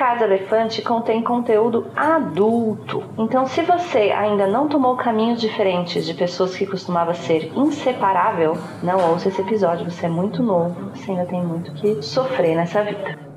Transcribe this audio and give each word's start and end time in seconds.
Casa 0.00 0.24
Elefante 0.24 0.80
contém 0.80 1.22
conteúdo 1.22 1.86
adulto. 1.94 3.04
Então, 3.18 3.44
se 3.44 3.60
você 3.60 4.10
ainda 4.10 4.46
não 4.46 4.66
tomou 4.66 4.96
caminhos 4.96 5.38
diferentes 5.38 6.06
de 6.06 6.14
pessoas 6.14 6.56
que 6.56 6.64
costumava 6.64 7.12
ser 7.12 7.52
inseparável, 7.54 8.56
não 8.82 9.10
ouça 9.10 9.28
esse 9.28 9.42
episódio. 9.42 9.90
Você 9.90 10.06
é 10.06 10.08
muito 10.08 10.42
novo, 10.42 10.88
você 10.94 11.10
ainda 11.10 11.26
tem 11.26 11.44
muito 11.44 11.74
que 11.74 12.00
sofrer 12.00 12.56
nessa 12.56 12.82
vida. 12.82 13.29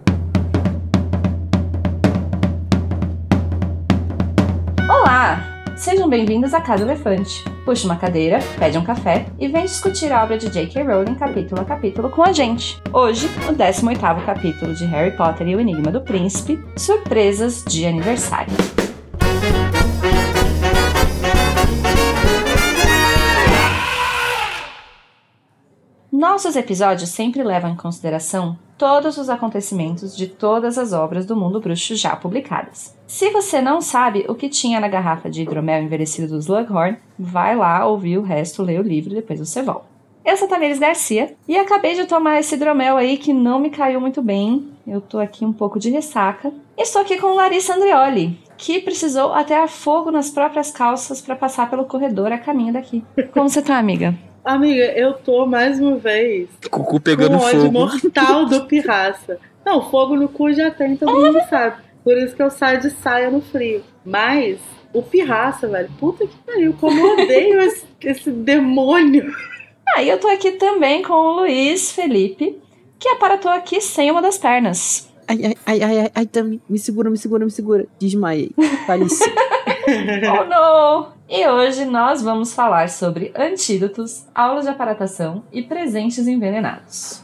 Sejam 5.76 6.08
bem-vindos 6.08 6.54
à 6.54 6.62
Casa 6.62 6.84
Elefante. 6.84 7.44
Puxe 7.66 7.86
uma 7.86 7.96
cadeira, 7.96 8.40
pede 8.60 8.78
um 8.78 8.84
café 8.84 9.26
e 9.40 9.48
vem 9.48 9.66
discutir 9.66 10.12
a 10.12 10.24
obra 10.24 10.38
de 10.38 10.48
J.K. 10.48 10.84
Rowling 10.84 11.16
capítulo 11.16 11.62
a 11.62 11.66
capítulo 11.66 12.10
com 12.12 12.22
a 12.22 12.32
gente. 12.32 12.80
Hoje, 12.94 13.28
o 13.50 13.54
18º 13.54 14.24
capítulo 14.24 14.76
de 14.76 14.86
Harry 14.86 15.18
Potter 15.18 15.48
e 15.48 15.56
o 15.56 15.60
Enigma 15.60 15.92
do 15.92 16.02
Príncipe, 16.02 16.64
Surpresas 16.78 17.66
de 17.68 17.88
Aniversário. 17.88 18.54
Nossos 26.12 26.56
episódios 26.56 27.10
sempre 27.10 27.44
levam 27.44 27.72
em 27.72 27.76
consideração 27.76 28.58
todos 28.84 29.18
os 29.18 29.30
acontecimentos 29.30 30.14
de 30.14 30.28
todas 30.28 30.78
as 30.78 30.92
obras 30.92 31.26
do 31.26 31.38
mundo 31.38 31.62
bruxo 31.62 31.96
já 31.96 32.18
publicadas. 32.18 32.94
Se 33.08 33.30
você 33.30 33.62
não 33.62 33.80
sabe 33.80 34.26
o 34.28 34.36
que 34.36 34.50
tinha 34.50 34.78
na 34.78 34.90
garrafa 34.90 35.30
de 35.30 35.42
hidromel 35.42 35.84
envelhecido 35.84 36.28
do 36.28 36.38
Slughorn, 36.38 36.98
vai 37.18 37.56
lá 37.56 37.86
ouvir 37.88 38.18
o 38.18 38.22
resto, 38.22 38.62
ler 38.62 38.82
o 38.82 38.84
livro 38.84 39.14
e 39.14 39.16
depois 39.16 39.40
você 39.40 39.62
volta. 39.62 39.86
Eu 40.26 40.36
sou 40.36 40.50
Tamires 40.50 40.80
Garcia 40.80 41.34
e 41.48 41.56
acabei 41.56 41.96
de 41.96 42.04
tomar 42.04 42.42
esse 42.42 42.56
hidromel 42.56 42.98
aí 42.98 43.16
que 43.16 43.32
não 43.32 43.58
me 43.58 43.70
caiu 43.70 44.02
muito 44.02 44.22
bem. 44.22 44.68
Eu 44.86 45.00
tô 45.00 45.18
aqui 45.18 45.46
um 45.46 45.54
pouco 45.54 45.80
de 45.80 45.90
ressaca. 45.90 46.52
Estou 46.78 47.04
aqui 47.04 47.18
com 47.18 47.36
Larissa 47.36 47.76
Andreoli, 47.76 48.38
que 48.58 48.82
precisou 48.82 49.32
até 49.34 49.66
fogo 49.66 50.12
nas 50.12 50.30
próprias 50.30 50.72
calças 50.72 51.22
para 51.22 51.38
passar 51.38 51.70
pelo 51.70 51.86
corredor 51.86 52.34
a 52.34 52.38
caminho 52.38 52.74
daqui. 52.74 53.02
Como 53.32 53.48
você 53.48 53.62
tá, 53.62 53.78
amiga? 53.78 54.14
Amiga, 54.44 54.84
eu 54.98 55.14
tô 55.14 55.46
mais 55.46 55.80
uma 55.80 55.96
vez 55.96 56.50
com 56.70 56.82
o 56.82 56.84
cu 56.84 57.00
pegando 57.00 57.38
com 57.38 57.46
ódio 57.46 57.62
fogo. 57.62 57.72
mortal 57.72 58.46
do 58.46 58.66
pirraça. 58.66 59.40
Não, 59.66 59.90
fogo 59.90 60.18
no 60.18 60.28
cu 60.28 60.52
já 60.52 60.70
tem, 60.70 60.98
todo 60.98 61.14
mundo 61.14 61.40
sabe. 61.50 61.78
Por 62.04 62.18
isso 62.18 62.36
que 62.36 62.44
eu 62.44 62.52
saio 62.52 62.82
de 62.82 62.90
saia 62.90 63.32
no 63.32 63.40
frio. 63.40 63.82
Mas 64.06 64.60
o 64.92 65.02
pirraça, 65.02 65.66
velho, 65.70 65.90
puta 65.98 66.28
que 66.28 66.36
pariu, 66.46 66.74
como 66.74 67.00
eu 67.00 67.24
odeio 67.24 67.62
esse, 67.62 67.86
esse 68.02 68.32
demônio. 68.32 69.34
Ah, 69.96 70.04
e 70.04 70.10
eu 70.10 70.20
tô 70.20 70.28
aqui 70.28 70.52
também 70.52 71.02
com 71.04 71.14
o 71.14 71.36
Luiz 71.38 71.94
Felipe, 71.94 72.60
que 73.00 73.08
aparatou 73.08 73.50
aqui 73.50 73.80
sem 73.80 74.12
uma 74.12 74.22
das 74.22 74.38
pernas. 74.38 75.10
Ai, 75.26 75.40
ai, 75.46 75.56
ai, 75.66 75.82
ai, 75.82 76.00
ai, 76.00 76.12
ai, 76.14 76.26
Tami, 76.26 76.62
me 76.68 76.78
segura, 76.78 77.10
me 77.10 77.18
segura, 77.18 77.46
me 77.46 77.52
segura. 77.52 77.86
Desmaiei. 77.98 78.52
Falice. 78.86 79.24
oh 80.40 80.46
não! 80.46 81.14
E 81.30 81.48
hoje 81.48 81.86
nós 81.86 82.22
vamos 82.22 82.54
falar 82.54 82.90
sobre 82.90 83.34
antídotos, 83.36 84.26
aulas 84.34 84.66
de 84.66 84.72
aparatação 84.72 85.44
e 85.52 85.62
presentes 85.62 86.28
envenenados. 86.28 87.22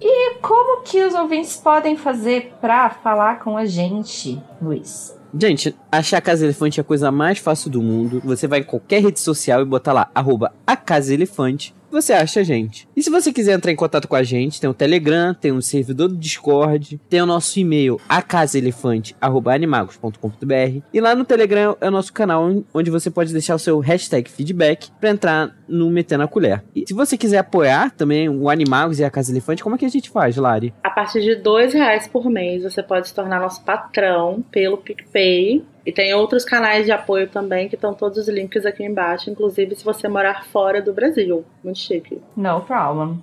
E 0.00 0.34
como 0.40 0.82
que 0.82 1.02
os 1.02 1.14
ouvintes 1.14 1.56
podem 1.56 1.96
fazer 1.96 2.52
para 2.60 2.90
falar 2.90 3.38
com 3.40 3.56
a 3.56 3.64
gente, 3.64 4.40
Luiz? 4.60 5.16
Gente, 5.34 5.74
achar 5.90 6.18
a 6.18 6.20
Casa 6.20 6.44
Elefante 6.44 6.78
é 6.78 6.82
a 6.82 6.84
coisa 6.84 7.10
mais 7.10 7.38
fácil 7.38 7.70
do 7.70 7.80
mundo. 7.80 8.20
Você 8.24 8.46
vai 8.46 8.60
em 8.60 8.64
qualquer 8.64 9.02
rede 9.02 9.18
social 9.18 9.62
e 9.62 9.64
botar 9.64 9.92
lá, 9.92 10.10
arroba 10.14 10.52
a 10.66 10.76
Casa 10.76 11.14
Elefante, 11.14 11.74
você 11.92 12.12
acha 12.12 12.40
a 12.40 12.42
gente. 12.42 12.88
E 12.96 13.02
se 13.02 13.10
você 13.10 13.32
quiser 13.32 13.52
entrar 13.52 13.70
em 13.70 13.76
contato 13.76 14.08
com 14.08 14.16
a 14.16 14.22
gente, 14.22 14.58
tem 14.60 14.68
o 14.68 14.74
Telegram, 14.74 15.34
tem 15.34 15.52
o 15.52 15.62
servidor 15.62 16.08
do 16.08 16.16
Discord, 16.16 17.00
tem 17.08 17.20
o 17.20 17.26
nosso 17.26 17.60
e-mail, 17.60 18.00
acasaelefante.animagos.com.br 18.08 20.82
e 20.92 21.00
lá 21.00 21.14
no 21.14 21.24
Telegram 21.24 21.76
é 21.80 21.88
o 21.88 21.90
nosso 21.90 22.12
canal 22.12 22.62
onde 22.72 22.90
você 22.90 23.10
pode 23.10 23.32
deixar 23.32 23.54
o 23.54 23.58
seu 23.58 23.78
hashtag 23.78 24.30
feedback 24.30 24.90
para 25.00 25.10
entrar 25.10 25.56
no 25.68 25.90
Meter 25.90 26.18
na 26.18 26.26
Colher. 26.26 26.64
E 26.74 26.84
se 26.86 26.94
você 26.94 27.16
quiser 27.16 27.38
apoiar 27.38 27.90
também 27.90 28.28
o 28.28 28.48
Animagos 28.48 28.98
e 28.98 29.04
a 29.04 29.10
Casa 29.10 29.30
Elefante, 29.30 29.62
como 29.62 29.74
é 29.74 29.78
que 29.78 29.84
a 29.84 29.90
gente 29.90 30.10
faz, 30.10 30.36
Lari? 30.36 30.74
A 30.82 30.90
partir 30.90 31.20
de 31.20 31.36
dois 31.36 31.72
reais 31.72 32.08
por 32.08 32.28
mês, 32.30 32.62
você 32.62 32.82
pode 32.82 33.08
se 33.08 33.14
tornar 33.14 33.40
nosso 33.40 33.62
patrão 33.64 34.44
pelo 34.50 34.78
PicPay. 34.78 35.64
E 35.84 35.90
tem 35.90 36.14
outros 36.14 36.44
canais 36.44 36.84
de 36.86 36.92
apoio 36.92 37.28
também, 37.28 37.68
que 37.68 37.74
estão 37.74 37.92
todos 37.92 38.18
os 38.18 38.28
links 38.28 38.64
aqui 38.64 38.84
embaixo, 38.84 39.28
inclusive 39.30 39.74
se 39.74 39.84
você 39.84 40.06
morar 40.08 40.44
fora 40.46 40.80
do 40.80 40.92
Brasil. 40.92 41.44
Muito 41.62 41.78
chique. 41.80 42.20
No 42.36 42.60
problem. 42.60 43.18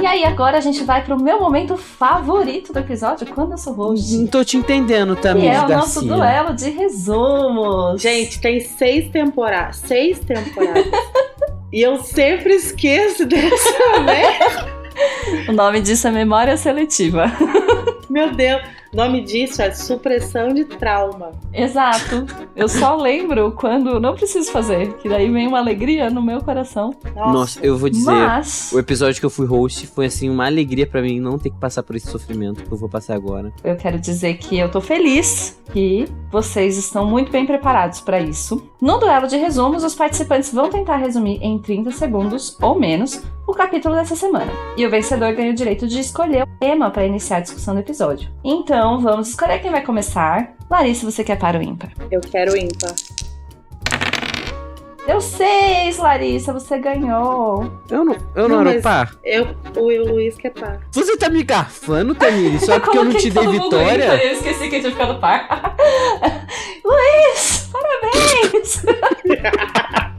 E 0.00 0.06
aí, 0.06 0.24
agora 0.24 0.58
a 0.58 0.60
gente 0.60 0.82
vai 0.84 1.02
pro 1.04 1.18
meu 1.20 1.38
momento 1.40 1.76
favorito 1.76 2.72
do 2.72 2.78
episódio, 2.78 3.26
quando 3.34 3.52
eu 3.52 3.58
sou 3.58 3.72
host. 3.74 4.16
Não 4.16 4.26
tô 4.26 4.44
te 4.44 4.56
entendendo, 4.56 5.14
Que 5.16 5.22
Tamires 5.22 5.50
é 5.50 5.58
o 5.58 5.60
Garcia. 5.68 5.76
nosso 5.76 6.04
duelo 6.06 6.54
de 6.54 6.70
resumos. 6.70 8.00
Gente, 8.02 8.40
tem 8.40 8.60
seis 8.60 9.10
temporadas. 9.10 9.76
Seis 9.76 10.18
temporadas. 10.18 10.84
e 11.72 11.80
eu 11.80 11.98
sempre 12.00 12.54
esqueço 12.54 13.24
dessa, 13.28 14.00
né? 14.00 14.38
O 15.48 15.52
nome 15.52 15.80
disso 15.80 16.06
é 16.06 16.10
memória 16.10 16.56
seletiva. 16.56 17.24
Meu 18.10 18.30
Deus. 18.32 18.62
O 18.94 18.96
nome 18.96 19.22
disso 19.22 19.60
é 19.60 19.72
supressão 19.72 20.54
de 20.54 20.64
trauma. 20.64 21.32
Exato. 21.52 22.26
Eu 22.54 22.68
só 22.68 22.94
lembro 22.94 23.50
quando 23.50 23.98
não 23.98 24.14
preciso 24.14 24.52
fazer, 24.52 24.92
que 24.98 25.08
daí 25.08 25.28
vem 25.28 25.48
uma 25.48 25.58
alegria 25.58 26.08
no 26.08 26.22
meu 26.22 26.40
coração. 26.40 26.94
Nossa, 27.12 27.32
Nossa, 27.32 27.60
eu 27.60 27.76
vou 27.76 27.90
dizer, 27.90 28.12
Mas 28.12 28.70
o 28.72 28.78
episódio 28.78 29.18
que 29.18 29.26
eu 29.26 29.30
fui 29.30 29.46
host 29.46 29.88
foi 29.88 30.06
assim 30.06 30.30
uma 30.30 30.46
alegria 30.46 30.86
pra 30.86 31.02
mim 31.02 31.18
não 31.18 31.40
ter 31.40 31.50
que 31.50 31.58
passar 31.58 31.82
por 31.82 31.96
esse 31.96 32.06
sofrimento 32.06 32.62
que 32.62 32.70
eu 32.70 32.78
vou 32.78 32.88
passar 32.88 33.16
agora. 33.16 33.52
eu 33.64 33.74
quero 33.74 33.98
dizer 33.98 34.34
que 34.34 34.56
eu 34.56 34.70
tô 34.70 34.80
feliz 34.80 35.60
que 35.72 36.06
vocês 36.30 36.76
estão 36.78 37.04
muito 37.04 37.32
bem 37.32 37.44
preparados 37.46 38.00
para 38.00 38.20
isso. 38.20 38.70
No 38.80 38.98
duelo 38.98 39.26
de 39.26 39.36
resumos, 39.36 39.82
os 39.82 39.94
participantes 39.94 40.52
vão 40.52 40.70
tentar 40.70 40.96
resumir 40.98 41.42
em 41.42 41.58
30 41.58 41.90
segundos 41.90 42.56
ou 42.62 42.78
menos 42.78 43.20
o 43.46 43.52
capítulo 43.52 43.94
dessa 43.94 44.14
semana. 44.16 44.50
E 44.76 44.86
o 44.86 44.90
vencedor 44.90 45.32
ganha 45.34 45.50
o 45.50 45.54
direito 45.54 45.86
de 45.86 46.00
escolher 46.00 46.44
o 46.44 46.58
tema 46.58 46.90
para 46.90 47.06
iniciar 47.06 47.38
a 47.38 47.40
discussão 47.40 47.74
do 47.74 47.80
episódio. 47.80 48.30
Então, 48.42 48.83
vamos 49.00 49.28
escolher 49.30 49.60
quem 49.60 49.70
vai 49.70 49.82
começar. 49.82 50.52
Larissa, 50.68 51.10
você 51.10 51.24
quer 51.24 51.38
para 51.38 51.58
o 51.58 51.62
ímpar? 51.62 51.90
eu 52.10 52.20
quero 52.20 52.56
ímpar. 52.56 52.94
Deu 55.06 55.20
seis, 55.20 55.98
Larissa, 55.98 56.52
você 56.52 56.78
ganhou. 56.78 57.70
Eu 57.90 58.04
não, 58.04 58.16
eu 58.34 58.48
não, 58.48 58.62
Não, 58.62 58.70
era 58.70 58.80
par. 58.80 59.14
Eu, 59.22 59.54
o 59.76 60.12
Luiz 60.12 60.36
que 60.36 60.46
é 60.46 60.50
par. 60.50 60.80
Você 60.92 61.16
tá 61.16 61.28
me 61.28 61.42
garfando, 61.42 62.14
Tamiri? 62.14 62.58
Só 62.58 62.80
porque 62.80 62.96
eu 62.96 63.04
não 63.04 63.12
te 63.12 63.28
dei 63.30 63.44
ímpar, 63.44 63.62
vitória? 63.64 64.24
Eu 64.24 64.32
esqueci 64.32 64.68
que 64.68 64.76
eu 64.76 64.80
tinha 64.80 64.92
ficado 64.92 65.20
par. 65.20 65.76
Luiz, 66.84 67.70
parabéns! 67.70 68.82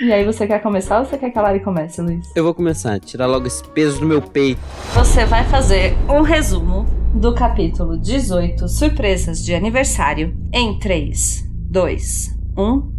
e 0.00 0.12
aí, 0.12 0.24
você 0.24 0.46
quer 0.46 0.60
começar 0.60 1.00
ou 1.00 1.04
você 1.04 1.18
quer 1.18 1.30
que 1.30 1.38
a 1.38 1.42
Lari 1.42 1.60
comece, 1.60 2.00
Luiz? 2.00 2.30
Eu 2.34 2.44
vou 2.44 2.54
começar, 2.54 2.98
tirar 3.00 3.26
logo 3.26 3.46
esse 3.46 3.62
peso 3.70 4.00
do 4.00 4.06
meu 4.06 4.22
peito. 4.22 4.60
Você 4.94 5.24
vai 5.24 5.44
fazer 5.44 5.96
um 6.08 6.22
resumo 6.22 6.86
do 7.14 7.34
capítulo 7.34 7.98
18, 7.98 8.68
Surpresas 8.68 9.44
de 9.44 9.54
Aniversário, 9.54 10.34
em 10.52 10.78
3, 10.78 11.48
2, 11.70 12.38
1, 12.56 12.92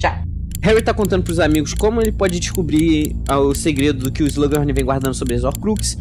já. 0.00 0.24
Harry 0.62 0.82
tá 0.82 0.92
contando 0.92 1.22
pros 1.22 1.38
amigos 1.38 1.72
como 1.72 2.00
ele 2.00 2.12
pode 2.12 2.38
descobrir 2.38 3.16
ah, 3.28 3.38
o 3.38 3.54
segredo 3.54 4.04
do 4.04 4.12
que 4.12 4.22
o 4.22 4.26
Slughorn 4.26 4.72
vem 4.72 4.84
guardando 4.84 5.14
sobre 5.14 5.34
as 5.34 5.44
Horcruxes. 5.44 5.98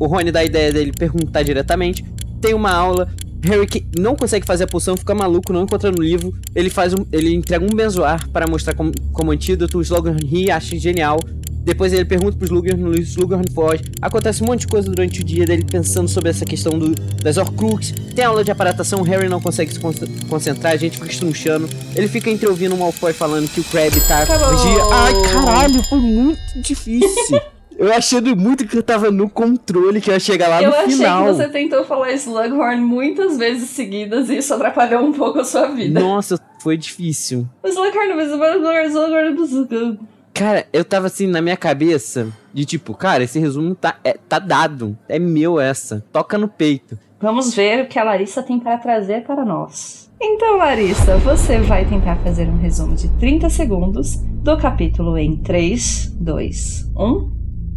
O 0.00 0.06
Rony 0.06 0.30
dá 0.32 0.40
a 0.40 0.44
ideia 0.44 0.72
dele 0.72 0.92
perguntar 0.92 1.42
diretamente. 1.42 2.04
Tem 2.40 2.52
uma 2.52 2.72
aula. 2.72 3.08
Harry 3.44 3.66
que 3.66 3.84
não 3.98 4.14
consegue 4.14 4.46
fazer 4.46 4.64
a 4.64 4.66
poção, 4.66 4.96
fica 4.96 5.14
maluco, 5.14 5.52
não 5.52 5.62
encontra 5.64 5.90
no 5.90 6.02
livro. 6.02 6.32
Ele 6.54 6.70
faz 6.70 6.94
um, 6.94 7.04
ele 7.12 7.34
entrega 7.34 7.64
um 7.64 7.74
benzoar 7.74 8.28
para 8.30 8.46
mostrar 8.46 8.74
como, 8.74 8.92
como 9.12 9.30
antídoto. 9.32 9.78
O 9.78 9.82
Slughorn 9.82 10.24
ri, 10.24 10.50
acha 10.50 10.76
genial. 10.76 11.18
Depois 11.64 11.92
ele 11.92 12.04
pergunta 12.04 12.36
pro 12.36 12.44
Slughorn, 12.44 12.82
o 12.88 12.98
Slughorn 13.00 13.44
foge. 13.54 13.84
Acontece 14.00 14.42
um 14.42 14.46
monte 14.46 14.60
de 14.62 14.66
coisa 14.66 14.90
durante 14.90 15.20
o 15.20 15.24
dia 15.24 15.44
dele 15.46 15.64
pensando 15.64 16.08
sobre 16.08 16.30
essa 16.30 16.44
questão 16.44 16.76
do, 16.76 16.92
das 17.22 17.36
Horcruxes. 17.36 17.94
Tem 18.14 18.24
aula 18.24 18.42
de 18.42 18.50
aparatação, 18.50 19.00
o 19.00 19.04
Harry 19.04 19.28
não 19.28 19.40
consegue 19.40 19.72
se 19.72 19.78
con- 19.78 19.94
concentrar, 20.28 20.72
a 20.72 20.76
gente 20.76 20.94
fica 20.98 21.08
estrunchando. 21.10 21.68
Ele 21.94 22.08
fica 22.08 22.28
entreouvindo 22.30 22.74
o 22.74 22.78
Malfoy 22.78 23.12
falando 23.12 23.48
que 23.48 23.60
o 23.60 23.64
Crabbe 23.64 24.00
tá 24.08 24.22
Acabou. 24.22 24.92
Ai, 24.92 25.12
caralho, 25.32 25.82
foi 25.84 25.98
muito 25.98 26.40
difícil. 26.62 27.40
eu 27.78 27.92
achando 27.92 28.36
muito 28.36 28.66
que 28.66 28.76
eu 28.76 28.82
tava 28.82 29.10
no 29.10 29.28
controle, 29.28 30.00
que 30.00 30.10
eu 30.10 30.14
ia 30.14 30.20
chegar 30.20 30.48
lá 30.48 30.62
eu 30.62 30.70
no 30.70 30.76
achei 30.76 30.96
final. 30.96 31.26
que 31.26 31.32
você 31.34 31.48
tentou 31.48 31.84
falar 31.84 32.12
Slughorn 32.12 32.80
muitas 32.80 33.36
vezes 33.38 33.70
seguidas 33.70 34.28
e 34.30 34.38
isso 34.38 34.54
atrapalhou 34.54 35.02
um 35.02 35.12
pouco 35.12 35.40
a 35.40 35.44
sua 35.44 35.66
vida. 35.68 36.00
Nossa, 36.00 36.38
foi 36.60 36.76
difícil. 36.76 37.48
Slughorn, 37.64 38.22
Slughorn, 38.22 38.86
Slughorn, 38.88 39.42
Slughorn. 39.42 39.98
Cara, 40.34 40.66
eu 40.72 40.84
tava 40.84 41.08
assim 41.08 41.26
na 41.26 41.42
minha 41.42 41.56
cabeça 41.56 42.28
de 42.54 42.64
tipo, 42.64 42.94
cara, 42.94 43.22
esse 43.22 43.38
resumo 43.38 43.74
tá, 43.74 43.96
é, 44.02 44.14
tá 44.28 44.38
dado. 44.38 44.96
É 45.08 45.18
meu 45.18 45.60
essa. 45.60 46.02
Toca 46.12 46.38
no 46.38 46.48
peito. 46.48 46.98
Vamos 47.20 47.54
ver 47.54 47.84
o 47.84 47.86
que 47.88 47.98
a 47.98 48.04
Larissa 48.04 48.42
tem 48.42 48.58
para 48.58 48.78
trazer 48.78 49.22
para 49.24 49.44
nós. 49.44 50.10
Então, 50.20 50.56
Larissa, 50.56 51.16
você 51.18 51.58
vai 51.58 51.84
tentar 51.84 52.16
fazer 52.16 52.48
um 52.48 52.56
resumo 52.56 52.94
de 52.94 53.08
30 53.18 53.50
segundos 53.50 54.16
do 54.16 54.56
capítulo 54.56 55.18
em 55.18 55.36
3, 55.36 56.16
2, 56.18 56.90
1, 56.96 57.30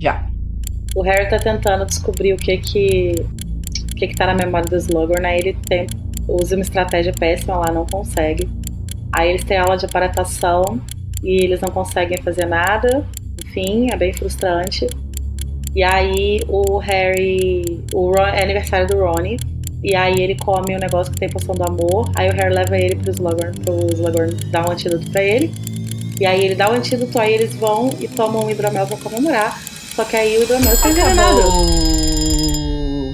já. 0.06 0.24
O 0.96 1.02
Harry 1.02 1.28
tá 1.30 1.38
tentando 1.38 1.86
descobrir 1.86 2.34
o 2.34 2.38
que 2.38 2.58
que, 2.58 3.12
o 3.92 3.96
que, 3.96 4.08
que 4.08 4.16
tá 4.16 4.28
na 4.28 4.36
memória 4.36 4.70
do 4.70 4.78
Slughorn, 4.78 5.22
né? 5.22 5.38
Ele 5.38 5.58
tem, 5.68 5.88
usa 6.28 6.56
uma 6.56 6.62
estratégia 6.62 7.12
péssima 7.12 7.58
lá, 7.58 7.72
não 7.72 7.86
consegue. 7.86 8.48
Aí 9.12 9.30
eles 9.30 9.44
têm 9.44 9.58
aula 9.58 9.78
de 9.78 9.86
aparatação 9.86 10.80
e 11.24 11.44
eles 11.44 11.60
não 11.60 11.70
conseguem 11.70 12.18
fazer 12.20 12.46
nada. 12.46 13.06
Enfim, 13.46 13.90
é 13.92 13.98
bem 13.98 14.14
frustrante. 14.14 14.88
E 15.76 15.84
aí 15.84 16.40
o 16.48 16.78
Harry. 16.78 17.84
O 17.94 18.12
Ron, 18.12 18.28
é 18.28 18.44
aniversário 18.44 18.88
do 18.88 18.98
Ronnie. 18.98 19.38
E 19.84 19.96
aí 19.96 20.16
ele 20.20 20.36
come 20.36 20.76
um 20.76 20.80
negócio 20.80 21.12
que 21.12 21.20
tem 21.20 21.30
poção 21.30 21.54
do 21.54 21.64
amor. 21.64 22.10
Aí 22.16 22.30
o 22.30 22.34
Harry 22.34 22.54
leva 22.54 22.78
ele 22.78 22.96
pro 22.96 23.12
Slughorn, 23.12 23.60
pro 23.60 23.88
Slughorn 23.94 24.34
dar 24.50 24.68
um 24.68 24.72
antídoto 24.72 25.10
pra 25.12 25.22
ele. 25.22 25.52
E 26.20 26.26
aí 26.26 26.46
ele 26.46 26.56
dá 26.56 26.72
o 26.72 26.74
antídoto, 26.74 27.20
aí 27.20 27.34
eles 27.34 27.54
vão 27.56 27.90
e 28.00 28.08
tomam 28.08 28.46
um 28.46 28.50
hidromel 28.50 28.88
pra 28.88 28.98
comemorar. 28.98 29.60
Só 29.96 30.04
que 30.04 30.18
aí 30.18 30.38
o 30.38 30.44
hidromel 30.44 30.76
tá 30.76 30.90
envenenado. 30.90 31.40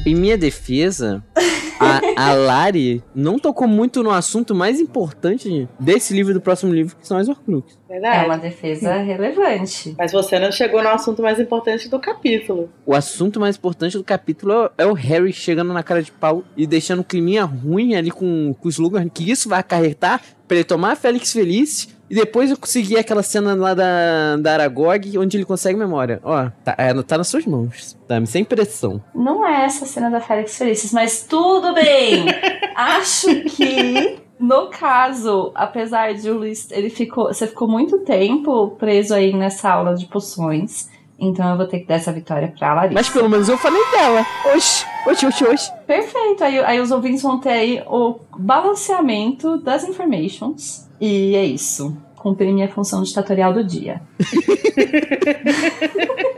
Em 0.04 0.16
minha 0.16 0.36
defesa, 0.36 1.24
a, 1.80 2.30
a 2.30 2.34
Lari 2.34 3.04
não 3.14 3.38
tocou 3.38 3.68
muito 3.68 4.02
no 4.02 4.10
assunto 4.10 4.56
mais 4.56 4.80
importante 4.80 5.70
desse 5.80 6.12
livro 6.12 6.32
e 6.32 6.34
do 6.34 6.42
próximo 6.42 6.74
livro, 6.74 6.96
que 6.96 7.08
são 7.08 7.18
as 7.18 7.30
Horcruxes. 7.30 7.78
Verdade. 7.88 8.24
É 8.24 8.28
uma 8.28 8.38
defesa 8.38 8.98
relevante. 8.98 9.94
Mas 9.96 10.12
você 10.12 10.40
não 10.40 10.52
chegou 10.52 10.82
no 10.82 10.90
assunto 10.90 11.22
mais 11.22 11.40
importante 11.40 11.88
do 11.88 12.00
capítulo. 12.00 12.68
O 12.84 12.96
assunto 12.96 13.40
mais 13.40 13.58
importante 13.58 13.96
do 13.96 14.04
capítulo 14.04 14.72
é 14.76 14.86
o 14.88 14.94
Harry 14.94 15.32
chegando 15.32 15.72
na 15.72 15.84
cara 15.84 16.02
de 16.02 16.12
pau 16.12 16.44
e 16.58 16.66
deixando 16.66 17.02
um 17.02 17.04
climinha 17.04 17.44
ruim 17.44 17.94
ali 17.94 18.10
com, 18.10 18.56
com 18.60 18.68
o 18.68 18.72
Slughorn, 18.72 19.08
que 19.08 19.30
isso 19.30 19.48
vai 19.48 19.60
acarretar 19.60 20.20
pra 20.48 20.58
ele 20.58 20.64
tomar 20.64 20.94
a 20.94 20.96
Félix 20.96 21.32
Feliz 21.32 21.90
e 22.12 22.14
depois 22.14 22.52
eu 22.52 22.58
consegui 22.58 22.98
aquela 22.98 23.24
cena 23.24 23.56
lá 23.56 23.74
da, 23.74 24.36
da 24.36 24.52
Aragog, 24.52 25.18
onde 25.18 25.38
ele 25.38 25.46
consegue 25.46 25.80
memória. 25.80 26.20
Ó, 26.22 26.50
tá, 26.62 26.76
é, 26.78 26.94
tá 27.04 27.18
nas 27.18 27.30
suas 27.30 27.46
mãos, 27.46 27.98
tá? 28.06 28.24
Sem 28.26 28.44
pressão. 28.44 29.02
Não 29.16 29.48
é 29.48 29.64
essa 29.64 29.86
cena 29.86 30.10
da 30.10 30.20
Félix 30.20 30.58
Felices, 30.58 30.92
mas 30.92 31.24
tudo 31.24 31.74
bem. 31.74 32.26
Acho 32.76 33.28
que 33.44 34.20
no 34.38 34.68
caso, 34.68 35.54
apesar 35.56 36.14
de 36.14 36.30
o 36.30 36.40
Luiz, 36.40 36.70
ele 36.72 36.90
ficou, 36.90 37.28
você 37.28 37.48
ficou 37.48 37.66
muito 37.66 38.00
tempo 38.00 38.72
preso 38.72 39.14
aí 39.14 39.32
nessa 39.32 39.70
aula 39.72 39.96
de 39.96 40.06
poções. 40.08 40.90
Então 41.18 41.50
eu 41.50 41.56
vou 41.56 41.66
ter 41.66 41.80
que 41.80 41.86
dar 41.86 41.96
essa 41.96 42.12
vitória 42.12 42.54
pra 42.60 42.74
Larissa. 42.74 42.94
Mas 42.94 43.08
pelo 43.08 43.30
menos 43.30 43.48
eu 43.48 43.58
falei 43.58 43.82
dela. 43.92 44.26
Oxi, 44.54 44.86
oxi, 45.08 45.26
oxi, 45.28 45.44
oxi. 45.46 45.72
Perfeito. 45.88 46.44
Aí, 46.44 46.60
aí 46.60 46.82
os 46.82 46.92
ouvintes 46.92 47.22
vão 47.22 47.40
ter 47.40 47.52
aí 47.52 47.84
o 47.88 48.20
balanceamento 48.38 49.58
das 49.60 49.86
informations. 49.86 50.91
E 51.02 51.36
é 51.36 51.44
isso. 51.44 51.98
Cumpri 52.16 52.54
minha 52.54 52.70
função 52.70 53.02
ditatorial 53.02 53.52
do 53.52 53.64
dia. 53.64 54.00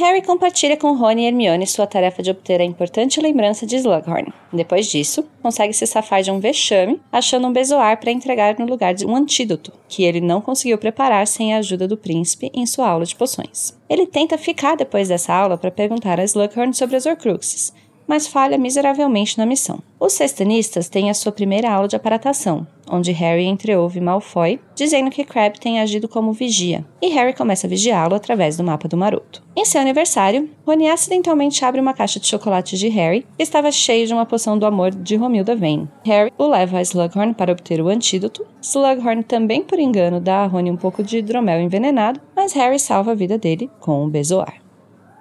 Harry 0.00 0.22
compartilha 0.22 0.78
com 0.78 0.96
Rony 0.96 1.24
e 1.24 1.26
Hermione 1.26 1.66
sua 1.66 1.86
tarefa 1.86 2.22
de 2.22 2.30
obter 2.30 2.58
a 2.58 2.64
importante 2.64 3.20
lembrança 3.20 3.66
de 3.66 3.76
Slughorn. 3.76 4.32
Depois 4.50 4.86
disso, 4.86 5.28
consegue 5.42 5.74
se 5.74 5.86
safar 5.86 6.22
de 6.22 6.30
um 6.30 6.40
vexame, 6.40 6.98
achando 7.12 7.46
um 7.46 7.52
bezoar 7.52 8.00
para 8.00 8.10
entregar 8.10 8.58
no 8.58 8.64
lugar 8.64 8.94
de 8.94 9.04
um 9.04 9.14
antídoto, 9.14 9.72
que 9.88 10.02
ele 10.02 10.20
não 10.20 10.40
conseguiu 10.40 10.78
preparar 10.78 11.26
sem 11.26 11.54
a 11.54 11.58
ajuda 11.58 11.86
do 11.86 11.98
príncipe 11.98 12.50
em 12.54 12.64
sua 12.64 12.88
aula 12.88 13.04
de 13.04 13.14
poções. 13.14 13.78
Ele 13.90 14.06
tenta 14.06 14.38
ficar 14.38 14.74
depois 14.74 15.08
dessa 15.08 15.34
aula 15.34 15.58
para 15.58 15.70
perguntar 15.70 16.18
a 16.18 16.24
Slughorn 16.24 16.72
sobre 16.72 16.96
as 16.96 17.04
Horcruxes, 17.04 17.74
mas 18.10 18.26
falha 18.26 18.58
miseravelmente 18.58 19.38
na 19.38 19.46
missão. 19.46 19.78
Os 20.00 20.14
sextanistas 20.14 20.88
têm 20.88 21.10
a 21.10 21.14
sua 21.14 21.30
primeira 21.30 21.70
aula 21.70 21.86
de 21.86 21.94
aparatação, 21.94 22.66
onde 22.90 23.12
Harry 23.12 23.44
entreouve 23.44 24.00
Malfoy, 24.00 24.58
dizendo 24.74 25.12
que 25.12 25.22
Crabbe 25.22 25.60
tem 25.60 25.78
agido 25.78 26.08
como 26.08 26.32
vigia, 26.32 26.84
e 27.00 27.06
Harry 27.10 27.32
começa 27.32 27.68
a 27.68 27.70
vigiá-lo 27.70 28.16
através 28.16 28.56
do 28.56 28.64
mapa 28.64 28.88
do 28.88 28.96
maroto. 28.96 29.44
Em 29.54 29.64
seu 29.64 29.80
aniversário, 29.80 30.50
Rony 30.66 30.88
acidentalmente 30.88 31.64
abre 31.64 31.80
uma 31.80 31.94
caixa 31.94 32.18
de 32.18 32.26
chocolates 32.26 32.80
de 32.80 32.88
Harry, 32.88 33.24
que 33.36 33.44
estava 33.44 33.70
cheio 33.70 34.08
de 34.08 34.12
uma 34.12 34.26
poção 34.26 34.58
do 34.58 34.66
amor 34.66 34.90
de 34.90 35.14
Romilda 35.14 35.54
Vane. 35.54 35.88
Harry 36.04 36.32
o 36.36 36.48
leva 36.48 36.78
a 36.78 36.82
Slughorn 36.82 37.32
para 37.34 37.52
obter 37.52 37.80
o 37.80 37.86
antídoto. 37.86 38.44
Slughorn 38.60 39.22
também, 39.22 39.62
por 39.62 39.78
engano, 39.78 40.18
dá 40.18 40.38
a 40.38 40.46
Rony 40.46 40.72
um 40.72 40.76
pouco 40.76 41.00
de 41.04 41.18
hidromel 41.18 41.60
envenenado, 41.60 42.20
mas 42.34 42.54
Harry 42.54 42.80
salva 42.80 43.12
a 43.12 43.14
vida 43.14 43.38
dele 43.38 43.70
com 43.78 44.02
um 44.02 44.08
bezoar. 44.08 44.54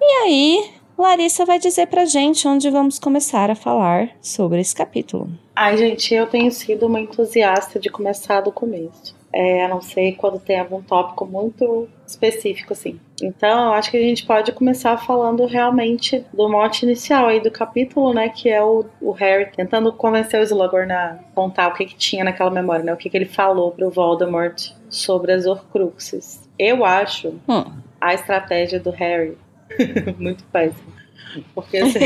E 0.01 0.23
aí, 0.23 0.78
Larissa 1.01 1.45
vai 1.45 1.59
dizer 1.59 1.87
pra 1.87 2.05
gente 2.05 2.47
onde 2.47 2.69
vamos 2.69 2.99
começar 2.99 3.49
a 3.49 3.55
falar 3.55 4.09
sobre 4.21 4.59
esse 4.59 4.75
capítulo. 4.75 5.29
Ai, 5.55 5.77
gente, 5.77 6.13
eu 6.13 6.27
tenho 6.27 6.51
sido 6.51 6.85
uma 6.87 6.99
entusiasta 6.99 7.79
de 7.79 7.89
começar 7.89 8.41
do 8.41 8.51
começo. 8.51 9.17
É, 9.31 9.63
a 9.65 9.67
não 9.67 9.79
ser 9.79 10.13
quando 10.13 10.39
tem 10.39 10.59
algum 10.59 10.81
tópico 10.81 11.23
muito 11.23 11.87
específico, 12.07 12.73
assim. 12.73 12.99
Então, 13.21 13.65
eu 13.65 13.73
acho 13.73 13.91
que 13.91 13.97
a 13.97 14.01
gente 14.01 14.25
pode 14.25 14.51
começar 14.53 14.97
falando 14.97 15.45
realmente 15.45 16.25
do 16.33 16.49
mote 16.49 16.83
inicial 16.83 17.27
aí 17.27 17.39
do 17.39 17.51
capítulo, 17.51 18.11
né? 18.11 18.29
Que 18.29 18.49
é 18.49 18.63
o, 18.63 18.85
o 18.99 19.11
Harry 19.11 19.51
tentando 19.55 19.93
convencer 19.93 20.39
o 20.39 20.43
Slughorn 20.43 20.91
a 20.91 21.19
contar 21.35 21.67
o 21.67 21.73
que, 21.75 21.85
que 21.85 21.95
tinha 21.95 22.23
naquela 22.23 22.49
memória, 22.49 22.83
né? 22.83 22.91
O 22.91 22.97
que, 22.97 23.07
que 23.07 23.15
ele 23.15 23.25
falou 23.25 23.69
pro 23.71 23.91
Voldemort 23.91 24.71
sobre 24.89 25.31
as 25.31 25.45
Horcruxes. 25.45 26.41
Eu 26.57 26.83
acho 26.83 27.35
Hum. 27.47 27.65
a 28.01 28.15
estratégia 28.15 28.79
do 28.79 28.89
Harry 28.89 29.37
muito 30.17 30.43
péssima. 30.45 30.99
Porque 31.53 31.77
assim, 31.77 31.99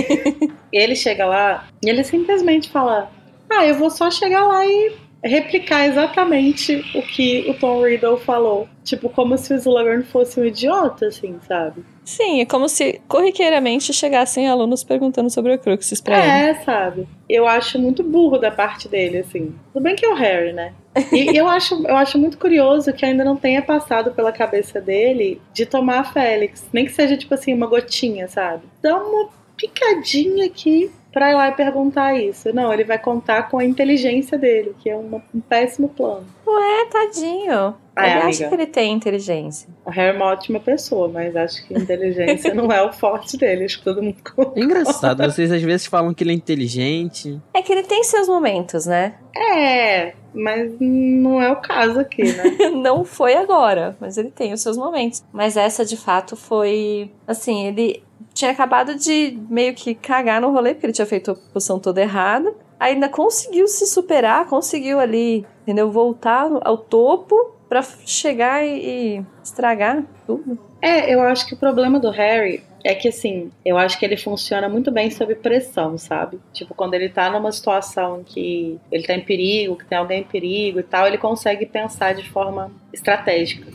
ele 0.71 0.95
chega 0.95 1.25
lá 1.25 1.67
e 1.81 1.89
ele 1.89 2.03
simplesmente 2.03 2.69
fala: 2.69 3.11
Ah, 3.49 3.65
eu 3.65 3.75
vou 3.75 3.89
só 3.89 4.11
chegar 4.11 4.45
lá 4.45 4.65
e 4.65 4.95
replicar 5.23 5.85
exatamente 5.87 6.83
o 6.93 7.01
que 7.01 7.49
o 7.49 7.53
Tom 7.53 7.81
Riddle 7.81 8.17
falou. 8.17 8.67
Tipo, 8.83 9.09
como 9.09 9.37
se 9.37 9.53
o 9.53 9.55
Slughorn 9.55 10.03
fosse 10.03 10.39
um 10.39 10.45
idiota, 10.45 11.07
assim, 11.07 11.39
sabe? 11.47 11.85
Sim, 12.03 12.41
é 12.41 12.45
como 12.45 12.67
se 12.67 12.99
corriqueiramente 13.07 13.93
chegassem 13.93 14.49
alunos 14.49 14.83
perguntando 14.83 15.29
sobre 15.29 15.53
Horcruxes 15.53 16.01
pra 16.01 16.19
ele. 16.19 16.27
É, 16.27 16.53
sabe? 16.55 17.07
Eu 17.29 17.47
acho 17.47 17.79
muito 17.79 18.03
burro 18.03 18.37
da 18.37 18.51
parte 18.51 18.89
dele, 18.89 19.19
assim. 19.19 19.55
Tudo 19.71 19.83
bem 19.83 19.95
que 19.95 20.05
é 20.05 20.09
o 20.09 20.15
Harry, 20.15 20.51
né? 20.51 20.73
E 21.11 21.35
eu 21.35 21.47
acho, 21.47 21.85
eu 21.87 21.95
acho 21.95 22.17
muito 22.17 22.37
curioso 22.37 22.93
que 22.93 23.05
ainda 23.05 23.23
não 23.23 23.35
tenha 23.35 23.61
passado 23.61 24.11
pela 24.11 24.31
cabeça 24.31 24.79
dele 24.79 25.41
de 25.53 25.65
tomar 25.65 25.99
a 25.99 26.03
Félix. 26.03 26.65
Nem 26.71 26.85
que 26.85 26.91
seja, 26.91 27.17
tipo 27.17 27.33
assim, 27.33 27.53
uma 27.53 27.67
gotinha, 27.67 28.27
sabe? 28.27 28.63
Dá 28.81 28.95
uma 28.95 29.29
picadinha 29.57 30.45
aqui 30.45 30.91
pra 31.11 31.31
ir 31.31 31.35
lá 31.35 31.49
e 31.49 31.53
perguntar 31.53 32.15
isso. 32.15 32.53
Não, 32.53 32.73
ele 32.73 32.83
vai 32.83 32.97
contar 32.97 33.49
com 33.49 33.59
a 33.59 33.65
inteligência 33.65 34.37
dele, 34.37 34.75
que 34.79 34.89
é 34.89 34.97
um 34.97 35.21
péssimo 35.47 35.89
plano. 35.89 36.25
Ué, 36.45 36.85
tadinho. 36.91 37.75
Ah, 37.95 38.07
ele 38.07 38.17
acha 38.19 38.25
amiga. 38.25 38.49
que 38.49 38.55
ele 38.55 38.65
tem 38.67 38.91
inteligência. 38.93 39.69
O 39.85 39.89
Harry 39.89 40.15
é 40.15 40.19
uma 40.19 40.25
ótima 40.31 40.59
pessoa, 40.59 41.07
mas 41.07 41.35
acho 41.35 41.65
que 41.67 41.73
inteligência 41.73 42.53
não 42.55 42.71
é 42.71 42.81
o 42.81 42.91
forte 42.91 43.37
dele. 43.37 43.65
Acho 43.65 43.77
que 43.77 43.83
todo 43.83 44.01
mundo 44.01 44.17
concorda. 44.23 44.59
É 44.59 44.63
engraçado, 44.63 45.23
vocês 45.23 45.51
às 45.51 45.61
vezes 45.61 45.85
falam 45.85 46.13
que 46.13 46.23
ele 46.23 46.31
é 46.31 46.35
inteligente. 46.35 47.39
É 47.53 47.61
que 47.61 47.71
ele 47.71 47.83
tem 47.83 48.03
seus 48.03 48.27
momentos, 48.27 48.85
né? 48.85 49.13
É, 49.35 50.13
mas 50.33 50.71
não 50.79 51.41
é 51.41 51.51
o 51.51 51.57
caso 51.57 51.99
aqui, 51.99 52.23
né? 52.23 52.69
Não 52.73 53.03
foi 53.03 53.35
agora, 53.35 53.95
mas 53.99 54.17
ele 54.17 54.29
tem 54.31 54.53
os 54.53 54.61
seus 54.61 54.77
momentos. 54.77 55.23
Mas 55.31 55.55
essa, 55.55 55.85
de 55.85 55.95
fato, 55.97 56.35
foi. 56.35 57.11
Assim, 57.27 57.67
ele 57.67 58.03
tinha 58.33 58.51
acabado 58.51 58.95
de 58.95 59.39
meio 59.49 59.73
que 59.73 59.93
cagar 59.93 60.41
no 60.41 60.51
rolê, 60.51 60.73
porque 60.73 60.87
ele 60.87 60.93
tinha 60.93 61.05
feito 61.05 61.31
a 61.31 61.35
poção 61.53 61.79
toda 61.79 62.01
errada. 62.01 62.53
Ainda 62.79 63.07
conseguiu 63.07 63.67
se 63.67 63.85
superar, 63.85 64.47
conseguiu 64.47 64.99
ali, 64.99 65.45
entendeu? 65.61 65.91
Voltar 65.91 66.49
ao 66.63 66.77
topo 66.77 67.53
pra 67.73 67.81
chegar 68.05 68.63
e, 68.63 69.17
e 69.17 69.25
estragar 69.43 70.03
tudo. 70.27 70.59
É, 70.79 71.11
eu 71.11 71.21
acho 71.21 71.47
que 71.47 71.55
o 71.55 71.57
problema 71.57 71.99
do 71.99 72.11
Harry 72.11 72.63
é 72.83 72.93
que, 72.93 73.07
assim, 73.07 73.49
eu 73.65 73.77
acho 73.79 73.97
que 73.97 74.05
ele 74.05 74.15
funciona 74.15 74.69
muito 74.69 74.91
bem 74.91 75.09
sob 75.09 75.33
pressão, 75.33 75.97
sabe? 75.97 76.37
Tipo, 76.53 76.75
quando 76.75 76.93
ele 76.93 77.09
tá 77.09 77.31
numa 77.31 77.51
situação 77.51 78.19
em 78.19 78.23
que 78.23 78.79
ele 78.91 79.07
tá 79.07 79.13
em 79.15 79.21
perigo, 79.21 79.75
que 79.75 79.85
tem 79.85 79.97
alguém 79.97 80.19
em 80.21 80.23
perigo 80.23 80.79
e 80.79 80.83
tal, 80.83 81.07
ele 81.07 81.17
consegue 81.17 81.65
pensar 81.65 82.13
de 82.13 82.29
forma 82.29 82.69
estratégica. 82.93 83.71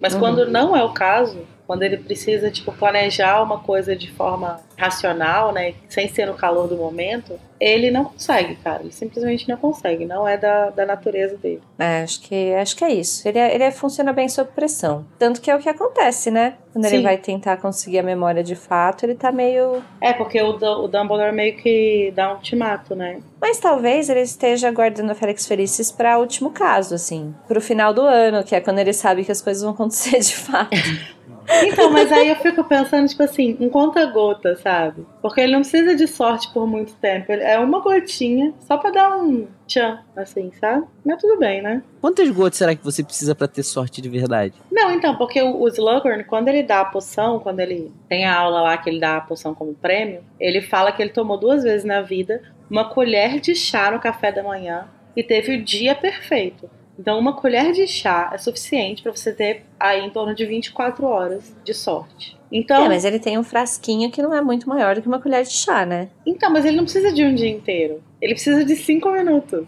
Mas 0.00 0.14
Uhum. 0.14 0.20
quando 0.20 0.48
não 0.48 0.76
é 0.76 0.84
o 0.84 0.90
caso, 0.92 1.40
quando 1.70 1.84
ele 1.84 1.98
precisa, 1.98 2.50
tipo, 2.50 2.72
planejar 2.72 3.40
uma 3.40 3.60
coisa 3.60 3.94
de 3.94 4.10
forma 4.10 4.58
racional, 4.76 5.52
né, 5.52 5.74
sem 5.88 6.08
ser 6.08 6.26
no 6.26 6.34
calor 6.34 6.66
do 6.66 6.76
momento, 6.76 7.38
ele 7.60 7.92
não 7.92 8.06
consegue, 8.06 8.56
cara. 8.56 8.82
Ele 8.82 8.90
simplesmente 8.90 9.48
não 9.48 9.56
consegue. 9.56 10.04
Não 10.04 10.26
é 10.26 10.36
da, 10.36 10.70
da 10.70 10.84
natureza 10.84 11.36
dele. 11.36 11.62
É, 11.78 12.02
acho 12.02 12.22
que, 12.22 12.52
acho 12.54 12.74
que 12.74 12.84
é 12.84 12.90
isso. 12.92 13.28
Ele, 13.28 13.38
é- 13.38 13.54
ele 13.54 13.62
é- 13.62 13.70
funciona 13.70 14.12
bem 14.12 14.28
sob 14.28 14.50
pressão. 14.50 15.06
Tanto 15.16 15.40
que 15.40 15.48
é 15.48 15.54
o 15.54 15.60
que 15.60 15.68
acontece, 15.68 16.28
né? 16.28 16.54
Quando 16.72 16.86
ele 16.86 16.96
Sim. 16.96 17.02
vai 17.04 17.18
tentar 17.18 17.56
conseguir 17.58 17.98
a 18.00 18.02
memória 18.02 18.42
de 18.42 18.56
fato, 18.56 19.04
ele 19.04 19.14
tá 19.14 19.30
meio. 19.30 19.80
É, 20.00 20.12
porque 20.12 20.40
o, 20.42 20.50
o 20.56 20.88
Dumbledore 20.88 21.32
meio 21.32 21.56
que 21.56 22.12
dá 22.16 22.32
um 22.32 22.36
ultimato, 22.36 22.96
né? 22.96 23.20
Mas 23.40 23.58
talvez 23.58 24.08
ele 24.08 24.20
esteja 24.22 24.70
guardando 24.72 25.10
a 25.10 25.14
Félix 25.14 25.46
Felicis 25.46 25.92
pra 25.92 26.18
último 26.18 26.50
caso, 26.50 26.94
assim. 26.96 27.32
Pro 27.46 27.60
final 27.60 27.92
do 27.94 28.02
ano, 28.02 28.42
que 28.42 28.56
é 28.56 28.60
quando 28.60 28.78
ele 28.80 28.92
sabe 28.92 29.24
que 29.24 29.30
as 29.30 29.40
coisas 29.42 29.62
vão 29.62 29.72
acontecer 29.72 30.18
de 30.18 30.34
fato. 30.34 30.70
Então, 31.64 31.90
mas 31.90 32.10
aí 32.12 32.28
eu 32.28 32.36
fico 32.36 32.64
pensando, 32.64 33.08
tipo 33.08 33.22
assim, 33.22 33.56
um 33.60 33.68
conta-gota, 33.68 34.56
sabe? 34.56 35.06
Porque 35.20 35.40
ele 35.40 35.52
não 35.52 35.60
precisa 35.60 35.94
de 35.94 36.06
sorte 36.06 36.52
por 36.52 36.66
muito 36.66 36.94
tempo. 36.94 37.32
É 37.32 37.58
uma 37.58 37.80
gotinha, 37.80 38.52
só 38.60 38.76
pra 38.76 38.90
dar 38.90 39.16
um 39.16 39.46
tchan, 39.66 40.00
assim, 40.16 40.50
sabe? 40.60 40.86
Mas 41.04 41.20
tudo 41.20 41.38
bem, 41.38 41.62
né? 41.62 41.82
Quantas 42.00 42.30
gotas 42.30 42.58
será 42.58 42.74
que 42.74 42.84
você 42.84 43.02
precisa 43.02 43.34
para 43.34 43.48
ter 43.48 43.62
sorte 43.62 44.00
de 44.00 44.08
verdade? 44.08 44.54
Não, 44.70 44.90
então, 44.90 45.16
porque 45.16 45.40
o, 45.42 45.60
o 45.60 45.68
Slughorn, 45.68 46.24
quando 46.24 46.48
ele 46.48 46.62
dá 46.62 46.80
a 46.80 46.84
poção, 46.84 47.38
quando 47.38 47.60
ele 47.60 47.92
tem 48.08 48.24
a 48.24 48.34
aula 48.36 48.62
lá 48.62 48.78
que 48.78 48.88
ele 48.88 49.00
dá 49.00 49.16
a 49.16 49.20
poção 49.20 49.54
como 49.54 49.74
prêmio, 49.74 50.22
ele 50.38 50.60
fala 50.60 50.92
que 50.92 51.02
ele 51.02 51.10
tomou 51.10 51.36
duas 51.36 51.62
vezes 51.62 51.84
na 51.84 52.00
vida 52.00 52.42
uma 52.70 52.88
colher 52.88 53.40
de 53.40 53.54
chá 53.54 53.90
no 53.90 53.98
café 53.98 54.30
da 54.30 54.42
manhã 54.42 54.88
e 55.16 55.22
teve 55.22 55.56
o 55.56 55.62
dia 55.62 55.94
perfeito. 55.94 56.70
Então, 57.00 57.18
uma 57.18 57.32
colher 57.32 57.72
de 57.72 57.86
chá 57.86 58.30
é 58.32 58.36
suficiente 58.36 59.02
para 59.02 59.10
você 59.10 59.32
ter 59.32 59.64
aí 59.80 60.04
em 60.04 60.10
torno 60.10 60.34
de 60.34 60.44
24 60.44 61.06
horas 61.06 61.50
de 61.64 61.72
sorte. 61.72 62.36
Então, 62.52 62.84
É, 62.84 62.88
mas 62.88 63.04
ele 63.06 63.18
tem 63.18 63.38
um 63.38 63.42
frasquinho 63.42 64.10
que 64.10 64.20
não 64.20 64.34
é 64.34 64.42
muito 64.42 64.68
maior 64.68 64.94
do 64.94 65.00
que 65.00 65.08
uma 65.08 65.20
colher 65.20 65.42
de 65.44 65.52
chá, 65.52 65.86
né? 65.86 66.08
então, 66.26 66.50
mas 66.52 66.64
ele 66.64 66.76
não 66.76 66.84
precisa 66.84 67.10
de 67.12 67.24
um 67.24 67.34
dia 67.34 67.48
inteiro. 67.48 68.02
Ele 68.20 68.34
precisa 68.34 68.62
de 68.64 68.76
5 68.76 69.10
minutos. 69.12 69.66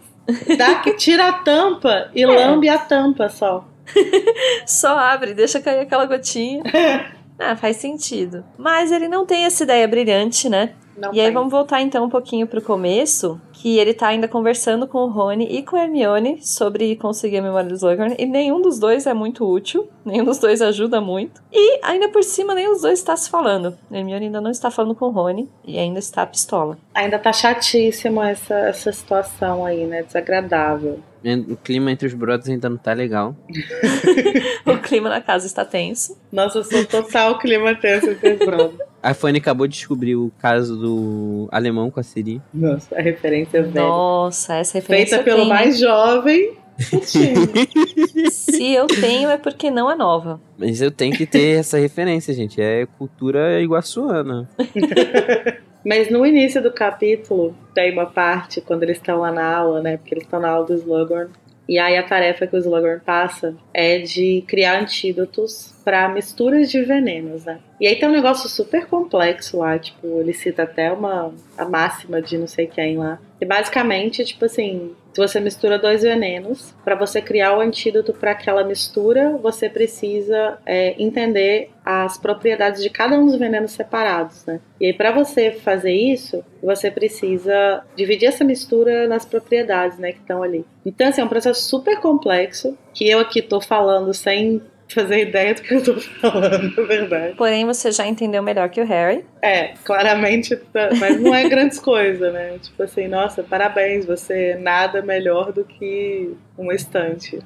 Dá 0.57 0.75
que 0.75 0.93
tira 0.97 1.27
a 1.29 1.33
tampa 1.33 2.11
e 2.13 2.23
lambe 2.25 2.69
a 2.69 2.77
tampa 2.77 3.27
só. 3.29 3.65
Só 4.65 4.97
abre, 4.97 5.33
deixa 5.33 5.59
cair 5.59 5.79
aquela 5.81 6.05
gotinha. 6.05 6.63
ah, 7.39 7.55
faz 7.55 7.77
sentido. 7.77 8.43
Mas 8.57 8.91
ele 8.91 9.07
não 9.07 9.25
tem 9.25 9.45
essa 9.45 9.63
ideia 9.63 9.87
brilhante, 9.87 10.47
né? 10.49 10.73
Não 10.95 11.13
E 11.13 11.19
aí 11.19 11.25
tem. 11.25 11.33
vamos 11.33 11.51
voltar 11.51 11.81
então 11.81 12.05
um 12.05 12.09
pouquinho 12.09 12.45
pro 12.47 12.61
começo, 12.61 13.41
que 13.63 13.79
ele 13.79 13.93
tá 13.93 14.07
ainda 14.07 14.27
conversando 14.27 14.85
com 14.85 14.97
o 14.97 15.09
Rony 15.09 15.45
e 15.45 15.63
com 15.63 15.77
a 15.77 15.83
Hermione 15.83 16.45
sobre 16.45 16.97
conseguir 16.97 17.37
a 17.37 17.41
memória 17.41 17.69
do 17.69 17.75
Slughorn, 17.75 18.13
e 18.19 18.25
nenhum 18.25 18.61
dos 18.61 18.77
dois 18.77 19.07
é 19.07 19.13
muito 19.13 19.49
útil, 19.49 19.87
nenhum 20.03 20.25
dos 20.25 20.37
dois 20.37 20.61
ajuda 20.61 20.99
muito. 20.99 21.41
E 21.49 21.79
ainda 21.81 22.09
por 22.09 22.25
cima, 22.25 22.53
nenhum 22.53 22.73
dos 22.73 22.81
dois 22.81 22.99
está 22.99 23.15
se 23.15 23.29
falando. 23.29 23.73
A 23.89 23.97
Hermione 23.97 24.25
ainda 24.25 24.41
não 24.41 24.51
está 24.51 24.69
falando 24.69 24.93
com 24.93 25.05
o 25.05 25.11
Rony 25.11 25.49
e 25.63 25.79
ainda 25.79 25.97
está 25.97 26.25
pistola. 26.25 26.77
Ainda 26.93 27.17
tá 27.17 27.31
chatíssimo 27.31 28.21
essa, 28.21 28.53
essa 28.53 28.91
situação 28.91 29.65
aí, 29.65 29.85
né? 29.85 30.03
Desagradável. 30.03 30.99
O 31.47 31.55
clima 31.55 31.89
entre 31.89 32.05
os 32.05 32.13
brothers 32.13 32.49
ainda 32.49 32.69
não 32.69 32.75
tá 32.75 32.91
legal. 32.91 33.33
o 34.67 34.77
clima 34.79 35.07
na 35.07 35.21
casa 35.21 35.47
está 35.47 35.63
tenso. 35.63 36.17
Nossa, 36.29 36.57
eu 36.57 36.63
sou 36.65 36.85
total 36.85 37.39
clima 37.39 37.73
tenso 37.75 38.09
entre 38.09 38.33
os 38.33 38.39
brothers. 38.39 38.93
A 39.03 39.13
Fanny 39.13 39.39
acabou 39.39 39.67
de 39.67 39.73
descobrir 39.73 40.15
o 40.15 40.31
caso 40.39 40.77
do 40.77 41.49
alemão 41.51 41.91
com 41.91 41.99
a 41.99 42.03
Siri. 42.03 42.41
Nossa, 42.53 42.97
a 42.97 43.01
referência 43.01 43.52
velha. 43.61 43.81
Nossa, 43.85 44.55
essa 44.55 44.77
referência 44.77 45.17
Feita 45.17 45.21
eu 45.21 45.23
pelo 45.23 45.37
tenho. 45.37 45.49
mais 45.49 45.79
jovem. 45.79 46.57
Se 48.31 48.73
eu 48.73 48.87
tenho 48.87 49.29
é 49.29 49.37
porque 49.37 49.69
não 49.69 49.91
é 49.91 49.95
nova. 49.95 50.41
Mas 50.57 50.81
eu 50.81 50.91
tenho 50.91 51.15
que 51.15 51.25
ter 51.25 51.59
essa 51.59 51.77
referência, 51.77 52.33
gente. 52.33 52.61
É 52.61 52.85
cultura 52.97 53.61
iguaçuana. 53.61 54.49
Mas 55.85 56.09
no 56.09 56.25
início 56.25 56.61
do 56.63 56.71
capítulo, 56.71 57.55
tem 57.75 57.91
uma 57.91 58.05
parte, 58.05 58.61
quando 58.61 58.83
eles 58.83 58.97
estão 58.97 59.19
lá 59.19 59.31
na 59.31 59.55
aula, 59.55 59.81
né? 59.81 59.97
Porque 59.97 60.13
eles 60.13 60.23
estão 60.23 60.39
na 60.39 60.49
aula 60.49 60.65
do 60.65 60.73
Slughorn. 60.73 61.29
E 61.67 61.77
aí 61.77 61.97
a 61.97 62.03
tarefa 62.03 62.47
que 62.47 62.55
o 62.55 62.59
Slughorn 62.59 63.01
passa 63.05 63.53
é 63.73 63.99
de 63.99 64.43
criar 64.47 64.81
antídotos 64.81 65.72
para 65.83 66.07
misturas 66.09 66.71
de 66.71 66.81
venenos, 66.81 67.45
né? 67.45 67.59
E 67.79 67.87
aí 67.87 67.95
tem 67.95 68.07
um 68.07 68.13
negócio 68.13 68.49
super 68.49 68.85
complexo 68.87 69.57
lá, 69.57 69.77
tipo, 69.77 70.07
ele 70.19 70.33
cita 70.33 70.63
até 70.63 70.91
uma 70.91 71.33
a 71.57 71.65
máxima 71.65 72.21
de 72.21 72.37
não 72.37 72.47
sei 72.47 72.67
quem 72.67 72.97
lá. 72.97 73.19
E 73.39 73.45
basicamente, 73.45 74.23
tipo 74.23 74.45
assim, 74.45 74.95
se 75.13 75.19
você 75.19 75.39
mistura 75.39 75.77
dois 75.77 76.01
venenos, 76.01 76.73
para 76.83 76.95
você 76.95 77.21
criar 77.21 77.57
o 77.57 77.61
antídoto 77.61 78.13
para 78.13 78.31
aquela 78.31 78.63
mistura, 78.63 79.37
você 79.37 79.69
precisa 79.69 80.57
é, 80.65 80.95
entender 80.97 81.69
as 81.85 82.17
propriedades 82.17 82.81
de 82.81 82.89
cada 82.89 83.19
um 83.19 83.25
dos 83.25 83.37
venenos 83.37 83.71
separados, 83.71 84.45
né? 84.45 84.61
E 84.79 84.87
aí, 84.87 84.93
para 84.93 85.11
você 85.11 85.51
fazer 85.51 85.91
isso, 85.91 86.43
você 86.61 86.89
precisa 86.89 87.83
dividir 87.95 88.27
essa 88.27 88.43
mistura 88.43 89.07
nas 89.07 89.25
propriedades, 89.25 89.99
né, 89.99 90.13
que 90.13 90.19
estão 90.19 90.41
ali. 90.41 90.65
Então, 90.85 91.07
assim, 91.07 91.21
é 91.21 91.23
um 91.25 91.29
processo 91.29 91.61
super 91.61 91.99
complexo 91.99 92.77
que 92.93 93.07
eu 93.07 93.19
aqui 93.19 93.41
tô 93.41 93.59
falando 93.59 94.13
sem 94.13 94.61
fazer 94.87 95.21
ideia 95.27 95.53
do 95.55 95.61
que 95.61 95.73
eu 95.73 95.83
tô 95.83 95.93
falando, 96.21 96.75
na 96.75 96.83
verdade. 96.83 97.35
Porém, 97.35 97.65
você 97.65 97.91
já 97.91 98.05
entendeu 98.05 98.41
melhor 98.43 98.69
que 98.69 98.81
o 98.81 98.85
Harry. 98.85 99.25
É, 99.41 99.73
claramente, 99.83 100.55
tá- 100.55 100.89
mas 100.99 101.19
não 101.19 101.33
é 101.33 101.47
grandes 101.49 101.79
coisas, 101.79 102.31
né? 102.33 102.57
Tipo 102.61 102.83
assim, 102.83 103.07
nossa, 103.07 103.41
parabéns, 103.43 104.05
você 104.05 104.55
nada 104.59 105.01
melhor 105.01 105.51
do 105.51 105.63
que 105.65 106.31
uma 106.57 106.73
estante. 106.73 107.39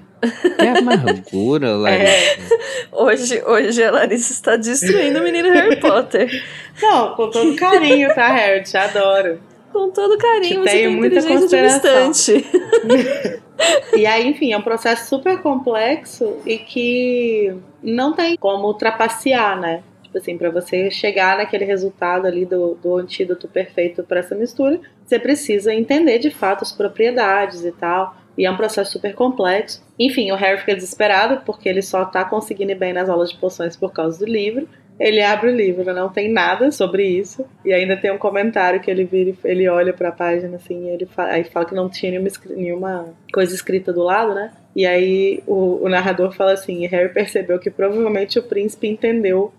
É 0.59 0.69
amargura, 0.79 1.71
Larissa. 1.75 2.57
Hoje, 2.91 3.43
hoje 3.45 3.83
a 3.83 3.91
Larissa 3.91 4.33
está 4.33 4.55
destruindo 4.55 5.19
o 5.19 5.23
menino 5.23 5.49
Harry 5.53 5.79
Potter. 5.79 6.43
Não, 6.81 7.13
com 7.15 7.29
todo 7.29 7.55
carinho, 7.55 8.13
tá, 8.15 8.27
Harry? 8.27 8.63
Te 8.63 8.75
adoro. 8.77 9.39
Com 9.71 9.91
todo 9.91 10.17
carinho, 10.17 10.63
Te 10.63 10.69
você 10.69 10.69
tenho 10.77 10.89
tem 10.89 10.97
muita 10.97 11.15
inteligência 11.19 11.37
de 11.37 12.09
consideração. 12.09 13.41
E 13.95 14.05
aí, 14.05 14.27
enfim, 14.27 14.53
é 14.53 14.57
um 14.57 14.61
processo 14.61 15.07
super 15.07 15.41
complexo 15.41 16.37
e 16.45 16.57
que 16.57 17.55
não 17.81 18.13
tem 18.13 18.37
como 18.37 18.73
trapacear, 18.73 19.59
né? 19.59 19.83
Tipo 20.03 20.17
assim, 20.17 20.37
para 20.37 20.49
você 20.49 20.89
chegar 20.89 21.37
naquele 21.37 21.65
resultado 21.65 22.25
ali 22.25 22.45
do, 22.45 22.75
do 22.75 22.95
antídoto 22.97 23.47
perfeito 23.47 24.03
para 24.03 24.19
essa 24.19 24.35
mistura, 24.35 24.79
você 25.05 25.19
precisa 25.19 25.73
entender 25.73 26.19
de 26.19 26.29
fato 26.29 26.63
as 26.63 26.71
propriedades 26.71 27.65
e 27.65 27.71
tal. 27.71 28.15
E 28.37 28.45
é 28.45 28.51
um 28.51 28.55
processo 28.55 28.91
super 28.91 29.15
complexo. 29.15 29.83
Enfim, 29.97 30.31
o 30.31 30.35
Harry 30.35 30.59
fica 30.59 30.75
desesperado 30.75 31.41
porque 31.43 31.67
ele 31.67 31.81
só 31.81 32.05
tá 32.05 32.23
conseguindo 32.23 32.71
ir 32.71 32.75
bem 32.75 32.93
nas 32.93 33.09
aulas 33.09 33.31
de 33.31 33.37
poções 33.37 33.75
por 33.75 33.91
causa 33.91 34.19
do 34.19 34.31
livro. 34.31 34.67
Ele 34.99 35.21
abre 35.21 35.51
o 35.51 35.55
livro, 35.55 35.93
não 35.93 36.09
tem 36.09 36.31
nada 36.31 36.71
sobre 36.71 37.05
isso. 37.05 37.45
E 37.63 37.71
ainda 37.71 37.95
tem 37.95 38.11
um 38.11 38.17
comentário 38.17 38.79
que 38.79 38.89
ele 38.89 39.03
vira, 39.03 39.35
ele 39.43 39.67
olha 39.69 39.93
pra 39.93 40.11
página 40.11 40.57
assim, 40.57 40.87
e 40.87 40.89
ele 40.89 41.05
fala, 41.05 41.29
aí 41.29 41.43
fala 41.43 41.65
que 41.65 41.75
não 41.75 41.89
tinha 41.89 42.11
nenhuma, 42.11 42.29
nenhuma 42.49 43.13
coisa 43.31 43.53
escrita 43.53 43.93
do 43.93 44.01
lado, 44.01 44.33
né? 44.33 44.51
E 44.75 44.85
aí 44.85 45.41
o, 45.47 45.83
o 45.83 45.89
narrador 45.89 46.31
fala 46.33 46.53
assim: 46.53 46.83
e 46.83 46.87
Harry 46.87 47.11
percebeu 47.11 47.59
que 47.59 47.71
provavelmente 47.71 48.37
o 48.37 48.43
príncipe 48.43 48.87
entendeu 48.87 49.51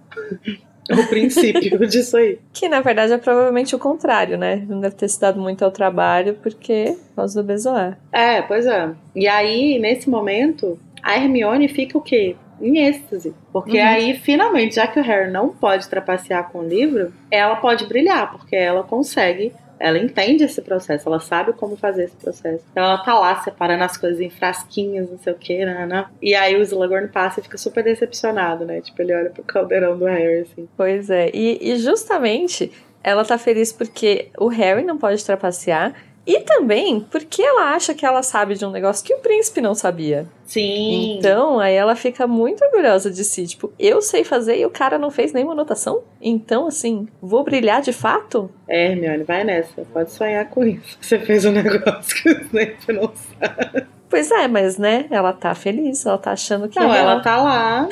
o 0.90 1.08
princípio 1.08 1.78
disso 1.86 2.16
aí. 2.16 2.38
Que 2.52 2.68
na 2.68 2.80
verdade 2.80 3.12
é 3.12 3.18
provavelmente 3.18 3.74
o 3.74 3.78
contrário, 3.78 4.38
né? 4.38 4.64
Não 4.68 4.80
deve 4.80 4.94
ter 4.94 5.08
se 5.08 5.20
dado 5.20 5.40
muito 5.40 5.64
ao 5.64 5.70
trabalho, 5.70 6.34
porque 6.34 6.96
por 7.08 7.16
causa 7.16 7.42
do 7.42 7.46
Bezoar. 7.46 7.98
É, 8.12 8.42
pois 8.42 8.64
é. 8.66 8.90
E 9.14 9.26
aí, 9.26 9.78
nesse 9.78 10.08
momento, 10.08 10.78
a 11.02 11.16
Hermione 11.16 11.68
fica 11.68 11.98
o 11.98 12.00
quê? 12.02 12.36
Em 12.60 12.78
êxtase. 12.86 13.34
Porque 13.52 13.78
Uhum. 13.78 13.86
aí, 13.86 14.14
finalmente, 14.14 14.74
já 14.76 14.86
que 14.86 14.98
o 14.98 15.02
Harry 15.02 15.30
não 15.30 15.48
pode 15.50 15.88
trapacear 15.88 16.50
com 16.50 16.58
o 16.60 16.68
livro, 16.68 17.12
ela 17.30 17.56
pode 17.56 17.86
brilhar, 17.86 18.30
porque 18.32 18.56
ela 18.56 18.82
consegue. 18.82 19.52
Ela 19.80 19.96
entende 19.96 20.42
esse 20.42 20.60
processo, 20.60 21.08
ela 21.08 21.20
sabe 21.20 21.52
como 21.52 21.76
fazer 21.76 22.04
esse 22.06 22.16
processo. 22.16 22.64
Então 22.72 22.82
ela 22.82 22.98
tá 22.98 23.16
lá 23.16 23.36
separando 23.42 23.84
as 23.84 23.96
coisas 23.96 24.20
em 24.20 24.28
frasquinhos, 24.28 25.08
não 25.08 25.18
sei 25.20 25.32
o 25.32 25.36
que, 25.36 25.64
né, 25.64 25.86
né? 25.86 26.06
E 26.20 26.34
aí 26.34 26.56
o 26.56 26.62
Slughorn 26.62 27.06
passa 27.06 27.38
e 27.38 27.44
fica 27.44 27.56
super 27.56 27.84
decepcionado, 27.84 28.64
né? 28.64 28.80
Tipo, 28.80 29.02
ele 29.02 29.14
olha 29.14 29.30
pro 29.30 29.44
caldeirão 29.44 29.96
do 29.96 30.04
Harry, 30.06 30.40
assim. 30.40 30.68
Pois 30.76 31.08
é. 31.10 31.30
E, 31.32 31.58
e 31.60 31.76
justamente 31.76 32.72
ela 33.04 33.24
tá 33.24 33.38
feliz 33.38 33.72
porque 33.72 34.30
o 34.36 34.48
Harry 34.48 34.82
não 34.82 34.98
pode 34.98 35.24
trapacear. 35.24 35.94
E 36.30 36.40
também 36.40 37.00
porque 37.00 37.40
ela 37.42 37.70
acha 37.74 37.94
que 37.94 38.04
ela 38.04 38.22
sabe 38.22 38.54
de 38.54 38.66
um 38.66 38.70
negócio 38.70 39.02
que 39.02 39.14
o 39.14 39.18
príncipe 39.18 39.62
não 39.62 39.74
sabia. 39.74 40.26
Sim. 40.44 41.16
Então, 41.18 41.58
aí 41.58 41.74
ela 41.74 41.96
fica 41.96 42.26
muito 42.26 42.62
orgulhosa 42.66 43.10
de 43.10 43.24
si. 43.24 43.46
Tipo, 43.46 43.72
eu 43.78 44.02
sei 44.02 44.24
fazer 44.24 44.58
e 44.58 44.66
o 44.66 44.70
cara 44.70 44.98
não 44.98 45.10
fez 45.10 45.32
nenhuma 45.32 45.54
anotação. 45.54 46.02
Então, 46.20 46.66
assim, 46.66 47.08
vou 47.22 47.42
brilhar 47.44 47.80
de 47.80 47.94
fato? 47.94 48.50
É, 48.68 48.90
Hermione, 48.92 49.24
vai 49.24 49.42
nessa. 49.42 49.82
Pode 49.90 50.10
sonhar 50.12 50.44
com 50.50 50.64
isso. 50.64 50.96
Você 51.00 51.18
fez 51.18 51.46
um 51.46 51.52
negócio 51.52 52.14
que 52.22 52.28
o 52.28 52.40
Snape 52.42 52.92
não 52.92 53.10
sabe. 53.40 53.86
Pois 54.10 54.30
é, 54.30 54.48
mas 54.48 54.78
né, 54.78 55.06
ela 55.10 55.32
tá 55.34 55.54
feliz, 55.54 56.04
ela 56.06 56.16
tá 56.16 56.32
achando 56.32 56.66
que 56.68 56.78
Não, 56.80 56.92
é, 56.92 56.98
ela 56.98 57.20
tá 57.20 57.36
lá. 57.42 57.88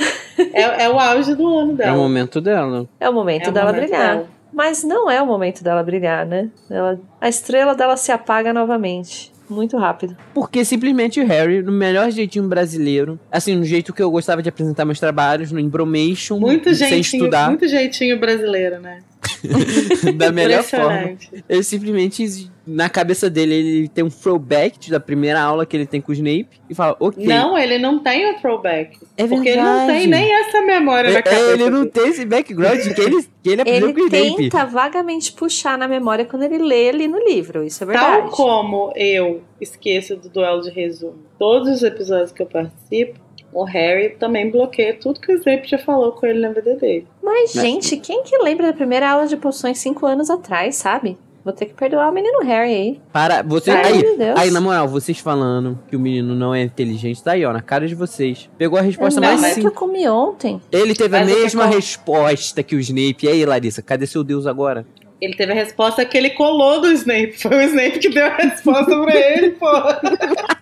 É, 0.52 0.84
é 0.84 0.88
o 0.90 0.98
auge 0.98 1.34
do 1.34 1.46
ano 1.58 1.72
É 1.72 1.76
dela. 1.76 1.96
o 1.96 2.00
momento 2.00 2.40
dela. 2.40 2.86
é 3.00 3.08
o 3.08 3.12
momento 3.12 3.46
É 3.46 3.48
o 3.50 3.52
dela 3.52 3.66
momento 3.72 3.82
brilhar. 3.82 4.14
dela. 4.16 4.28
Mas 4.56 4.82
não 4.82 5.10
é 5.10 5.20
o 5.20 5.26
momento 5.26 5.62
dela 5.62 5.82
brilhar, 5.82 6.24
né? 6.24 6.48
Ela, 6.70 6.98
a 7.20 7.28
estrela 7.28 7.74
dela 7.74 7.94
se 7.94 8.10
apaga 8.10 8.54
novamente. 8.54 9.30
Muito 9.50 9.76
rápido. 9.76 10.16
Porque 10.32 10.64
simplesmente 10.64 11.20
o 11.20 11.26
Harry, 11.26 11.62
no 11.62 11.70
melhor 11.70 12.10
jeitinho 12.10 12.48
brasileiro, 12.48 13.20
assim, 13.30 13.54
no 13.54 13.64
jeito 13.64 13.92
que 13.92 14.02
eu 14.02 14.10
gostava 14.10 14.42
de 14.42 14.48
apresentar 14.48 14.86
meus 14.86 14.98
trabalhos, 14.98 15.52
no 15.52 15.60
Embromation, 15.60 16.40
Muito 16.40 16.74
sem 16.74 16.88
jeitinho, 16.88 17.24
estudar, 17.24 17.48
muito 17.48 17.68
jeitinho 17.68 18.18
brasileiro, 18.18 18.80
né? 18.80 19.02
da 20.16 20.32
melhor 20.32 20.62
forma. 20.62 21.16
Ele 21.48 21.62
simplesmente, 21.62 22.50
na 22.66 22.88
cabeça 22.88 23.28
dele, 23.30 23.54
ele 23.54 23.88
tem 23.88 24.04
um 24.04 24.10
throwback 24.10 24.90
da 24.90 24.98
primeira 25.00 25.40
aula 25.40 25.64
que 25.66 25.76
ele 25.76 25.86
tem 25.86 26.00
com 26.00 26.10
o 26.10 26.14
Snape 26.14 26.48
e 26.68 26.74
fala, 26.74 26.96
ok. 27.00 27.24
Não, 27.26 27.56
ele 27.56 27.78
não 27.78 27.98
tem 27.98 28.30
o 28.30 28.38
throwback. 28.40 28.98
é 29.16 29.26
Porque 29.26 29.48
ele 29.50 29.60
não 29.62 29.86
tem 29.86 30.06
nem 30.06 30.34
essa 30.34 30.60
memória 30.62 31.10
na 31.12 31.18
É, 31.18 31.22
cabeça. 31.22 31.52
ele 31.52 31.70
não 31.70 31.86
tem 31.86 32.08
esse 32.08 32.24
background 32.24 32.80
que 32.94 33.00
ele, 33.00 33.22
que 33.42 33.50
ele 33.50 33.62
aprendeu 33.62 33.92
com 33.94 34.00
Ele 34.00 34.02
o 34.02 34.06
Snape. 34.26 34.36
tenta 34.50 34.66
vagamente 34.66 35.32
puxar 35.32 35.76
na 35.78 35.86
memória 35.88 36.24
quando 36.24 36.42
ele 36.42 36.58
lê 36.58 36.88
ali 36.88 37.08
no 37.08 37.18
livro. 37.18 37.62
Isso 37.64 37.84
é 37.84 37.86
Tal 37.92 38.10
verdade. 38.12 38.30
como 38.36 38.92
eu 38.96 39.42
esqueço 39.60 40.16
do 40.16 40.28
duelo 40.28 40.62
de 40.62 40.70
resumo 40.70 41.16
todos 41.38 41.68
os 41.68 41.82
episódios 41.82 42.32
que 42.32 42.42
eu 42.42 42.46
participo, 42.46 43.18
o 43.52 43.64
Harry 43.64 44.10
também 44.18 44.50
bloqueia 44.50 44.94
tudo 44.94 45.20
que 45.20 45.32
o 45.32 45.36
Snape 45.36 45.66
já 45.68 45.78
falou 45.78 46.12
com 46.12 46.26
ele 46.26 46.40
na 46.40 46.48
vida 46.50 46.74
dele. 46.76 47.06
Mas, 47.26 47.52
gente, 47.52 47.96
quem 47.96 48.22
que 48.22 48.38
lembra 48.38 48.68
da 48.68 48.72
primeira 48.72 49.10
aula 49.10 49.26
de 49.26 49.36
poções 49.36 49.78
cinco 49.78 50.06
anos 50.06 50.30
atrás, 50.30 50.76
sabe? 50.76 51.18
Vou 51.44 51.52
ter 51.52 51.66
que 51.66 51.74
perdoar 51.74 52.08
o 52.10 52.12
menino 52.12 52.40
Harry 52.42 52.72
aí. 52.74 53.00
Para, 53.12 53.42
você, 53.42 53.70
Ai, 53.70 53.84
aí, 53.84 53.98
meu 54.02 54.16
Deus. 54.18 54.38
aí, 54.38 54.50
na 54.50 54.60
moral, 54.60 54.88
vocês 54.88 55.18
falando 55.18 55.78
que 55.88 55.94
o 55.94 56.00
menino 56.00 56.34
não 56.34 56.54
é 56.54 56.62
inteligente, 56.62 57.22
tá 57.22 57.32
aí, 57.32 57.44
ó, 57.44 57.52
na 57.52 57.60
cara 57.62 57.86
de 57.86 57.94
vocês. 57.94 58.48
Pegou 58.58 58.78
a 58.78 58.82
resposta 58.82 59.20
não, 59.20 59.28
mais 59.28 59.40
mas 59.40 59.54
que 59.54 59.60
eu 59.60 59.64
simples. 59.70 59.78
comi 59.78 60.08
ontem. 60.08 60.60
Ele 60.72 60.94
teve 60.94 61.16
a 61.16 61.20
Mas 61.24 61.32
que 61.32 61.40
mesma 61.40 61.68
com- 61.68 61.74
resposta 61.74 62.62
que 62.62 62.74
o 62.74 62.80
Snape. 62.80 63.26
E 63.26 63.28
aí, 63.28 63.44
Larissa, 63.44 63.80
cadê 63.82 64.06
seu 64.06 64.24
Deus 64.24 64.46
agora? 64.46 64.84
Ele 65.20 65.34
teve 65.34 65.52
a 65.52 65.54
resposta 65.54 66.04
que 66.04 66.16
ele 66.18 66.30
colou 66.30 66.80
do 66.80 66.90
Snape. 66.92 67.34
Foi 67.40 67.56
o 67.56 67.62
Snape 67.62 67.98
que 68.00 68.08
deu 68.08 68.26
a 68.26 68.34
resposta 68.36 69.00
pra 69.02 69.14
ele, 69.16 69.50
pô. 69.52 69.66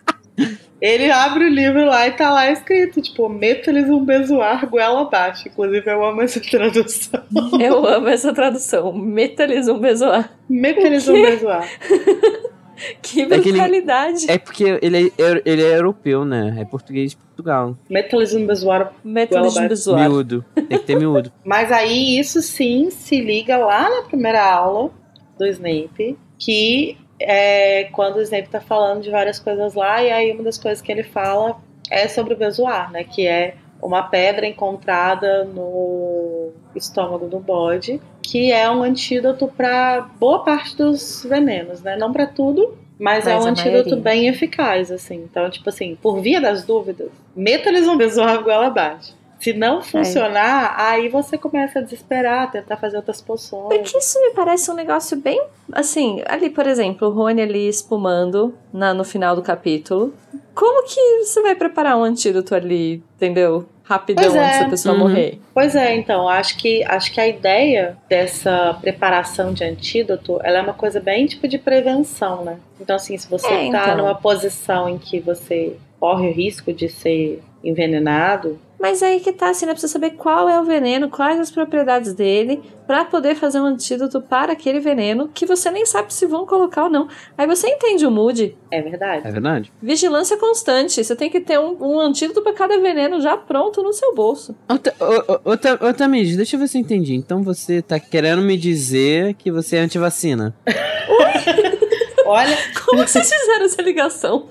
Ele 0.87 1.11
abre 1.11 1.45
o 1.47 1.49
livro 1.49 1.87
lá 1.87 2.07
e 2.07 2.11
tá 2.11 2.31
lá 2.31 2.51
escrito, 2.51 3.01
tipo, 3.01 3.27
meta-lhes 3.27 3.89
um 3.89 4.05
bezoar 4.05 4.69
goela 4.69 5.01
abaixo. 5.01 5.49
Inclusive, 5.49 5.91
eu 5.91 6.05
amo 6.05 6.21
essa 6.21 6.39
tradução. 6.45 7.23
Eu 7.59 7.87
amo 7.87 8.09
essa 8.09 8.35
tradução. 8.35 8.93
Meta-lhes 8.93 9.67
um 9.67 9.79
bezoar. 9.79 10.31
Meta-lhes 10.49 11.09
um 11.09 11.15
bezoar. 11.15 11.67
Que 13.01 13.23
É 13.23 13.27
que 13.27 13.35
ele- 13.35 13.53
brutalidade. 13.53 14.27
É 14.29 14.37
porque 14.37 14.65
ele 14.83 15.13
é, 15.17 15.43
ele 15.45 15.63
é 15.63 15.77
europeu, 15.79 16.25
né? 16.25 16.57
É 16.59 16.65
português 16.65 17.13
de 17.13 17.17
Portugal. 17.17 17.77
Meta-lhes 17.89 18.35
um 18.35 18.45
bezoar. 18.45 18.93
Meta-lhes 19.05 19.55
Goela 19.55 19.69
bezoar. 19.69 20.11
Miúdo. 20.11 20.45
Tem 20.57 20.67
que 20.67 20.79
ter 20.81 20.99
miúdo. 20.99 21.33
Mas 21.47 21.71
aí, 21.71 22.19
isso 22.19 22.43
sim 22.43 22.91
se 22.91 23.21
liga 23.21 23.57
lá 23.59 23.89
na 23.89 24.03
primeira 24.03 24.45
aula 24.45 24.91
do 25.39 25.47
Snape, 25.47 26.19
que 26.37 26.97
é 27.21 27.85
quando 27.93 28.17
o 28.17 28.23
Snape 28.23 28.49
tá 28.49 28.61
falando 28.61 29.03
de 29.03 29.11
várias 29.11 29.39
coisas 29.39 29.75
lá, 29.75 30.03
e 30.03 30.11
aí 30.11 30.33
uma 30.33 30.43
das 30.43 30.59
coisas 30.59 30.81
que 30.81 30.91
ele 30.91 31.03
fala 31.03 31.57
é 31.91 32.09
sobre 32.09 32.35
o 32.35 32.37
bezoar, 32.37 32.91
né? 32.91 33.05
Que 33.05 33.27
é 33.27 33.55
uma 33.83 34.03
pedra 34.03 34.47
encontrada 34.47 35.45
no 35.45 36.53
estômago 36.75 37.27
do 37.29 37.39
bode, 37.39 38.01
que 38.23 38.51
é 38.51 38.69
um 38.71 38.83
antídoto 38.83 39.47
para 39.47 40.01
boa 40.19 40.43
parte 40.43 40.77
dos 40.77 41.25
venenos, 41.29 41.83
né? 41.83 41.97
Não 41.97 42.13
para 42.13 42.27
tudo, 42.27 42.77
mas, 42.99 43.27
é 43.27 43.35
Mas 43.35 43.45
um 43.45 43.49
a 43.49 43.51
antídoto 43.51 43.91
maioria. 43.91 44.03
bem 44.03 44.29
eficaz, 44.29 44.91
assim. 44.91 45.17
Então, 45.17 45.51
tipo 45.51 45.69
assim, 45.69 45.97
por 46.01 46.21
via 46.21 46.41
das 46.41 46.65
dúvidas, 46.65 47.11
meta-lhes 47.35 47.87
um 47.87 47.97
bezoar 47.97 48.43
goela 48.43 48.69
abaixo. 48.69 49.15
Se 49.41 49.53
não 49.53 49.83
funcionar, 49.83 50.75
aí 50.79 51.09
você 51.09 51.37
começa 51.37 51.79
a 51.79 51.83
desesperar, 51.83 52.51
tentar 52.51 52.77
fazer 52.79 52.97
outras 52.97 53.21
poções. 53.21 53.69
Porque 53.69 53.99
isso 53.99 54.19
me 54.21 54.31
parece 54.31 54.71
um 54.71 54.75
negócio 54.75 55.17
bem. 55.19 55.43
Assim, 55.73 56.23
ali, 56.27 56.49
por 56.51 56.67
exemplo, 56.67 57.09
o 57.09 57.11
Rony 57.11 57.43
ali 57.43 57.69
espumando 57.69 58.55
na, 58.73 58.95
no 58.95 59.05
final 59.05 59.37
do 59.37 59.43
capítulo. 59.43 60.15
Como 60.55 60.87
que 60.87 61.25
você 61.25 61.43
vai 61.43 61.55
preparar 61.55 61.97
um 61.99 62.05
antídoto 62.05 62.55
ali, 62.55 63.03
entendeu? 63.17 63.67
Rapidão 63.83 64.25
Pois 64.25 64.35
é. 64.35 64.47
antes 64.47 64.59
da 64.61 64.69
pessoa 64.71 64.95
Uhum. 64.95 65.01
morrer. 65.01 65.39
Pois 65.53 65.75
é, 65.77 65.95
então, 65.95 66.27
acho 66.27 66.57
que, 66.57 66.83
acho 66.85 67.13
que 67.13 67.21
a 67.21 67.29
ideia 67.29 67.99
dessa 68.09 68.73
preparação 68.81 69.53
de 69.53 69.63
antídoto, 69.63 70.41
ela 70.43 70.59
é 70.59 70.63
uma 70.63 70.73
coisa 70.73 71.01
bem 71.01 71.27
tipo 71.27 71.47
de 71.47 71.59
prevenção, 71.59 72.43
né? 72.45 72.57
Então, 72.81 72.97
assim, 72.97 73.19
se 73.19 73.29
você 73.29 73.47
É, 73.47 73.71
tá 73.71 73.83
então. 73.93 73.97
numa 73.99 74.15
posição 74.15 74.89
em 74.89 74.97
que 74.97 75.21
você 75.21 75.77
corre 76.01 76.29
o 76.29 76.33
risco 76.33 76.73
de 76.73 76.89
ser 76.89 77.43
envenenado, 77.63 78.59
Mas 78.85 79.03
aí 79.03 79.19
que 79.19 79.33
tá, 79.33 79.49
assim, 79.49 79.65
né? 79.65 79.73
Precisa 79.73 79.91
saber 79.91 80.11
qual 80.11 80.47
é 80.47 80.61
o 80.61 80.65
veneno, 80.65 81.09
quais 81.09 81.41
as 81.41 81.51
propriedades 81.51 82.13
dele, 82.13 82.63
pra 82.87 83.03
poder 83.03 83.35
fazer 83.35 83.59
um 83.59 83.65
antídoto 83.65 84.21
para 84.21 84.53
aquele 84.53 84.79
veneno 84.79 85.31
que 85.33 85.47
você 85.47 85.71
nem 85.71 85.87
sabe 85.87 86.13
se 86.13 86.27
vão 86.27 86.45
colocar 86.45 86.85
ou 86.85 86.91
não. 86.91 87.09
Aí 87.39 87.47
você 87.47 87.67
entende 87.67 88.05
o 88.07 88.11
mood. 88.11 88.55
é 88.71 88.83
verdade. 88.83 89.27
É 89.27 89.31
verdade? 89.33 89.73
Vigilância 89.81 90.37
constante. 90.37 91.03
Você 91.03 91.17
tem 91.17 91.31
que 91.31 91.41
ter 91.41 91.59
um, 91.59 91.79
um 91.81 91.99
antídoto 91.99 92.43
para 92.43 92.53
cada 92.53 92.79
veneno 92.79 93.23
já 93.23 93.39
pronto 93.39 93.83
no 93.83 93.91
seu 93.95 94.15
bolso. 94.15 94.55
Ô, 94.69 94.77
Ta- 94.77 94.93
ô, 95.01 95.33
ô, 95.33 95.53
ô, 95.53 95.57
Ta- 95.57 95.79
ô, 95.81 95.95
Tamires, 95.95 96.37
deixa 96.37 96.57
eu 96.57 96.61
ver 96.61 96.69
se 96.69 96.77
eu 96.77 96.83
entendi. 96.83 97.15
Então 97.15 97.43
você 97.43 97.81
tá 97.81 97.99
querendo 97.99 98.43
me 98.43 98.55
dizer 98.55 99.33
que 99.33 99.51
você 99.51 99.77
é 99.77 99.81
antivacina? 99.81 100.55
Olha, 102.27 102.57
Como 102.85 103.07
vocês 103.07 103.31
fizeram 103.33 103.65
essa 103.67 103.83
ligação? 103.83 104.47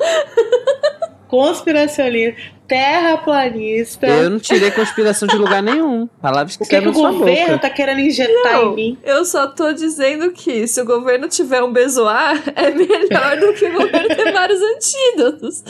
Conspiracionista, 1.34 2.40
terraplanista. 2.68 4.06
Eu 4.06 4.30
não 4.30 4.40
tirei 4.40 4.70
conspiração 4.70 5.28
de 5.28 5.36
lugar 5.36 5.64
nenhum. 5.64 6.08
Palavras 6.22 6.56
que 6.56 6.64
O 6.64 6.68
que, 6.68 6.80
que 6.80 6.88
o 6.88 6.94
governo 6.94 7.46
boca. 7.48 7.58
tá 7.58 7.70
querendo 7.72 8.02
injetar 8.02 8.54
Não. 8.54 8.74
em 8.74 8.76
mim? 8.76 8.98
Eu 9.04 9.26
só 9.26 9.48
tô 9.48 9.74
dizendo 9.74 10.32
que 10.32 10.68
se 10.68 10.80
o 10.80 10.86
governo 10.86 11.28
tiver 11.28 11.64
um 11.64 11.74
bezoar, 11.74 12.40
é 12.56 12.70
melhor 12.70 13.38
do 13.40 13.52
que 13.56 13.66
o 13.66 13.74
governo 13.74 14.10
ter 14.16 14.32
vários 14.32 14.60
antídotos. 14.62 15.64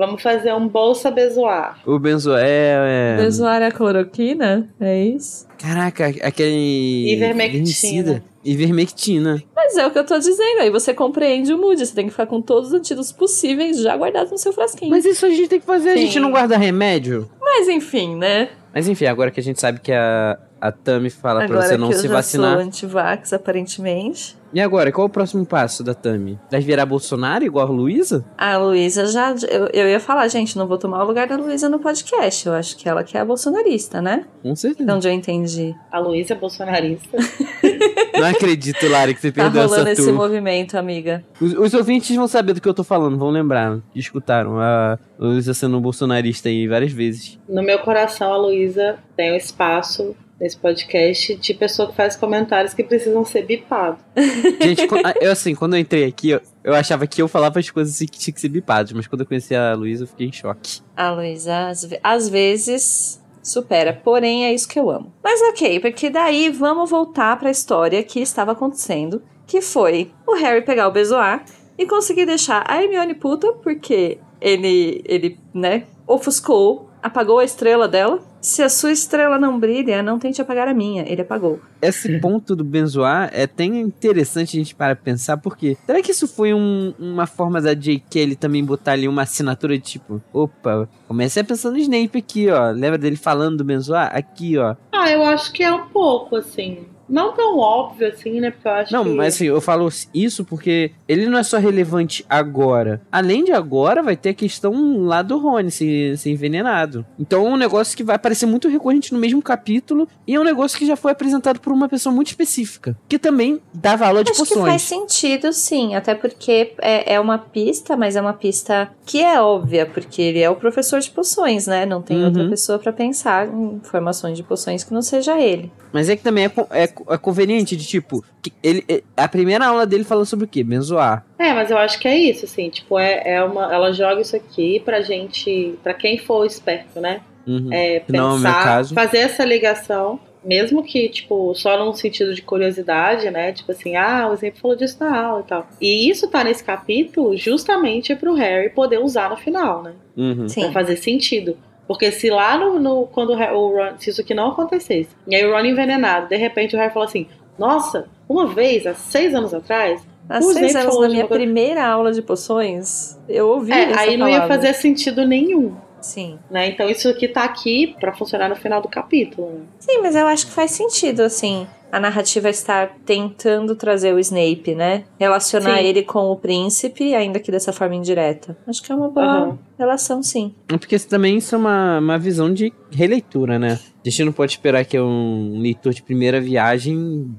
Vamos 0.00 0.22
fazer 0.22 0.54
um 0.54 0.66
bolsa 0.66 1.10
bezoar. 1.10 1.78
O 1.84 1.98
benzoé 1.98 2.40
é... 2.42 3.16
Bezoar 3.18 3.60
é 3.60 3.66
a 3.66 3.70
cloroquina? 3.70 4.66
É 4.80 5.04
isso? 5.04 5.46
Caraca, 5.58 6.06
aquele... 6.06 7.12
Ivermectina. 7.12 8.24
Ivermectina. 8.42 9.42
Mas 9.54 9.76
é 9.76 9.86
o 9.86 9.90
que 9.90 9.98
eu 9.98 10.06
tô 10.06 10.18
dizendo. 10.18 10.62
Aí 10.62 10.70
você 10.70 10.94
compreende 10.94 11.52
o 11.52 11.58
mood. 11.58 11.84
Você 11.84 11.94
tem 11.94 12.06
que 12.06 12.12
ficar 12.12 12.24
com 12.24 12.40
todos 12.40 12.68
os 12.70 12.74
antídotos 12.74 13.12
possíveis 13.12 13.78
já 13.82 13.94
guardados 13.94 14.30
no 14.30 14.38
seu 14.38 14.54
frasquinho. 14.54 14.90
Mas, 14.90 15.04
Mas 15.04 15.16
isso 15.16 15.26
a 15.26 15.28
gente 15.28 15.48
tem 15.48 15.60
que 15.60 15.66
fazer. 15.66 15.90
A 15.90 15.92
Sim. 15.92 16.06
gente 16.06 16.18
não 16.18 16.30
guarda 16.30 16.56
remédio. 16.56 17.28
enfim, 17.68 18.16
né? 18.16 18.48
Mas 18.72 18.88
enfim, 18.88 19.04
agora 19.04 19.30
que 19.30 19.38
a 19.38 19.42
gente 19.42 19.60
sabe 19.60 19.80
que 19.80 19.92
a, 19.92 20.38
a 20.58 20.72
Tami 20.72 21.10
fala 21.10 21.40
pra 21.40 21.56
Agora 21.56 21.68
você 21.68 21.76
não 21.76 21.88
que 21.90 21.96
eu 21.96 21.98
se 21.98 22.08
já 22.08 22.14
vacinar. 22.14 22.54
sou 22.54 22.62
antivax, 22.62 23.34
aparentemente. 23.34 24.39
E 24.52 24.60
agora, 24.60 24.90
qual 24.90 25.06
é 25.06 25.08
o 25.08 25.12
próximo 25.12 25.46
passo 25.46 25.84
da 25.84 25.94
Tami? 25.94 26.38
Vai 26.50 26.60
virar 26.60 26.84
Bolsonaro 26.84 27.44
igual 27.44 27.66
a 27.68 27.70
Luísa? 27.70 28.24
A 28.36 28.56
Luísa 28.58 29.06
já. 29.06 29.34
Eu, 29.48 29.68
eu 29.72 29.88
ia 29.88 30.00
falar, 30.00 30.26
gente, 30.28 30.58
não 30.58 30.66
vou 30.66 30.76
tomar 30.76 31.02
o 31.04 31.06
lugar 31.06 31.28
da 31.28 31.36
Luísa 31.36 31.68
no 31.68 31.78
podcast. 31.78 32.46
Eu 32.46 32.54
acho 32.54 32.76
que 32.76 32.88
ela 32.88 33.04
que 33.04 33.16
é 33.16 33.20
a 33.20 33.24
bolsonarista, 33.24 34.02
né? 34.02 34.24
Com 34.42 34.56
certeza. 34.56 34.84
De 34.88 34.92
onde 34.96 35.08
eu 35.08 35.12
entendi. 35.12 35.74
A 35.90 35.98
Luísa 36.00 36.34
é 36.34 36.36
bolsonarista. 36.36 37.16
Não 38.18 38.26
acredito, 38.26 38.86
Lari, 38.88 39.14
que 39.14 39.20
você 39.20 39.32
Tá 39.32 39.44
perdeu 39.44 39.62
rolando 39.62 39.88
essa 39.88 40.02
esse 40.02 40.12
movimento, 40.12 40.76
amiga. 40.76 41.24
Os, 41.40 41.54
os 41.54 41.72
ouvintes 41.74 42.14
vão 42.14 42.28
saber 42.28 42.52
do 42.52 42.60
que 42.60 42.68
eu 42.68 42.74
tô 42.74 42.84
falando, 42.84 43.16
vão 43.16 43.30
lembrar. 43.30 43.78
que 43.92 43.98
Escutaram 43.98 44.60
a 44.60 44.98
Luísa 45.18 45.54
sendo 45.54 45.80
bolsonarista 45.80 46.48
aí 46.48 46.66
várias 46.68 46.92
vezes. 46.92 47.38
No 47.48 47.62
meu 47.62 47.78
coração, 47.78 48.32
a 48.32 48.36
Luísa 48.36 48.98
tem 49.16 49.32
um 49.32 49.36
espaço 49.36 50.14
nesse 50.40 50.56
podcast 50.56 51.34
de 51.36 51.54
pessoa 51.54 51.88
que 51.90 51.94
faz 51.94 52.16
comentários 52.16 52.72
que 52.72 52.82
precisam 52.82 53.24
ser 53.24 53.42
bipados. 53.44 54.00
Gente, 54.62 54.86
quan- 54.88 55.02
eu 55.20 55.30
assim, 55.30 55.54
quando 55.54 55.74
eu 55.74 55.80
entrei 55.80 56.04
aqui, 56.06 56.30
eu, 56.30 56.40
eu 56.64 56.74
achava 56.74 57.06
que 57.06 57.20
eu 57.20 57.28
falava 57.28 57.58
as 57.60 57.68
coisas 57.70 57.94
assim 57.94 58.06
que 58.06 58.18
tinha 58.18 58.32
que 58.32 58.40
ser 58.40 58.48
bipadas, 58.48 58.92
mas 58.92 59.06
quando 59.06 59.20
eu 59.20 59.26
conheci 59.26 59.54
a 59.54 59.74
Luísa, 59.74 60.04
eu 60.04 60.08
fiquei 60.08 60.26
em 60.28 60.32
choque. 60.32 60.80
A 60.96 61.10
Luísa, 61.12 61.68
às, 61.68 61.88
às 62.02 62.28
vezes, 62.28 63.22
supera. 63.42 63.92
Porém, 63.92 64.46
é 64.46 64.54
isso 64.54 64.66
que 64.68 64.78
eu 64.80 64.90
amo. 64.90 65.12
Mas 65.22 65.40
ok, 65.42 65.78
porque 65.80 66.08
daí 66.08 66.48
vamos 66.48 66.88
voltar 66.88 67.38
pra 67.38 67.50
história 67.50 68.02
que 68.02 68.20
estava 68.20 68.52
acontecendo. 68.52 69.22
Que 69.46 69.60
foi 69.60 70.12
o 70.26 70.34
Harry 70.36 70.62
pegar 70.64 70.86
o 70.86 70.92
bezoar 70.92 71.44
e 71.76 71.84
conseguir 71.84 72.24
deixar 72.24 72.64
a 72.68 72.82
Hermione 72.82 73.14
puta, 73.14 73.52
porque 73.54 74.18
ele, 74.40 75.02
ele, 75.04 75.38
né, 75.52 75.84
ofuscou, 76.06 76.88
apagou 77.02 77.38
a 77.40 77.44
estrela 77.44 77.88
dela. 77.88 78.20
Se 78.40 78.62
a 78.62 78.68
sua 78.70 78.90
estrela 78.92 79.38
não 79.38 79.58
brilha, 79.60 80.02
não 80.02 80.18
tente 80.18 80.40
apagar 80.40 80.66
a 80.66 80.72
minha. 80.74 81.04
Ele 81.06 81.20
apagou. 81.22 81.60
Esse 81.82 82.18
ponto 82.20 82.56
do 82.56 82.64
benzoar 82.64 83.30
é 83.32 83.42
até 83.42 83.64
interessante 83.64 84.56
a 84.56 84.60
gente 84.60 84.74
parar 84.74 84.96
pra 84.96 85.04
pensar, 85.04 85.36
porque 85.36 85.76
será 85.84 86.00
que 86.00 86.10
isso 86.10 86.26
foi 86.26 86.54
um- 86.54 86.94
uma 86.98 87.26
forma 87.26 87.60
da 87.60 87.74
J.K. 87.74 88.18
ele 88.18 88.36
também 88.36 88.64
botar 88.64 88.92
ali 88.92 89.06
uma 89.06 89.22
assinatura 89.22 89.76
de 89.76 89.84
tipo, 89.84 90.22
opa, 90.32 90.88
comecei 91.06 91.42
a 91.42 91.44
pensar 91.44 91.70
no 91.70 91.76
Snape 91.78 92.18
aqui, 92.18 92.48
ó. 92.50 92.70
Lembra 92.70 92.96
dele 92.98 93.16
falando 93.16 93.58
do 93.58 93.64
benzoar? 93.64 94.10
Aqui, 94.14 94.56
ó. 94.56 94.74
Ah, 94.92 95.10
eu 95.10 95.22
acho 95.24 95.52
que 95.52 95.62
é 95.62 95.72
um 95.72 95.88
pouco, 95.88 96.36
assim. 96.36 96.86
Não 97.10 97.32
tão 97.34 97.58
óbvio 97.58 98.06
assim, 98.08 98.40
né? 98.40 98.50
Porque 98.52 98.68
eu 98.68 98.72
acho 98.72 98.92
Não, 98.92 99.04
que. 99.04 99.10
mas 99.10 99.34
assim, 99.34 99.46
eu 99.46 99.60
falo 99.60 99.88
isso 100.14 100.44
porque 100.44 100.92
ele 101.08 101.26
não 101.26 101.38
é 101.38 101.42
só 101.42 101.58
relevante 101.58 102.24
agora. 102.28 103.00
Além 103.10 103.44
de 103.44 103.52
agora, 103.52 104.02
vai 104.02 104.16
ter 104.16 104.30
a 104.30 104.34
questão 104.34 105.04
lá 105.04 105.20
do 105.22 105.38
Rony 105.38 105.70
ser, 105.70 106.16
ser 106.16 106.30
envenenado. 106.30 107.04
Então 107.18 107.46
é 107.46 107.50
um 107.50 107.56
negócio 107.56 107.96
que 107.96 108.04
vai 108.04 108.16
aparecer 108.16 108.46
muito 108.46 108.68
recorrente 108.68 109.12
no 109.12 109.18
mesmo 109.18 109.42
capítulo 109.42 110.06
e 110.26 110.34
é 110.34 110.40
um 110.40 110.44
negócio 110.44 110.78
que 110.78 110.86
já 110.86 110.96
foi 110.96 111.12
apresentado 111.12 111.60
por 111.60 111.72
uma 111.72 111.88
pessoa 111.88 112.14
muito 112.14 112.28
específica. 112.28 112.96
Que 113.08 113.18
também 113.18 113.60
dava 113.74 114.06
aula 114.06 114.22
de 114.22 114.30
Acho 114.30 114.42
que 114.44 114.48
poções. 114.50 114.68
faz 114.68 114.82
sentido, 114.82 115.52
sim. 115.52 115.94
Até 115.94 116.14
porque 116.14 116.74
é, 116.80 117.14
é 117.14 117.20
uma 117.20 117.38
pista, 117.38 117.96
mas 117.96 118.14
é 118.16 118.20
uma 118.20 118.32
pista 118.34 118.90
que 119.04 119.20
é 119.22 119.40
óbvia, 119.42 119.86
porque 119.86 120.22
ele 120.22 120.38
é 120.40 120.48
o 120.48 120.54
professor 120.56 121.00
de 121.00 121.10
poções, 121.10 121.66
né? 121.66 121.84
Não 121.84 122.00
tem 122.00 122.18
Uhum. 122.20 122.26
outra 122.26 122.48
pessoa 122.48 122.78
pra 122.78 122.92
pensar 122.92 123.48
em 123.48 123.74
informações 123.74 124.36
de 124.36 124.42
poções 124.42 124.84
que 124.84 124.92
não 124.94 125.02
seja 125.02 125.40
ele. 125.40 125.72
Mas 125.92 126.08
é 126.08 126.14
que 126.14 126.22
também 126.22 126.44
é, 126.44 126.52
é 126.70 126.88
é 127.08 127.16
conveniente 127.18 127.76
de 127.76 127.86
tipo, 127.86 128.24
que 128.42 128.52
ele, 128.62 128.84
é- 128.88 129.02
a 129.16 129.28
primeira 129.28 129.66
aula 129.66 129.86
dele 129.86 130.04
falou 130.04 130.24
sobre 130.24 130.44
o 130.44 130.48
quê? 130.48 130.62
Benzoar. 130.64 131.24
É, 131.38 131.52
mas 131.52 131.70
eu 131.70 131.78
acho 131.78 131.98
que 131.98 132.08
é 132.08 132.16
isso, 132.16 132.44
assim, 132.44 132.68
tipo, 132.70 132.98
é, 132.98 133.22
é 133.34 133.42
uma. 133.44 133.72
Ela 133.72 133.92
joga 133.92 134.20
isso 134.20 134.36
aqui 134.36 134.80
pra 134.84 135.00
gente. 135.00 135.74
pra 135.82 135.94
quem 135.94 136.18
for 136.18 136.44
esperto, 136.46 137.00
né? 137.00 137.20
Uhum. 137.46 137.68
É, 137.72 138.02
não 138.08 138.32
é 138.32 138.36
pensar, 138.36 138.64
caso. 138.64 138.94
fazer 138.94 139.18
essa 139.18 139.44
ligação, 139.44 140.20
mesmo 140.44 140.82
que, 140.82 141.08
tipo, 141.08 141.54
só 141.54 141.82
num 141.82 141.92
sentido 141.92 142.34
de 142.34 142.42
curiosidade, 142.42 143.30
né? 143.30 143.52
Tipo 143.52 143.72
assim, 143.72 143.96
ah, 143.96 144.28
o 144.30 144.34
exemplo 144.34 144.60
falou 144.60 144.76
disso 144.76 144.96
na 145.00 145.20
aula 145.26 145.40
e 145.40 145.48
tal. 145.48 145.66
E 145.80 146.10
isso 146.10 146.28
tá 146.28 146.44
nesse 146.44 146.62
capítulo 146.62 147.36
justamente 147.36 148.14
pro 148.14 148.34
Harry 148.34 148.70
poder 148.70 148.98
usar 148.98 149.30
no 149.30 149.36
final, 149.36 149.82
né? 149.82 149.92
Uhum. 150.16 150.48
Sim. 150.48 150.62
Pra 150.64 150.72
fazer 150.72 150.96
sentido. 150.96 151.56
Porque 151.90 152.12
se 152.12 152.30
lá 152.30 152.56
no, 152.56 152.78
no- 152.78 153.06
quando 153.08 153.30
o, 153.32 153.34
Ron, 153.76 153.98
se 153.98 154.10
isso 154.10 154.20
aqui 154.20 154.32
não 154.32 154.50
acontecesse, 154.52 155.08
e 155.26 155.34
aí 155.34 155.44
o 155.44 155.50
Ron 155.50 155.64
envenenado, 155.64 156.28
de 156.28 156.36
repente 156.36 156.76
o 156.76 156.78
Harry 156.78 156.94
fala 156.94 157.06
assim: 157.06 157.26
Nossa, 157.58 158.06
uma 158.28 158.46
vez, 158.46 158.86
há 158.86 158.94
seis 158.94 159.34
anos 159.34 159.52
atrás, 159.52 160.00
Há 160.28 160.40
seis 160.40 160.76
anos, 160.76 161.00
na 161.00 161.08
minha 161.08 161.26
primeira 161.26 161.84
aula 161.84 162.12
de 162.12 162.22
poções, 162.22 163.18
eu 163.28 163.48
ouvi 163.48 163.72
é, 163.72 163.90
essa 163.90 164.02
aí 164.02 164.16
não 164.16 164.28
ia 164.28 164.46
fazer 164.46 164.72
sentido 164.72 165.26
nenhum. 165.26 165.74
Sim. 166.00 166.38
Né? 166.48 166.68
Então 166.68 166.88
isso 166.88 167.08
aqui 167.08 167.26
tá 167.26 167.42
aqui 167.42 167.96
pra 167.98 168.12
funcionar 168.12 168.48
no 168.48 168.54
final 168.54 168.80
do 168.80 168.86
capítulo. 168.86 169.50
né? 169.50 169.60
Sim, 169.80 169.98
mas 170.00 170.14
eu 170.14 170.28
acho 170.28 170.46
que 170.46 170.52
faz 170.52 170.70
sentido, 170.70 171.22
assim. 171.22 171.66
A 171.92 171.98
narrativa 172.00 172.48
estar 172.48 172.94
tentando 173.04 173.74
trazer 173.74 174.14
o 174.14 174.18
Snape, 174.18 174.74
né? 174.74 175.04
Relacionar 175.18 175.78
Sim. 175.78 175.84
ele 175.84 176.02
com 176.02 176.30
o 176.30 176.36
príncipe, 176.36 177.14
ainda 177.14 177.40
que 177.40 177.50
dessa 177.50 177.72
forma 177.72 177.94
indireta. 177.96 178.56
Acho 178.66 178.82
que 178.82 178.92
é 178.92 178.94
uma 178.94 179.08
boa 179.08 179.26
Aham. 179.26 179.58
relação, 179.78 180.22
sim. 180.22 180.54
É 180.68 180.76
Porque 180.76 180.94
isso 180.96 181.08
também 181.08 181.36
isso 181.38 181.54
é 181.54 181.58
uma, 181.58 181.98
uma 181.98 182.18
visão 182.18 182.52
de 182.52 182.72
releitura, 182.90 183.58
né? 183.58 183.78
A 184.04 184.08
gente 184.08 184.24
não 184.24 184.32
pode 184.32 184.52
esperar 184.52 184.84
que 184.84 184.98
um 184.98 185.58
leitor 185.60 185.92
de 185.92 186.02
primeira 186.02 186.40
viagem 186.40 187.34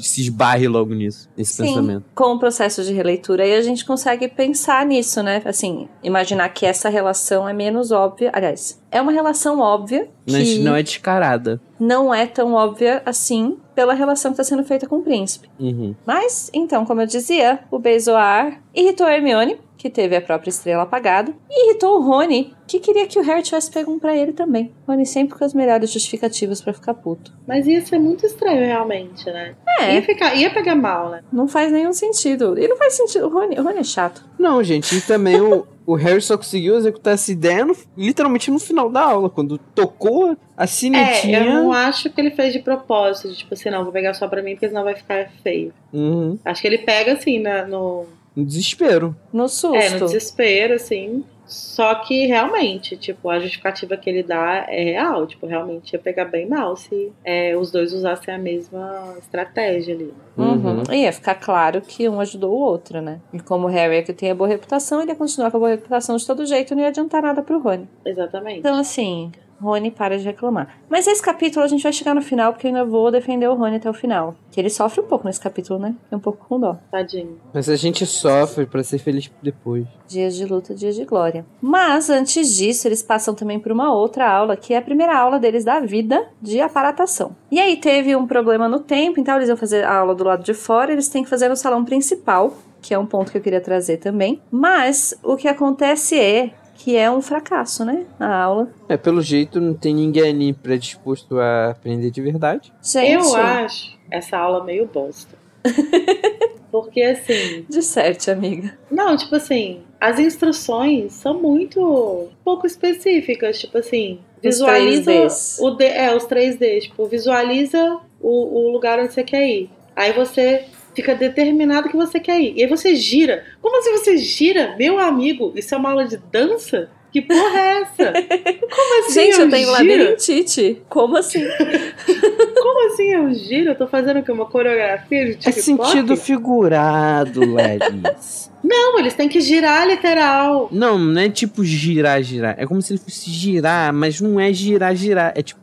se 0.00 0.22
esbarre 0.22 0.66
logo 0.66 0.94
nisso, 0.94 1.28
nesse 1.36 1.52
Sim, 1.54 1.64
pensamento. 1.64 2.04
com 2.14 2.32
o 2.34 2.38
processo 2.38 2.82
de 2.82 2.92
releitura, 2.92 3.42
aí 3.44 3.54
a 3.54 3.60
gente 3.60 3.84
consegue 3.84 4.26
pensar 4.28 4.86
nisso, 4.86 5.22
né? 5.22 5.42
Assim, 5.44 5.88
imaginar 6.02 6.48
que 6.50 6.64
essa 6.64 6.88
relação 6.88 7.46
é 7.46 7.52
menos 7.52 7.90
óbvia. 7.92 8.30
Aliás, 8.32 8.80
é 8.90 9.00
uma 9.02 9.12
relação 9.12 9.58
óbvia 9.60 10.08
Mas 10.30 10.42
que 10.48 10.58
não 10.60 10.74
é 10.74 10.82
descarada. 10.82 11.60
não 11.78 12.14
é 12.14 12.26
tão 12.26 12.54
óbvia 12.54 13.02
assim 13.04 13.58
pela 13.76 13.92
relação 13.94 14.32
que 14.32 14.40
está 14.40 14.56
sendo 14.56 14.66
feita 14.66 14.88
com 14.88 14.96
o 14.96 15.02
príncipe. 15.02 15.48
Uhum. 15.60 15.94
Mas, 16.04 16.50
então, 16.52 16.84
como 16.84 17.02
eu 17.02 17.06
dizia, 17.06 17.60
o 17.70 17.78
Beijoar 17.78 18.60
irritou 18.74 19.06
a 19.06 19.12
Hermione, 19.14 19.60
que 19.76 19.90
teve 19.90 20.16
a 20.16 20.20
própria 20.22 20.48
estrela 20.48 20.84
apagada, 20.84 21.32
e 21.50 21.68
irritou 21.68 21.98
o 21.98 22.02
Rony, 22.02 22.54
que 22.66 22.80
queria 22.80 23.06
que 23.06 23.18
o 23.18 23.22
Harry 23.22 23.42
tivesse 23.42 23.70
pego 23.70 23.92
um 23.92 23.98
pra 23.98 24.16
ele 24.16 24.32
também. 24.32 24.72
Rony 24.88 25.04
sempre 25.04 25.38
com 25.38 25.44
as 25.44 25.52
melhores 25.52 25.90
justificativas 25.92 26.62
pra 26.62 26.72
ficar 26.72 26.94
puto. 26.94 27.30
Mas 27.46 27.66
ia 27.66 27.84
ser 27.84 27.98
muito 27.98 28.24
estranho, 28.24 28.64
realmente, 28.64 29.26
né? 29.26 29.54
Ia, 29.80 29.86
É, 29.98 30.02
ficar, 30.02 30.34
ia 30.34 30.50
pegar 30.50 30.74
mal, 30.74 31.10
né? 31.10 31.22
não 31.30 31.46
faz 31.46 31.70
nenhum 31.70 31.92
sentido. 31.92 32.58
E 32.58 32.66
não 32.66 32.76
faz 32.78 32.94
sentido. 32.94 33.26
O 33.26 33.28
Rony, 33.28 33.60
o 33.60 33.62
Rony 33.62 33.80
é 33.80 33.84
chato. 33.84 34.24
Não, 34.38 34.64
gente, 34.64 34.96
e 34.96 35.00
também 35.02 35.38
o, 35.38 35.66
o 35.86 35.94
Harry 35.94 36.20
só 36.20 36.36
conseguiu 36.36 36.76
executar 36.76 37.14
essa 37.14 37.30
ideia 37.30 37.64
no- 37.64 37.76
literalmente 37.96 38.50
no 38.50 38.58
final 38.58 38.90
da 38.90 39.02
aula, 39.02 39.30
quando 39.30 39.56
tocou 39.56 40.36
a 40.56 40.64
É, 40.64 40.66
sinetinha. 40.66 41.38
eu 41.38 41.44
não 41.54 41.72
acho 41.72 42.10
que 42.10 42.20
ele 42.20 42.30
fez 42.32 42.52
de 42.52 42.58
propósito, 42.58 43.28
de, 43.28 43.36
tipo 43.36 43.54
assim, 43.54 43.70
não, 43.70 43.84
vou 43.84 43.92
pegar 43.92 44.12
só 44.14 44.26
pra 44.26 44.42
mim, 44.42 44.52
porque 44.52 44.68
senão 44.68 44.82
vai 44.84 44.94
ficar 44.96 45.30
feio. 45.42 45.72
Uhum. 45.92 46.38
Acho 46.44 46.60
que 46.60 46.66
ele 46.68 46.78
pega, 46.78 47.12
assim, 47.12 47.38
na- 47.38 47.64
no, 47.66 48.06
Um 48.36 48.44
desespero. 48.44 49.14
No 49.32 49.48
susto. 49.48 49.76
é, 49.76 49.90
no 49.90 50.06
desespero, 50.06 50.74
assim. 50.74 51.24
Só 51.46 51.94
que 51.94 52.26
realmente, 52.26 52.96
tipo, 52.96 53.30
a 53.30 53.38
justificativa 53.38 53.96
que 53.96 54.10
ele 54.10 54.22
dá 54.22 54.66
é 54.68 54.82
real. 54.82 55.26
Tipo, 55.26 55.46
realmente 55.46 55.92
ia 55.92 55.98
pegar 55.98 56.24
bem 56.26 56.48
mal 56.48 56.76
se 56.76 57.12
é, 57.24 57.56
os 57.56 57.70
dois 57.70 57.92
usassem 57.92 58.34
a 58.34 58.38
mesma 58.38 59.14
estratégia 59.18 59.94
ali. 59.94 60.12
Uhum. 60.36 60.82
E 60.90 61.02
ia 61.02 61.12
ficar 61.12 61.36
claro 61.36 61.80
que 61.80 62.08
um 62.08 62.20
ajudou 62.20 62.52
o 62.52 62.60
outro, 62.60 63.00
né? 63.00 63.20
E 63.32 63.40
como 63.40 63.66
o 63.66 63.70
Harry 63.70 63.96
é 63.96 64.02
que 64.02 64.12
tem 64.12 64.30
a 64.30 64.34
boa 64.34 64.48
reputação, 64.48 65.00
ele 65.00 65.10
ia 65.10 65.16
continuar 65.16 65.50
com 65.50 65.56
a 65.56 65.60
boa 65.60 65.70
reputação 65.70 66.16
de 66.16 66.26
todo 66.26 66.44
jeito 66.44 66.72
e 66.72 66.74
não 66.74 66.82
ia 66.82 66.88
adiantar 66.88 67.22
nada 67.22 67.42
pro 67.42 67.60
Rony. 67.60 67.88
Exatamente. 68.04 68.58
Então, 68.58 68.74
assim, 68.78 69.30
Rony 69.60 69.90
para 69.90 70.18
de 70.18 70.24
reclamar. 70.24 70.78
Mas 70.88 71.06
esse 71.06 71.22
capítulo 71.22 71.64
a 71.64 71.68
gente 71.68 71.82
vai 71.82 71.92
chegar 71.92 72.14
no 72.14 72.22
final, 72.22 72.52
porque 72.52 72.66
eu 72.66 72.70
ainda 72.70 72.84
vou 72.84 73.10
defender 73.10 73.48
o 73.48 73.54
Rony 73.54 73.76
até 73.76 73.88
o 73.88 73.94
final. 73.94 74.34
Que 74.50 74.60
ele 74.60 74.70
sofre 74.70 75.00
um 75.00 75.06
pouco 75.06 75.26
nesse 75.26 75.40
capítulo, 75.40 75.78
né? 75.78 75.94
É 76.10 76.16
um 76.16 76.20
pouco 76.20 76.46
com 76.46 76.60
dó. 76.60 76.76
Tadinho. 76.90 77.38
Mas 77.52 77.68
a 77.68 77.76
gente 77.76 78.06
sofre 78.06 78.66
pra 78.66 78.82
ser 78.82 78.98
feliz 78.98 79.30
depois. 79.42 79.86
Dias 80.06 80.36
de 80.36 80.44
luta, 80.44 80.74
dias 80.74 80.94
de 80.94 81.04
glória. 81.04 81.44
Mas, 81.60 82.08
antes 82.10 82.54
disso, 82.54 82.86
eles 82.86 83.02
passam 83.02 83.34
também 83.34 83.58
por 83.58 83.72
uma 83.72 83.92
outra 83.92 84.30
aula, 84.30 84.56
que 84.56 84.72
é 84.72 84.78
a 84.78 84.82
primeira 84.82 85.16
aula 85.16 85.38
deles 85.38 85.64
da 85.64 85.80
vida 85.80 86.28
de 86.40 86.60
aparatação. 86.60 87.34
E 87.50 87.58
aí 87.58 87.76
teve 87.76 88.14
um 88.14 88.26
problema 88.26 88.68
no 88.68 88.80
tempo, 88.80 89.18
então 89.18 89.36
eles 89.36 89.48
iam 89.48 89.56
fazer 89.56 89.84
a 89.84 89.96
aula 89.96 90.14
do 90.14 90.24
lado 90.24 90.44
de 90.44 90.54
fora, 90.54 90.92
eles 90.92 91.08
têm 91.08 91.24
que 91.24 91.30
fazer 91.30 91.48
no 91.48 91.56
salão 91.56 91.84
principal, 91.84 92.54
que 92.80 92.94
é 92.94 92.98
um 92.98 93.06
ponto 93.06 93.32
que 93.32 93.38
eu 93.38 93.42
queria 93.42 93.60
trazer 93.60 93.96
também. 93.96 94.40
Mas, 94.50 95.18
o 95.22 95.36
que 95.36 95.48
acontece 95.48 96.18
é 96.18 96.52
que 96.78 96.96
é 96.96 97.10
um 97.10 97.20
fracasso, 97.22 97.84
né? 97.84 98.04
A 98.20 98.42
aula. 98.42 98.68
É, 98.88 98.96
pelo 98.96 99.20
jeito 99.22 99.60
não 99.60 99.74
tem 99.74 99.94
ninguém 99.94 100.28
ali 100.30 100.52
predisposto 100.52 101.38
a 101.38 101.70
aprender 101.70 102.10
de 102.10 102.20
verdade. 102.22 102.72
Gente, 102.82 103.12
Eu 103.12 103.34
acho 103.36 103.96
essa 104.10 104.36
aula 104.38 104.64
meio 104.64 104.86
bosta. 104.86 105.36
Porque 106.70 107.02
assim, 107.02 107.64
Disserte, 107.68 108.30
amiga. 108.30 108.76
não, 108.90 109.16
tipo 109.16 109.34
assim, 109.36 109.80
as 110.00 110.18
instruções 110.18 111.12
são 111.14 111.40
muito 111.40 112.28
pouco 112.44 112.66
específicas, 112.66 113.58
tipo 113.58 113.78
assim, 113.78 114.20
Os 114.36 114.42
visualiza 114.42 115.10
3Ds. 115.12 115.58
o 115.60 115.70
D, 115.70 115.84
é, 115.84 116.14
os 116.14 116.24
3D, 116.26 116.80
tipo, 116.82 117.06
visualiza 117.06 117.98
o, 118.20 118.66
o 118.68 118.72
lugar 118.72 118.98
onde 118.98 119.12
você 119.14 119.22
quer 119.22 119.46
ir. 119.48 119.70
Aí 119.94 120.12
você 120.12 120.64
fica 120.96 121.14
determinado 121.14 121.88
que 121.88 121.96
você 121.96 122.18
quer 122.18 122.40
ir. 122.40 122.54
E 122.56 122.64
aí 122.64 122.68
você 122.68 122.96
gira. 122.96 123.44
Como 123.62 123.78
assim 123.78 123.92
você 123.92 124.16
gira? 124.16 124.74
Meu 124.76 124.98
amigo, 124.98 125.52
isso 125.54 125.72
é 125.74 125.78
uma 125.78 125.90
aula 125.90 126.06
de 126.06 126.16
dança? 126.16 126.88
Que 127.12 127.22
porra 127.22 127.58
é 127.58 127.82
essa? 127.82 128.12
Como 128.68 129.00
assim 129.04 129.12
Gente, 129.14 129.40
eu 129.40 129.48
tenho 129.48 129.66
giro? 129.68 129.72
labirintite. 129.72 130.82
Como 130.88 131.16
assim? 131.16 131.44
Como 132.60 132.92
assim 132.92 133.12
eu 133.12 133.32
giro? 133.32 133.70
Eu 133.70 133.74
tô 133.74 133.86
fazendo 133.86 134.18
o 134.20 134.22
quê? 134.22 134.32
Uma 134.32 134.44
coreografia 134.46 135.24
de 135.26 135.30
É 135.32 135.34
TikTok? 135.52 135.62
sentido 135.62 136.16
figurado, 136.16 137.40
Larissa. 137.52 138.50
Não, 138.62 138.98
eles 138.98 139.14
têm 139.14 139.28
que 139.28 139.40
girar 139.40 139.86
literal. 139.86 140.68
não, 140.72 140.98
não 140.98 141.20
é 141.20 141.28
tipo 141.30 141.64
girar, 141.64 142.20
girar. 142.22 142.54
É 142.58 142.66
como 142.66 142.82
se 142.82 142.92
ele 142.92 143.00
fosse 143.00 143.30
girar, 143.30 143.92
mas 143.94 144.20
não 144.20 144.38
é 144.40 144.52
girar, 144.52 144.94
girar. 144.94 145.32
É 145.36 145.42
tipo. 145.42 145.60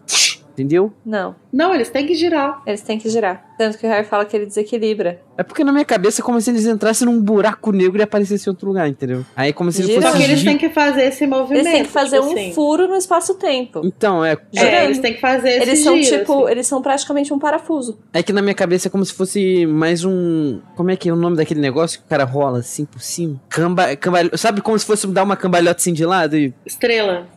Entendeu? 0.54 0.94
Não, 1.04 1.36
Não, 1.52 1.74
eles 1.74 1.90
têm 1.90 2.06
que 2.06 2.14
girar. 2.14 2.62
eles 2.66 2.82
têm 2.82 3.00
que 3.00 3.10
girar. 3.10 3.44
Tanto 3.58 3.78
que 3.78 3.86
o 3.86 3.90
Harry 3.90 4.06
fala 4.06 4.24
que 4.24 4.36
ele 4.38 4.46
desequilibra. 4.46 5.20
É 5.38 5.42
porque 5.42 5.64
na 5.64 5.72
minha 5.72 5.84
cabeça 5.86 6.22
é 6.22 6.24
como 6.24 6.40
se 6.40 6.50
eles 6.52 6.66
entrassem 6.66 7.08
num 7.08 7.20
buraco 7.20 7.72
negro 7.72 8.00
e 8.00 8.04
aparecessem 8.04 8.50
em 8.50 8.54
outro 8.54 8.68
lugar, 8.68 8.88
entendeu? 8.88 9.26
Aí 9.36 9.50
é 9.50 9.54
como 9.54 9.72
se 9.72 9.82
ele 9.82 9.94
Gira. 9.94 10.02
Só 10.04 10.08
fosse. 10.10 10.20
que 10.20 10.30
eles 10.30 10.40
gi- 10.40 10.46
têm 10.46 10.58
que 10.60 10.70
fazer 10.70 11.02
esse 11.06 11.26
movimento. 11.26 11.62
Eles 11.66 11.72
têm 11.72 11.84
que 11.86 11.90
fazer 11.90 12.18
tipo 12.20 12.30
um 12.30 12.34
assim. 12.34 12.54
furo 12.54 12.88
no 12.88 12.96
espaço-tempo. 12.96 13.82
Então, 13.84 14.24
é. 14.24 14.34
É, 14.34 14.38
girando. 14.60 14.84
eles 14.86 15.00
têm 15.00 15.14
que 15.16 15.22
fazer 15.22 15.50
esse 15.50 15.62
Eles 15.62 15.80
são 15.80 15.98
giro, 16.02 16.20
tipo, 16.20 16.44
assim. 16.44 16.52
eles 16.52 16.68
são 16.68 16.82
praticamente 16.84 17.34
um 17.34 17.40
parafuso. 17.40 18.00
É 18.14 18.22
que 18.22 18.32
na 18.34 18.42
minha 18.42 18.54
cabeça 18.56 18.88
é 18.88 18.92
como 18.92 19.04
se 19.04 19.14
fosse 19.14 19.66
mais 19.66 20.04
um. 20.06 20.60
Como 20.76 20.92
é 20.92 20.96
que 20.96 21.10
é 21.10 21.14
o 21.14 21.16
nome 21.16 21.36
daquele 21.36 21.60
negócio 21.62 22.00
que 22.00 22.06
o 22.06 22.10
cara 22.10 22.26
rola 22.26 22.60
assim 22.60 22.86
por 22.86 23.02
cima? 23.02 23.42
Camba... 23.50 23.96
Cambalho... 23.96 24.38
Sabe 24.38 24.62
como 24.62 24.78
se 24.78 24.86
fosse 24.86 25.08
dar 25.08 25.24
uma 25.24 25.36
cambalhota 25.36 25.80
assim 25.80 25.94
de 25.94 26.06
lado? 26.06 26.38
E... 26.38 26.54
Estrela. 26.66 27.28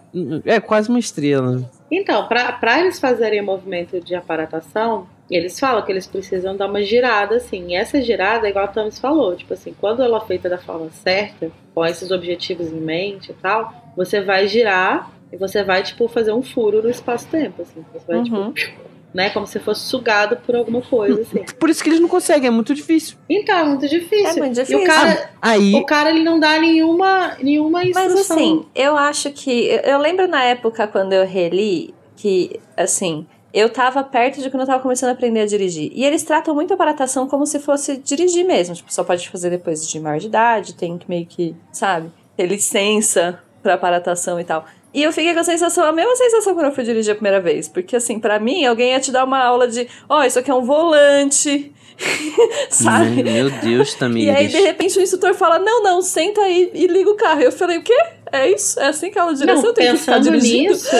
É 0.44 0.60
quase 0.60 0.88
uma 0.88 0.98
estrela. 0.98 1.70
Então, 1.90 2.26
pra 2.26 2.80
eles 2.80 2.98
fazerem 2.98 3.40
o 3.40 3.44
movimento 3.44 4.00
de 4.00 4.14
aparatação, 4.14 5.06
eles 5.30 5.58
falam 5.58 5.82
que 5.82 5.92
eles 5.92 6.06
precisam 6.06 6.56
dar 6.56 6.66
uma 6.66 6.82
girada, 6.82 7.36
assim. 7.36 7.68
E 7.68 7.74
essa 7.76 8.00
girada, 8.02 8.48
igual 8.48 8.64
a 8.64 8.68
Thomas 8.68 8.98
falou, 8.98 9.36
tipo 9.36 9.52
assim, 9.54 9.74
quando 9.80 10.02
ela 10.02 10.18
é 10.18 10.26
feita 10.26 10.48
da 10.48 10.58
forma 10.58 10.90
certa, 10.90 11.50
com 11.74 11.84
esses 11.84 12.10
objetivos 12.10 12.68
em 12.72 12.80
mente 12.80 13.30
e 13.30 13.34
tal, 13.34 13.72
você 13.96 14.20
vai 14.20 14.46
girar 14.48 15.10
e 15.32 15.36
você 15.36 15.62
vai, 15.64 15.82
tipo, 15.82 16.06
fazer 16.08 16.32
um 16.32 16.42
furo 16.42 16.82
no 16.82 16.90
espaço-tempo, 16.90 17.62
assim. 17.62 17.84
Você 17.92 18.06
vai, 18.06 18.18
Uhum. 18.18 18.52
tipo, 18.52 18.80
né, 19.16 19.30
como 19.30 19.46
se 19.46 19.58
fosse 19.58 19.80
sugado 19.80 20.36
por 20.36 20.54
alguma 20.54 20.82
coisa, 20.82 21.22
assim. 21.22 21.42
Por 21.58 21.70
isso 21.70 21.82
que 21.82 21.88
eles 21.88 22.00
não 22.00 22.08
conseguem, 22.08 22.48
é 22.48 22.50
muito 22.50 22.74
difícil. 22.74 23.16
Então, 23.30 23.56
é 23.58 23.64
muito 23.64 23.88
difícil. 23.88 24.28
É 24.28 24.36
muito 24.36 24.52
E 24.60 24.62
difícil. 24.62 24.78
o 24.82 24.84
cara, 24.86 25.30
Aí. 25.40 25.74
o 25.74 25.86
cara, 25.86 26.10
ele 26.10 26.22
não 26.22 26.38
dá 26.38 26.58
nenhuma, 26.60 27.34
nenhuma 27.42 27.82
instrução. 27.82 28.14
Mas 28.14 28.30
assim, 28.30 28.66
eu 28.74 28.94
acho 28.96 29.30
que. 29.32 29.68
Eu 29.68 29.96
eu 29.96 29.98
lembro 29.98 30.28
na 30.28 30.42
época 30.44 30.86
quando 30.86 31.14
eu 31.14 31.24
reli 31.26 31.94
que, 32.14 32.60
assim. 32.76 33.26
Eu 33.54 33.70
tava 33.70 34.04
perto 34.04 34.42
de 34.42 34.50
quando 34.50 34.60
eu 34.60 34.66
tava 34.66 34.82
começando 34.82 35.08
a 35.08 35.12
aprender 35.14 35.40
a 35.40 35.46
dirigir. 35.46 35.90
E 35.94 36.04
eles 36.04 36.22
tratam 36.22 36.54
muito 36.54 36.72
a 36.72 36.74
aparatação 36.74 37.26
como 37.26 37.46
se 37.46 37.58
fosse 37.58 37.96
dirigir 37.96 38.44
mesmo. 38.44 38.74
Tipo, 38.74 38.92
só 38.92 39.02
pode 39.02 39.26
fazer 39.30 39.48
depois 39.48 39.88
de 39.88 39.98
maior 39.98 40.18
de 40.18 40.26
idade, 40.26 40.74
tem 40.74 40.98
que 40.98 41.08
meio 41.08 41.24
que, 41.24 41.56
sabe, 41.72 42.10
ter 42.36 42.44
licença 42.44 43.40
pra 43.62 43.72
aparatação 43.74 44.38
e 44.38 44.44
tal. 44.44 44.66
E 44.96 45.02
eu 45.02 45.12
fiquei 45.12 45.34
com 45.34 45.40
a 45.40 45.44
sensação, 45.44 45.84
a 45.84 45.92
mesma 45.92 46.16
sensação 46.16 46.54
quando 46.54 46.68
eu 46.68 46.72
fui 46.72 46.82
dirigir 46.82 47.12
a 47.12 47.14
primeira 47.14 47.38
vez. 47.38 47.68
Porque, 47.68 47.94
assim, 47.96 48.18
pra 48.18 48.40
mim, 48.40 48.64
alguém 48.64 48.92
ia 48.92 48.98
te 48.98 49.12
dar 49.12 49.24
uma 49.24 49.38
aula 49.38 49.68
de, 49.68 49.86
ó, 50.08 50.24
isso 50.24 50.38
aqui 50.38 50.50
é 50.50 50.54
um 50.54 50.64
volante, 50.64 51.70
sabe? 52.70 53.22
Meu 53.22 53.50
Deus, 53.50 53.92
E 53.92 53.98
Tamires. 53.98 54.36
aí, 54.36 54.48
de 54.48 54.58
repente, 54.60 54.98
o 54.98 55.02
instrutor 55.02 55.34
fala: 55.34 55.58
Não, 55.58 55.82
não, 55.82 56.02
senta 56.02 56.40
aí 56.42 56.70
e 56.74 56.86
liga 56.86 57.10
o 57.10 57.14
carro. 57.14 57.40
Eu 57.42 57.52
falei: 57.52 57.78
O 57.78 57.82
quê? 57.82 57.96
É 58.32 58.50
isso? 58.50 58.78
É 58.80 58.88
assim 58.88 59.08
que 59.10 59.16
ela 59.18 59.32
direção 59.32 59.62
Não, 59.66 59.72
tem 59.72 59.86
que 59.92 59.98
ficar 59.98 60.14
pensando 60.16 60.32
dirigindo? 60.32 60.72
nisso, 60.72 60.90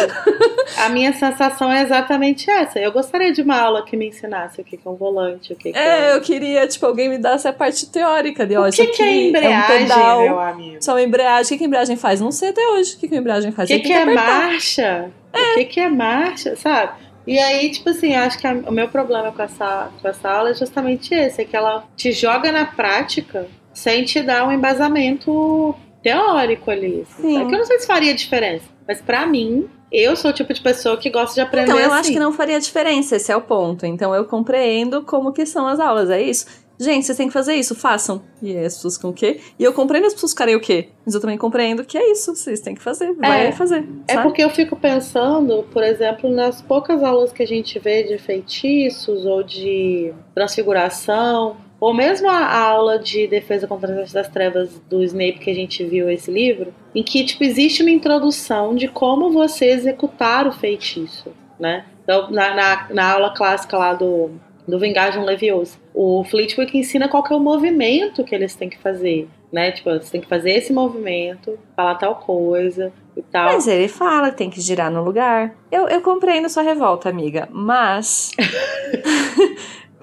a 0.79 0.89
minha 0.89 1.13
sensação 1.13 1.73
é 1.73 1.83
exatamente 1.83 2.49
essa. 2.49 2.79
Eu 2.79 2.93
gostaria 2.93 3.33
de 3.33 3.43
uma 3.43 3.59
aula 3.61 3.85
que 3.85 3.97
me 3.97 4.07
ensinasse 4.09 4.61
o 4.61 4.65
que 4.65 4.77
que 4.77 4.87
é 4.87 4.91
um 4.91 4.95
volante, 4.95 5.53
o 5.53 5.57
que, 5.57 5.73
que 5.73 5.79
É, 5.79 6.15
eu 6.15 6.21
queria, 6.21 6.67
tipo, 6.69 6.87
alguém 6.87 7.09
me 7.09 7.19
desse 7.19 7.49
a 7.49 7.53
parte 7.53 7.85
teórica 7.91 8.47
de, 8.47 8.57
ó, 8.57 8.69
O 8.69 8.71
que, 8.71 8.81
aqui 8.81 8.93
que 8.93 9.03
é 9.03 9.07
é 9.07 9.11
um 9.11 9.29
embreagem, 9.29 9.79
pedal, 9.89 10.21
meu 10.23 10.39
amigo? 10.39 10.77
só 10.81 10.93
uma 10.93 11.03
embreagem. 11.03 11.45
O 11.45 11.49
que, 11.49 11.59
que 11.59 11.65
a 11.65 11.67
embreagem 11.67 11.97
faz? 11.97 12.21
Não 12.21 12.31
sei 12.31 12.51
até 12.51 12.65
hoje 12.69 12.95
o 12.95 12.99
que, 12.99 13.09
que 13.09 13.15
a 13.17 13.19
embreagem 13.19 13.51
O 13.51 13.53
faz. 13.53 13.69
que, 13.69 13.75
Tem 13.75 13.83
que 13.83 13.93
é 13.93 14.03
apertar. 14.03 14.47
marcha? 14.47 15.11
O 15.35 15.55
que, 15.55 15.65
que 15.65 15.81
é 15.81 15.89
marcha, 15.89 16.55
sabe? 16.57 16.93
E 17.27 17.39
aí, 17.39 17.71
tipo 17.71 17.89
assim, 17.91 18.15
eu 18.15 18.21
acho 18.21 18.39
que 18.39 18.47
a- 18.47 18.53
o 18.67 18.71
meu 18.73 18.89
problema 18.89 19.33
com 19.33 19.43
essa, 19.43 19.91
com 20.01 20.09
essa 20.09 20.31
aula 20.31 20.51
é 20.51 20.55
justamente 20.55 21.13
esse, 21.15 21.43
é 21.43 21.45
que 21.45 21.57
ela 21.57 21.85
te 21.97 22.13
joga 22.13 22.53
na 22.53 22.65
prática 22.65 23.47
sem 23.73 24.05
te 24.05 24.23
dar 24.23 24.47
um 24.47 24.53
embasamento 24.53 25.75
teórico 26.03 26.71
ali. 26.71 27.05
Sim. 27.21 27.35
sabe? 27.35 27.49
Que 27.49 27.55
eu 27.55 27.59
não 27.59 27.67
sei 27.67 27.79
se 27.81 27.87
faria 27.87 28.15
diferença, 28.15 28.65
mas 28.87 29.01
pra 29.01 29.27
mim 29.27 29.69
Eu 29.93 30.17
sou 30.17 30.33
o 30.33 30.35
tipo 30.35 30.53
de 30.53 30.61
pessoa 30.61 30.97
que 30.97 31.09
gosta 31.09 31.33
de 31.37 31.41
aprender 31.41 31.69
Então, 31.71 31.79
eu 31.79 31.87
assim. 31.93 32.01
acho 32.01 32.13
que 32.13 32.19
não 32.19 32.33
faria 32.33 32.59
diferença, 32.59 33.15
esse 33.17 33.31
é 33.31 33.37
o 33.37 33.41
ponto. 33.41 33.87
Então, 33.87 34.13
eu 34.13 34.25
compreendo 34.25 35.03
como 35.03 35.33
que 35.33 35.47
são 35.47 35.65
as 35.69 35.79
aulas, 35.79 36.11
é 36.11 36.21
isso? 36.21 36.45
Gente, 36.79 37.07
vocês 37.07 37.17
têm 37.17 37.27
que 37.29 37.33
fazer 37.33 37.55
isso, 37.55 37.75
façam. 37.75 38.23
E 38.43 38.57
as 38.57 38.75
pessoas 38.75 38.97
ficam 38.97 39.11
o 39.11 39.15
quê? 39.15 39.41
E 39.59 39.65
eu 39.65 39.73
compreendo 39.73 40.07
as 40.07 40.15
pessoas 40.15 40.33
ficarem 40.33 40.55
o 40.57 40.61
quê? 40.61 40.89
Mas 41.05 41.15
eu 41.15 41.21
também 41.21 41.39
compreendo 41.39 41.85
que 41.85 41.97
é 41.97 42.13
isso, 42.13 42.35
vocês 42.35 42.61
têm 42.61 42.75
que 42.75 42.83
fazer, 42.83 43.13
vai 43.15 43.47
É. 43.49 43.53
fazer. 43.53 43.85
É 44.09 44.15
sabe? 44.15 44.27
porque 44.27 44.43
eu 44.43 44.51
fico 44.51 44.77
pensando, 44.77 45.65
por 45.73 45.83
exemplo, 45.83 46.31
nas 46.31 46.61
poucas 46.61 47.03
aulas 47.03 47.33
que 47.33 47.43
a 47.43 47.47
gente 47.47 47.79
vê 47.79 48.03
de 48.03 48.19
feitiços 48.19 49.25
ou 49.25 49.43
de 49.43 50.13
transfiguração, 50.35 51.57
ou 51.79 51.93
mesmo 51.95 52.29
a 52.29 52.59
aula 52.59 52.99
de 52.99 53.27
defesa 53.27 53.67
contra 53.67 54.03
as 54.03 54.13
das 54.13 54.29
trevas 54.29 54.71
do 54.89 55.03
Snape 55.05 55.39
que 55.39 55.51
a 55.51 55.55
gente 55.55 55.85
viu 55.85 56.09
esse 56.11 56.31
livro, 56.31 56.73
em 56.95 57.03
que 57.03 57.25
tipo 57.25 57.45
existe 57.45 57.83
uma 57.83 57.91
introdução 57.91 58.75
de 58.75 58.89
como 58.89 59.31
você 59.31 59.67
executar 59.67 60.47
o 60.47 60.53
feitiço, 60.53 61.31
né? 61.61 61.85
Então, 62.03 62.31
na, 62.31 62.55
na, 62.55 62.89
na 62.95 63.13
aula 63.13 63.35
clássica 63.35 63.77
lá 63.77 63.93
do 63.93 64.31
do 64.67 64.79
Vingardium 64.79 65.25
Leviosa, 65.25 65.77
o 65.95 66.25
Flitwick 66.25 66.77
ensina 66.77 67.09
qual 67.09 67.23
que 67.23 67.33
é 67.33 67.37
o 67.37 67.41
movimento 67.41 68.25
que 68.25 68.35
eles 68.35 68.55
têm 68.55 68.69
que 68.69 68.79
fazer, 68.79 69.29
né? 69.53 69.73
Tipo, 69.73 69.91
você 69.91 70.11
tem 70.11 70.21
que 70.21 70.29
fazer 70.29 70.53
esse 70.53 70.73
movimento, 70.73 71.59
falar 71.77 71.95
tal 71.97 72.17
coisa 72.17 72.93
e 73.17 73.23
tal. 73.23 73.53
Mas 73.53 73.67
ele 73.67 73.89
fala 73.89 74.31
tem 74.31 74.51
que 74.51 74.61
girar 74.61 74.91
no 74.91 75.05
lugar. 75.05 75.55
Eu, 75.71 75.89
eu 75.89 76.01
compreendo 76.01 76.49
sua 76.49 76.63
revolta, 76.63 77.09
amiga, 77.09 77.49
mas. 77.51 78.33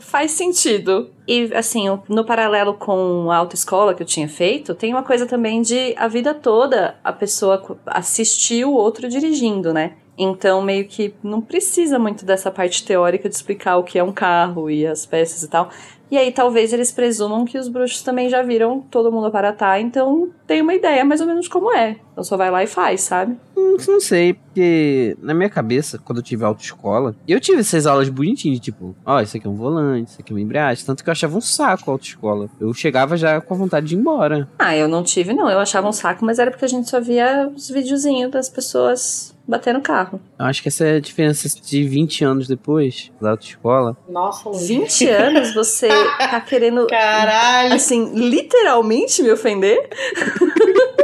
faz 0.03 0.31
sentido. 0.31 1.09
E, 1.27 1.51
assim, 1.55 1.85
no 2.07 2.23
paralelo 2.23 2.75
com 2.75 3.31
a 3.31 3.37
autoescola 3.37 3.95
que 3.95 4.03
eu 4.03 4.07
tinha 4.07 4.27
feito, 4.27 4.75
tem 4.75 4.93
uma 4.93 5.01
coisa 5.01 5.25
também 5.25 5.61
de 5.61 5.95
a 5.97 6.07
vida 6.07 6.33
toda 6.33 6.95
a 7.03 7.11
pessoa 7.11 7.79
assistir 7.87 8.65
o 8.65 8.73
outro 8.73 9.09
dirigindo, 9.09 9.73
né? 9.73 9.93
Então, 10.17 10.61
meio 10.61 10.85
que 10.85 11.13
não 11.23 11.41
precisa 11.41 11.97
muito 11.97 12.23
dessa 12.23 12.51
parte 12.51 12.85
teórica 12.85 13.27
de 13.27 13.35
explicar 13.35 13.77
o 13.77 13.83
que 13.83 13.97
é 13.97 14.03
um 14.03 14.11
carro 14.11 14.69
e 14.69 14.85
as 14.85 15.05
peças 15.05 15.41
e 15.43 15.47
tal. 15.47 15.69
E 16.11 16.17
aí, 16.17 16.31
talvez 16.31 16.71
eles 16.71 16.91
presumam 16.91 17.43
que 17.43 17.57
os 17.57 17.67
bruxos 17.67 18.03
também 18.03 18.29
já 18.29 18.43
viram 18.43 18.79
todo 18.81 19.11
mundo 19.11 19.25
aparatar, 19.25 19.79
então 19.81 20.29
tem 20.45 20.61
uma 20.61 20.75
ideia 20.75 21.03
mais 21.03 21.19
ou 21.19 21.25
menos 21.25 21.47
como 21.47 21.73
é. 21.75 21.95
Então 22.11 22.23
só 22.23 22.37
vai 22.37 22.51
lá 22.51 22.63
e 22.63 22.67
faz, 22.67 23.01
sabe? 23.01 23.35
Hum, 23.57 23.77
Não 23.87 23.99
sei, 23.99 24.35
porque 24.35 25.17
na 25.19 25.33
minha 25.33 25.49
cabeça, 25.49 25.97
quando 25.97 26.19
eu 26.19 26.23
tive 26.23 26.45
autoescola, 26.45 27.15
eu 27.27 27.39
tive 27.39 27.61
essas 27.61 27.87
aulas 27.87 28.09
bonitinhas, 28.09 28.59
tipo, 28.59 28.95
ó, 29.03 29.19
isso 29.21 29.35
aqui 29.35 29.47
é 29.47 29.49
um 29.49 29.55
volante, 29.55 30.11
isso 30.11 30.21
aqui 30.21 30.31
é 30.31 30.35
uma 30.35 30.41
embreagem, 30.41 30.85
tanto 30.85 31.03
que 31.03 31.09
eu 31.09 31.13
achava 31.13 31.35
um 31.35 31.41
saco 31.41 31.89
a 31.89 31.93
autoescola. 31.95 32.47
Eu 32.59 32.71
chegava 32.75 33.17
já 33.17 33.41
com 33.41 33.51
a 33.55 33.57
vontade 33.57 33.87
de 33.87 33.95
ir 33.95 33.97
embora. 33.97 34.47
Ah, 34.59 34.75
eu 34.77 34.87
não 34.87 35.01
tive, 35.01 35.33
não. 35.33 35.49
Eu 35.49 35.57
achava 35.57 35.87
um 35.87 35.91
saco, 35.93 36.23
mas 36.23 36.37
era 36.37 36.51
porque 36.51 36.65
a 36.65 36.69
gente 36.69 36.87
só 36.87 37.01
via 37.01 37.51
os 37.55 37.71
videozinhos 37.71 38.29
das 38.29 38.47
pessoas 38.49 39.32
batendo 39.47 39.81
carro. 39.81 40.19
Eu 40.39 40.45
acho 40.45 40.61
que 40.61 40.67
essa 40.67 40.85
é 40.85 40.95
a 40.95 40.99
diferença 40.99 41.47
de 41.61 41.83
20 41.83 42.23
anos 42.23 42.47
depois 42.47 43.11
da 43.21 43.31
autoescola. 43.31 43.97
Nossa, 44.07 44.49
Luiz. 44.49 44.67
20 44.67 45.07
anos 45.09 45.53
você 45.53 45.87
tá 46.17 46.39
querendo, 46.41 46.87
Caralho. 46.87 47.73
assim, 47.73 48.13
literalmente 48.13 49.21
me 49.21 49.31
ofender? 49.31 49.77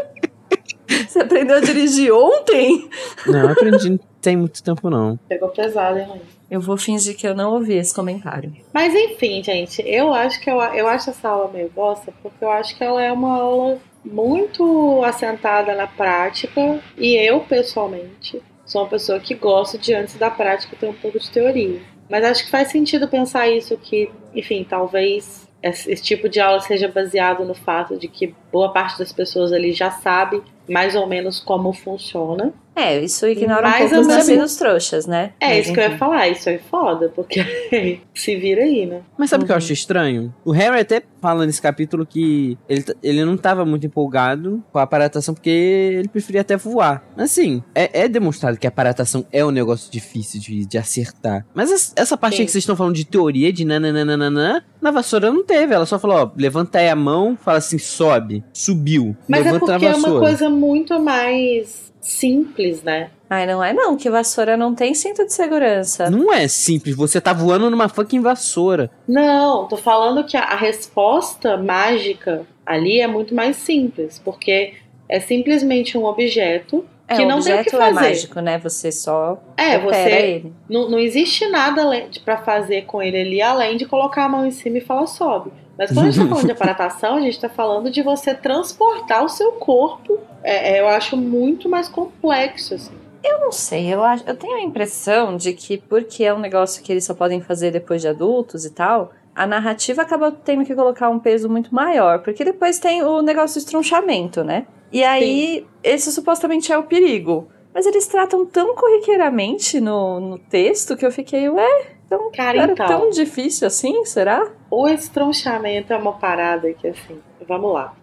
Você 1.08 1.20
aprendeu 1.20 1.58
a 1.58 1.60
dirigir 1.60 2.12
ontem? 2.14 2.88
Não, 3.26 3.40
eu 3.40 3.50
aprendi 3.50 3.90
não 3.92 4.00
tem 4.22 4.36
muito 4.38 4.62
tempo 4.62 4.90
não. 4.90 5.18
Pegou 5.28 5.50
pesado, 5.50 5.98
hein, 5.98 6.08
Luiz? 6.08 6.22
Eu 6.50 6.60
vou 6.60 6.78
fingir 6.78 7.16
que 7.16 7.28
eu 7.28 7.36
não 7.36 7.54
ouvi 7.54 7.74
esse 7.76 7.94
comentário. 7.94 8.52
Mas 8.74 8.94
enfim, 8.94 9.44
gente, 9.44 9.82
eu 9.86 10.14
acho 10.14 10.40
que 10.42 10.50
eu, 10.50 10.60
eu 10.60 10.88
acho 10.88 11.10
essa 11.12 11.30
aula 11.30 11.52
meio 11.52 11.70
bosta, 11.70 12.12
porque 12.24 12.44
eu 12.44 12.52
acho 12.52 12.76
que 12.76 12.84
ela 12.84 13.02
é 13.02 13.12
uma 13.12 13.38
aula 13.38 13.78
muito 14.04 15.04
assentada 15.04 15.76
na 15.76 15.88
prática, 15.88 16.80
e 16.98 17.16
eu, 17.16 17.42
pessoalmente, 17.42 18.42
sou 18.66 18.84
uma 18.84 18.90
pessoa 18.90 19.20
que 19.20 19.34
gosta 19.34 19.78
de 19.78 19.94
antes 19.94 20.16
da 20.16 20.30
prática 20.30 20.76
ter 20.80 20.88
um 20.88 20.94
pouco 20.94 21.20
de 21.20 21.30
teoria. 21.30 21.82
Mas 22.10 22.24
acho 22.24 22.46
que 22.46 22.52
faz 22.52 22.70
sentido 22.70 23.08
pensar 23.08 23.48
isso 23.48 23.78
que, 23.78 24.10
enfim, 24.34 24.66
talvez 24.68 25.48
esse 25.62 26.02
tipo 26.02 26.30
de 26.30 26.40
aula 26.40 26.62
seja 26.62 26.88
baseado 26.88 27.44
no 27.44 27.54
fato 27.54 27.98
de 27.98 28.08
que 28.08 28.34
boa 28.52 28.72
parte 28.72 28.98
das 28.98 29.12
pessoas 29.12 29.52
ali 29.52 29.74
já 29.74 29.92
sabe 29.92 30.42
mais 30.68 30.96
ou 30.96 31.06
menos 31.06 31.40
como 31.40 31.74
funciona. 31.74 32.54
É, 32.80 33.00
isso 33.04 33.28
ignora 33.28 33.68
um 33.68 33.70
Mais 33.70 33.92
pouco 33.92 33.96
ou 34.12 34.18
os 34.18 34.28
menos. 34.28 34.56
trouxas, 34.56 35.06
né? 35.06 35.32
É 35.40 35.50
Mas, 35.50 35.66
isso 35.66 35.74
que 35.74 35.80
eu 35.80 35.84
ia 35.84 35.90
enfim. 35.90 35.98
falar, 35.98 36.28
isso 36.30 36.50
é 36.50 36.58
foda, 36.58 37.12
porque 37.16 37.40
se 38.14 38.36
vira 38.36 38.62
aí, 38.64 38.86
né? 38.86 39.02
Mas 39.18 39.30
sabe 39.30 39.44
o 39.44 39.46
que 39.46 39.52
eu 39.52 39.56
Uhum. 39.56 39.58
acho 39.58 39.74
estranho? 39.74 40.34
O 40.46 40.52
Harry 40.52 40.80
até 40.80 41.02
fala 41.22 41.46
nesse 41.46 41.62
capítulo 41.62 42.06
que 42.06 42.58
ele, 42.70 42.86
ele 43.04 43.26
não 43.26 43.36
tava 43.38 43.66
muito 43.66 43.86
empolgado 43.86 44.64
com 44.72 44.80
a 44.80 44.84
aparatação 44.84 45.34
porque 45.34 45.50
ele 45.50 46.08
preferia 46.08 46.42
até 46.42 46.56
voar. 46.56 47.04
Assim, 47.18 47.62
é, 47.76 48.02
é 48.04 48.08
demonstrado 48.08 48.58
que 48.58 48.66
a 48.66 48.70
aparatação 48.70 49.26
é 49.32 49.44
um 49.46 49.52
negócio 49.52 49.92
difícil 49.92 50.40
de, 50.40 50.66
de 50.66 50.78
acertar. 50.78 51.46
Mas 51.54 51.72
es- 51.72 51.94
essa 51.96 52.16
parte 52.18 52.36
Sim. 52.38 52.42
aí 52.42 52.46
que 52.46 52.52
vocês 52.52 52.62
estão 52.64 52.76
falando 52.76 52.96
de 52.96 53.06
teoria, 53.06 53.52
de 53.52 53.66
nananana, 53.66 54.64
na 54.82 54.92
vassoura 54.92 55.32
não 55.32 55.44
teve. 55.44 55.74
Ela 55.74 55.86
só 55.86 56.00
falou, 56.00 56.18
ó, 56.18 56.32
levanta 56.38 56.80
aí 56.80 56.90
a 56.90 56.96
mão, 56.96 57.38
fala 57.38 57.58
assim, 57.58 57.78
sobe, 57.78 58.44
subiu, 58.54 59.16
Mas 59.28 59.42
é 59.42 59.44
levanta 59.52 59.74
porque 59.74 59.86
na 59.86 59.92
é 59.92 59.96
uma 59.96 60.20
coisa 60.20 60.50
muito 60.50 61.00
mais 61.00 61.89
simples, 62.02 62.84
né? 62.84 63.10
Ai, 63.30 63.46
não 63.46 63.64
é 63.64 63.74
não, 63.74 63.96
que 63.96 64.10
vassoura 64.10 64.58
não 64.58 64.74
tem 64.74 64.94
cinto 64.94 65.26
de 65.26 65.34
segurança. 65.34 66.10
Não 66.10 66.34
é 66.34 66.48
simples, 66.48 66.96
você 66.96 67.22
tá 67.22 67.32
voando 67.32 67.70
numa 67.70 67.88
fucking 67.88 68.22
vassoura. 68.22 68.90
Não, 69.08 69.68
tô 69.68 69.78
falando 69.78 70.26
que 70.26 70.36
a, 70.36 70.42
a 70.42 70.56
resposta 70.56 71.56
mágica 71.58 72.46
ali 72.66 73.00
é 73.00 73.08
muito 73.08 73.36
mais 73.36 73.56
simples, 73.58 74.20
porque 74.24 74.74
é 75.08 75.20
simplesmente 75.20 75.98
um 75.98 76.06
objeto 76.06 76.86
É, 77.10 77.16
que 77.16 77.26
não 77.26 77.42
tem 77.42 77.60
o 77.60 77.64
que 77.64 77.76
é 77.76 77.80
fazer. 77.80 77.94
mágico, 77.94 78.40
né? 78.40 78.58
Você 78.60 78.92
só 78.92 79.38
É, 79.58 79.80
você 79.80 80.10
ele. 80.10 80.54
não, 80.70 80.90
não 80.90 81.00
existe 81.00 81.48
nada 81.50 81.84
de- 82.10 82.20
pra 82.20 82.38
fazer 82.38 82.84
com 82.84 83.02
ele 83.02 83.20
ali 83.20 83.42
além 83.42 83.76
de 83.78 83.86
colocar 83.86 84.26
a 84.26 84.30
mão 84.30 84.46
em 84.46 84.52
cima 84.52 84.78
e 84.78 84.82
falar 84.82 85.08
sobe. 85.08 85.52
Mas 85.78 85.92
quando 85.92 86.08
a 86.08 86.12
gente 86.12 86.20
tá 86.22 86.28
falando 86.30 86.46
de 86.46 86.52
aparatação, 86.52 87.16
a 87.16 87.22
gente 87.22 87.40
tá 87.40 87.50
falando 87.50 87.90
de 87.90 88.02
você 88.04 88.34
transportar 88.36 89.24
o 89.24 89.30
seu 89.30 89.54
corpo. 89.54 90.20
É, 90.44 90.78
é, 90.78 90.80
eu 90.82 90.88
acho 90.88 91.18
muito 91.18 91.68
mais 91.68 91.88
complexo, 91.90 92.76
assim. 92.76 92.92
Eu 93.24 93.40
não 93.40 93.52
sei, 93.52 93.94
eu, 93.94 94.02
acho, 94.04 94.24
eu 94.28 94.36
tenho 94.36 94.56
a 94.56 94.62
impressão 94.62 95.36
de 95.36 95.52
que 95.54 95.78
porque 95.78 96.24
é 96.24 96.34
um 96.34 96.40
negócio 96.40 96.82
que 96.84 96.92
eles 96.92 97.04
só 97.04 97.14
podem 97.14 97.42
fazer 97.42 97.72
depois 97.72 98.02
de 98.02 98.08
adultos 98.08 98.64
e 98.66 98.70
tal, 98.70 99.12
a 99.36 99.46
narrativa 99.46 100.02
acaba 100.04 100.32
tendo 100.32 100.64
que 100.64 100.74
colocar 100.74 101.10
um 101.10 101.20
peso 101.20 101.50
muito 101.50 101.74
maior, 101.76 102.20
porque 102.20 102.46
depois 102.46 102.80
tem 102.80 103.02
o 103.04 103.22
negócio 103.22 103.56
do 103.60 103.64
estronchamento, 103.64 104.44
né? 104.44 104.66
E 104.92 105.04
aí, 105.04 105.66
esse 105.84 106.12
supostamente 106.12 106.72
é 106.72 106.78
o 106.78 106.84
perigo. 106.84 107.50
Mas 107.74 107.86
eles 107.86 108.08
tratam 108.08 108.46
tão 108.46 108.76
corriqueiramente 108.76 109.80
no, 109.80 110.20
no 110.20 110.38
texto 110.40 110.98
que 110.98 111.06
eu 111.06 111.12
fiquei, 111.12 111.48
ué, 111.50 111.88
então, 112.10 112.32
Cara, 112.32 112.64
era 112.64 112.72
então. 112.72 112.88
tão 112.88 113.10
difícil 113.12 113.68
assim, 113.68 114.04
será? 114.04 114.50
O 114.72 114.88
estronchamento 114.88 115.94
é 115.94 115.96
uma 115.96 116.14
parada 116.14 116.74
que, 116.74 116.88
assim, 116.88 117.20
vamos 117.48 117.72
lá. 117.72 117.94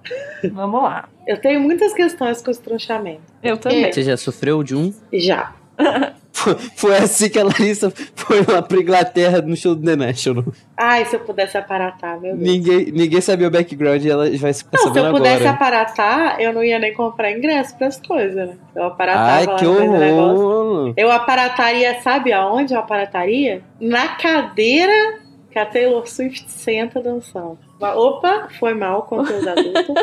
Vamos 0.53 0.81
lá. 0.81 1.09
Eu 1.27 1.41
tenho 1.41 1.61
muitas 1.61 1.93
questões 1.93 2.41
com 2.41 2.49
o 2.49 2.53
estronchamento. 2.53 3.23
Eu 3.43 3.57
também. 3.57 3.93
Você 3.93 4.03
já 4.03 4.17
sofreu 4.17 4.63
de 4.63 4.77
um? 4.77 4.95
Já. 5.13 5.57
Foi, 6.37 6.55
foi 6.77 6.97
assim 6.99 7.31
que 7.31 7.39
a 7.39 7.45
Larissa 7.45 7.91
foi 8.15 8.45
lá 8.47 8.61
pra 8.61 8.79
Inglaterra 8.79 9.41
no 9.41 9.57
show 9.57 9.75
do 9.75 9.83
The 9.83 9.97
National. 9.97 10.45
Ai, 10.77 11.07
se 11.07 11.17
eu 11.17 11.21
pudesse 11.21 11.57
aparatar, 11.57 12.21
meu 12.21 12.37
Deus. 12.37 12.47
Ninguém, 12.47 12.93
ninguém 12.93 13.21
sabia 13.23 13.49
o 13.49 13.51
background 13.51 14.05
e 14.05 14.11
ela 14.11 14.25
vai 14.37 14.53
ficar 14.53 14.77
Não, 14.77 14.93
se 14.93 14.99
eu 14.99 15.11
pudesse 15.11 15.37
agora. 15.37 15.51
aparatar, 15.51 16.39
eu 16.39 16.53
não 16.53 16.63
ia 16.63 16.79
nem 16.79 16.93
comprar 16.93 17.33
ingresso 17.33 17.75
pras 17.79 17.99
coisas, 18.07 18.51
né? 18.51 18.55
Eu 18.75 18.85
aparatava 18.85 19.31
Ai, 19.31 19.47
lá 19.47 19.57
que 19.57 19.67
horror! 19.67 20.93
Eu 20.95 21.11
aparataria, 21.11 22.03
sabe 22.03 22.35
aonde 22.35 22.75
eu 22.75 22.81
aparataria? 22.81 23.63
Na 23.81 24.09
cadeira 24.09 25.19
que 25.51 25.59
a 25.59 25.65
Taylor 25.65 26.07
Swift 26.07 26.51
senta 26.51 27.01
dançando. 27.01 27.59
Opa, 27.81 28.49
foi 28.59 28.75
mal, 28.75 29.05
conteúdo 29.05 29.49
adulto. 29.49 29.95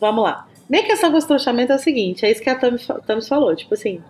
Vamos 0.00 0.24
lá. 0.24 0.48
Minha 0.68 0.82
questão 0.82 1.10
com 1.10 1.16
o 1.16 1.18
estrochamento 1.18 1.70
é 1.72 1.76
o 1.76 1.78
seguinte, 1.78 2.26
é 2.26 2.30
isso 2.32 2.42
que 2.42 2.50
a 2.50 2.56
Thames 2.56 3.28
falou, 3.28 3.54
tipo 3.54 3.74
assim, 3.74 4.00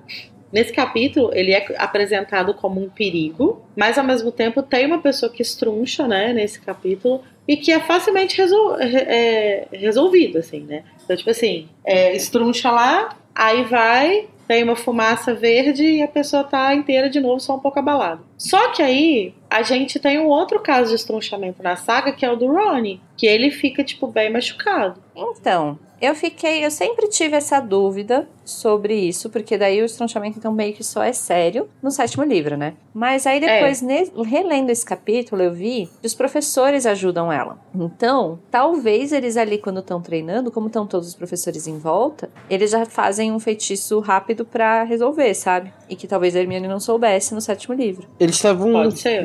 nesse 0.53 0.73
capítulo 0.73 1.31
ele 1.33 1.53
é 1.53 1.65
apresentado 1.79 2.55
como 2.55 2.83
um 2.83 2.89
perigo, 2.89 3.63
mas 3.77 3.99
ao 3.99 4.05
mesmo 4.05 4.31
tempo 4.33 4.63
tem 4.63 4.87
uma 4.87 4.99
pessoa 5.01 5.31
que 5.31 5.43
estruncha, 5.43 6.07
né, 6.09 6.33
nesse 6.33 6.61
capítulo, 6.61 7.23
e 7.47 7.57
que 7.57 7.73
é 7.73 7.81
facilmente 7.81 8.37
resol 8.37 8.77
re- 8.77 9.07
é, 9.07 9.69
resolvido, 9.73 10.39
assim, 10.39 10.61
né. 10.61 10.85
Então, 11.05 11.17
tipo 11.17 11.31
assim, 11.31 11.69
é, 11.85 12.15
estruncha 12.15 12.71
lá, 12.71 13.17
aí 13.35 13.65
vai, 13.65 14.29
tem 14.47 14.63
uma 14.65 14.77
fumaça 14.77 15.33
verde 15.35 15.85
e 15.85 16.03
a 16.03 16.09
pessoa 16.09 16.43
tá 16.45 16.75
inteira 16.75 17.09
de 17.09 17.21
novo, 17.21 17.41
só 17.41 17.55
um 17.57 17.61
pouco 17.61 17.79
abalada. 17.79 18.21
Só 18.37 18.73
que 18.73 18.83
aí 18.83 19.35
a 19.49 19.63
gente 19.63 19.99
tem 19.99 20.19
um 20.19 20.27
outro 20.27 20.61
caso 20.61 20.91
de 20.91 20.97
estrunchamento 20.97 21.63
na 21.63 21.77
saga, 21.77 22.13
que 22.13 22.25
é 22.25 22.31
o 22.31 22.37
do 22.37 22.47
Ronnie, 22.47 23.01
que 23.21 23.27
ele 23.27 23.51
fica, 23.51 23.85
tipo, 23.85 24.07
bem 24.07 24.33
machucado. 24.33 24.99
Então, 25.15 25.79
eu 26.01 26.15
fiquei, 26.15 26.65
eu 26.65 26.71
sempre 26.71 27.07
tive 27.09 27.37
essa 27.37 27.61
dúvida 27.61 28.27
sobre 28.43 28.95
isso, 28.95 29.29
porque 29.29 29.59
daí 29.59 29.81
o 29.83 29.85
estronchamento 29.85 30.39
então 30.39 30.51
meio 30.53 30.73
que 30.73 30.83
só 30.83 31.03
é 31.05 31.13
sério 31.13 31.69
no 31.83 31.91
sétimo 31.91 32.25
livro, 32.25 32.57
né? 32.57 32.73
Mas 32.93 33.25
aí 33.27 33.39
depois, 33.39 33.81
ne- 33.83 34.11
relendo 34.25 34.71
esse 34.71 34.85
capítulo, 34.85 35.41
eu 35.43 35.53
vi 35.53 35.89
que 36.01 36.07
os 36.07 36.15
professores 36.15 36.87
ajudam 36.87 37.31
ela. 37.31 37.59
Então, 37.73 38.41
talvez 38.51 39.13
eles 39.13 39.37
ali, 39.37 39.59
quando 39.59 39.79
estão 39.81 40.01
treinando, 40.01 40.51
como 40.51 40.67
estão 40.69 40.87
todos 40.87 41.07
os 41.09 41.15
professores 41.15 41.69
em 41.69 41.79
volta, 41.79 42.29
eles 42.49 42.71
já 42.73 42.85
fazem 42.87 43.31
um 43.31 43.39
feitiço 43.39 44.01
rápido 44.01 44.45
para 44.45 44.83
resolver, 44.83 45.33
sabe? 45.35 45.73
E 45.89 45.95
que 45.95 46.09
talvez 46.09 46.35
a 46.35 46.41
Hermione 46.41 46.67
não 46.67 46.81
soubesse 46.81 47.35
no 47.35 47.41
sétimo 47.41 47.75
livro. 47.75 48.09
Eles 48.19 48.35
estavam 48.37 48.73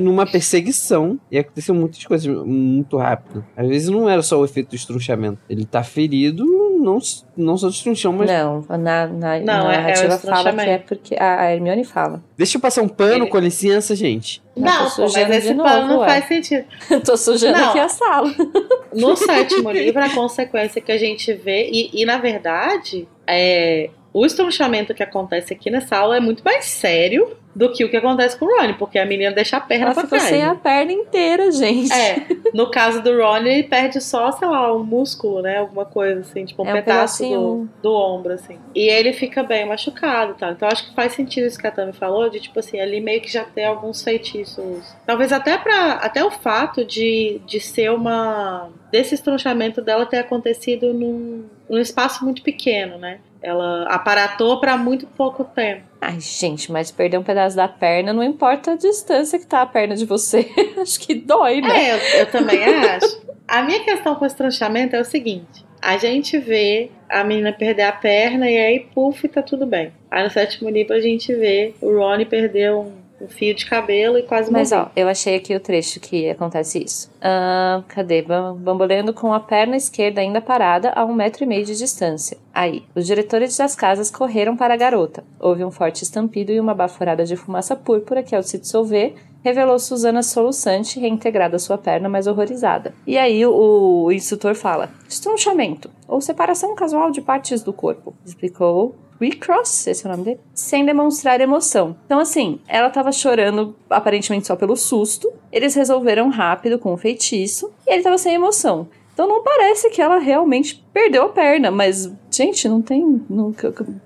numa 0.02 0.26
perseguição 0.30 1.20
e 1.32 1.38
aconteceu 1.40 1.74
muitas 1.74 2.04
coisas 2.06 2.28
muito 2.46 2.98
rápido. 2.98 3.44
Às 3.58 3.68
vezes 3.68 3.85
não 3.90 4.10
era 4.10 4.22
só 4.22 4.40
o 4.40 4.46
efeito 4.46 4.70
do 4.70 4.76
estrunchamento. 4.76 5.40
Ele 5.50 5.66
tá 5.66 5.84
ferido, 5.84 6.46
não, 6.46 7.00
não 7.38 7.58
só 7.58 7.68
do 7.68 7.74
estrunchão, 7.74 8.14
mas. 8.14 8.30
Não, 8.30 8.64
na, 8.70 8.78
na, 8.78 9.08
Não, 9.08 9.40
na 9.46 9.72
é- 9.72 9.76
é 9.76 9.78
narrativa 9.78 10.18
fala 10.18 10.54
que 10.54 10.60
é 10.62 10.78
porque 10.78 11.16
a 11.20 11.42
a 11.42 11.54
Hermione 11.54 11.84
fala. 11.84 12.24
Deixa 12.38 12.58
eu 12.58 12.62
passar 12.62 12.82
um 12.82 12.88
pano, 12.88 13.24
Ele- 13.26 13.28
com 13.30 13.40
licença, 13.40 13.96
gente. 13.96 14.42
Não, 14.56 14.90
pô, 14.90 15.02
mas 15.02 15.16
esse 15.30 15.50
de 15.50 15.56
pano 15.56 15.82
novo, 15.82 15.88
não 15.88 16.00
ué. 16.00 16.08
faz 16.08 16.28
sentido. 16.28 16.66
Tô 17.06 17.18
sujando 17.18 17.58
Não. 17.58 17.70
aqui 17.70 17.80
a 17.80 17.90
sala. 17.90 18.34
No 18.94 19.14
sétimo 19.18 19.72
livro, 19.72 20.02
a 20.02 20.10
consequência 20.10 20.80
que 20.82 20.90
a 20.90 20.98
gente 20.98 21.34
vê, 21.34 21.70
e, 21.70 21.90
e, 22.02 22.06
na 22.06 22.18
verdade, 22.18 23.06
é, 23.28 23.90
o 24.14 24.26
estrunchamento 24.26 24.94
que 24.94 25.04
acontece 25.04 25.52
aqui 25.54 25.70
nessa 25.70 25.98
aula 25.98 26.16
é 26.16 26.20
muito 26.22 26.42
mais 26.46 26.64
sério 26.64 27.28
do 27.56 27.72
que 27.72 27.86
o 27.86 27.90
que 27.90 27.96
acontece 27.96 28.38
com 28.38 28.46
o 28.46 28.58
Ronnie, 28.58 28.74
porque 28.74 29.00
a 29.00 29.06
menina 29.06 29.32
deixa 29.32 29.58
a 29.58 29.62
perna 29.62 29.86
Ela 29.86 29.94
pra 29.94 30.08
trás. 30.08 30.24
sem 30.24 30.44
a 30.44 30.54
perna 30.56 30.92
inteira, 30.92 31.50
gente. 31.52 31.92
É, 31.94 32.26
no 32.54 32.70
caso 32.70 33.02
do 33.02 33.18
Ronnie, 33.18 33.54
ele 33.54 33.64
perde 33.64 34.02
só, 34.02 34.32
sei 34.34 34.48
lá, 34.48 34.76
um 34.76 34.84
músculo, 34.84 35.42
né? 35.42 35.60
Alguma 35.60 35.86
coisa 35.86 36.20
assim, 36.20 36.44
tipo 36.44 36.64
um 36.64 36.68
É 36.68 36.72
um 36.72 36.74
pedaço 36.74 37.24
do, 37.28 37.70
do 37.82 37.94
ombro, 37.94 38.34
assim. 38.34 38.60
E 38.76 38.90
ele 38.90 39.14
fica 39.14 39.42
bem 39.42 39.66
machucado, 39.66 40.34
tá? 40.34 40.52
Então 40.52 40.68
acho 40.68 40.90
que 40.90 40.94
faz 40.94 41.14
sentido 41.14 41.48
isso 41.48 41.58
que 41.58 41.66
a 41.66 41.72
Tami 41.72 41.94
falou, 41.94 42.30
de 42.30 42.42
tipo 42.42 42.60
assim, 42.60 42.80
ali 42.80 43.00
meio 43.00 43.22
que 43.22 43.32
já 43.32 43.46
ter 43.46 43.64
alguns 43.64 44.04
feitiços. 44.04 44.94
Talvez 45.06 45.32
até 45.32 45.58
para 45.58 45.94
até 45.94 46.24
o 46.24 46.32
fato 46.32 46.84
de, 46.84 47.40
de 47.46 47.60
ser 47.62 47.92
uma. 47.92 48.70
desse 48.92 49.16
estronchamento 49.16 49.82
dela 49.82 50.06
ter 50.06 50.18
acontecido 50.18 50.94
num, 50.94 51.46
num 51.70 51.80
espaço 51.80 52.24
muito 52.26 52.42
pequeno, 52.42 52.98
né? 52.98 53.20
Ela 53.42 53.84
aparatou 53.84 54.60
pra 54.60 54.78
muito 54.78 55.06
pouco 55.08 55.44
tempo. 55.44 55.84
Ai, 56.02 56.20
gente, 56.20 56.72
mas 56.72 56.92
perder 56.92 57.18
um 57.18 57.24
pedaço 57.24 57.56
da 57.56 57.68
perna 57.68 58.14
não 58.14 58.24
importa 58.24 58.72
a 58.72 58.76
distância 58.76 59.40
que 59.40 59.46
tá 59.46 59.62
a 59.62 59.66
perna 59.66 59.96
de 59.96 60.06
você. 60.06 60.50
Acho 60.82 61.00
que 61.00 61.16
dói, 61.16 61.62
né? 61.62 61.90
É, 61.90 61.94
eu, 61.94 62.20
eu 62.22 62.32
também 62.32 62.64
acho. 62.64 63.26
A 63.48 63.62
minha 63.62 63.84
questão 63.84 64.16
com 64.16 64.26
esse 64.26 64.36
tranchamento 64.36 64.96
é 64.96 65.00
o 65.00 65.06
seguinte: 65.06 65.66
a 65.82 65.98
gente 65.98 66.38
vê 66.38 66.90
a 67.08 67.24
menina 67.24 67.54
perder 67.54 67.84
a 67.84 67.92
perna 67.92 68.50
e 68.50 68.58
aí, 68.58 68.80
puf, 68.94 69.28
tá 69.28 69.42
tudo 69.42 69.66
bem. 69.66 69.92
Aí 70.10 70.24
no 70.24 70.30
sétimo 70.30 70.70
livro 70.70 70.94
a 70.94 71.00
gente 71.00 71.34
vê 71.34 71.74
o 71.80 71.96
Ronnie 71.96 72.26
perder 72.26 72.74
um, 72.74 72.92
um 73.26 73.28
fio 73.28 73.54
de 73.56 73.66
cabelo 73.66 74.18
e 74.18 74.24
quase 74.24 74.52
Mas 74.52 74.72
morrer. 74.72 74.84
ó, 74.84 74.90
eu 74.96 75.08
achei 75.08 75.36
aqui 75.36 75.56
o 75.56 75.60
trecho 75.60 76.00
que 76.00 76.30
acontece 76.30 76.84
isso. 76.84 77.12
Ah, 77.22 77.84
cadê? 77.88 78.22
Bam- 78.22 78.56
Bamboleando 78.56 79.14
com 79.14 79.34
a 79.34 79.40
perna 79.40 79.76
esquerda 79.76 80.22
ainda 80.22 80.40
parada 80.42 80.92
a 80.96 81.04
um 81.04 81.14
metro 81.14 81.44
e 81.44 81.48
meio 81.48 81.66
de 81.66 81.76
distância. 81.78 82.38
Aí, 82.54 82.84
os 82.96 83.06
diretores 83.06 83.58
das 83.58 83.76
casas 83.76 84.10
correram 84.12 84.56
para 84.56 84.74
a 84.74 84.78
garota. 84.78 85.24
Houve 85.40 85.66
um 85.66 85.72
forte 85.72 86.04
estampido 86.04 86.52
e 86.52 86.60
uma 86.60 86.74
baforada 86.74 87.26
de 87.26 87.36
fumaça 87.36 87.76
púrpura 87.76 88.24
que, 88.24 88.36
ao 88.36 88.44
se 88.44 88.58
dissolver, 88.58 89.16
revelou 89.44 89.78
Susana 89.78 90.24
soluçante, 90.24 91.00
reintegrada 91.00 91.56
à 91.58 91.60
sua 91.60 91.78
perna, 91.78 92.08
mas 92.10 92.28
horrorizada. 92.28 92.94
E 93.06 93.18
aí 93.18 93.46
o, 93.46 94.04
o 94.06 94.12
instrutor 94.12 94.56
fala: 94.56 94.90
estrunchamento, 95.10 95.90
ou 96.08 96.22
separação 96.22 96.74
casual 96.76 97.12
de 97.12 97.22
partes 97.22 97.62
do 97.62 97.74
corpo, 97.74 98.14
explicou 98.26 98.96
Recross, 99.20 99.88
esse 99.88 100.06
é 100.06 100.10
o 100.10 100.12
nome 100.12 100.24
dele, 100.26 100.40
sem 100.54 100.86
demonstrar 100.86 101.40
emoção. 101.42 101.96
Então, 102.06 102.20
assim, 102.20 102.60
ela 102.68 102.90
tava 102.90 103.12
chorando 103.12 103.76
aparentemente 103.90 104.48
só 104.48 104.56
pelo 104.56 104.76
susto. 104.76 105.32
Eles 105.52 105.74
resolveram 105.76 106.30
rápido 106.30 106.78
com 106.80 106.94
o 106.94 106.98
feitiço 106.98 107.72
e 107.88 107.94
ele 107.94 108.04
tava 108.04 108.18
sem 108.18 108.34
emoção. 108.34 108.88
Então 109.14 109.30
não 109.30 109.42
parece 109.42 109.90
que 109.92 110.02
ela 110.02 110.18
realmente 110.18 110.86
perdeu 110.94 111.24
a 111.24 111.30
perna, 111.30 111.72
mas, 111.72 112.12
gente, 112.30 112.68
não 112.68 112.82
tem. 112.82 113.22
Não, 113.30 113.56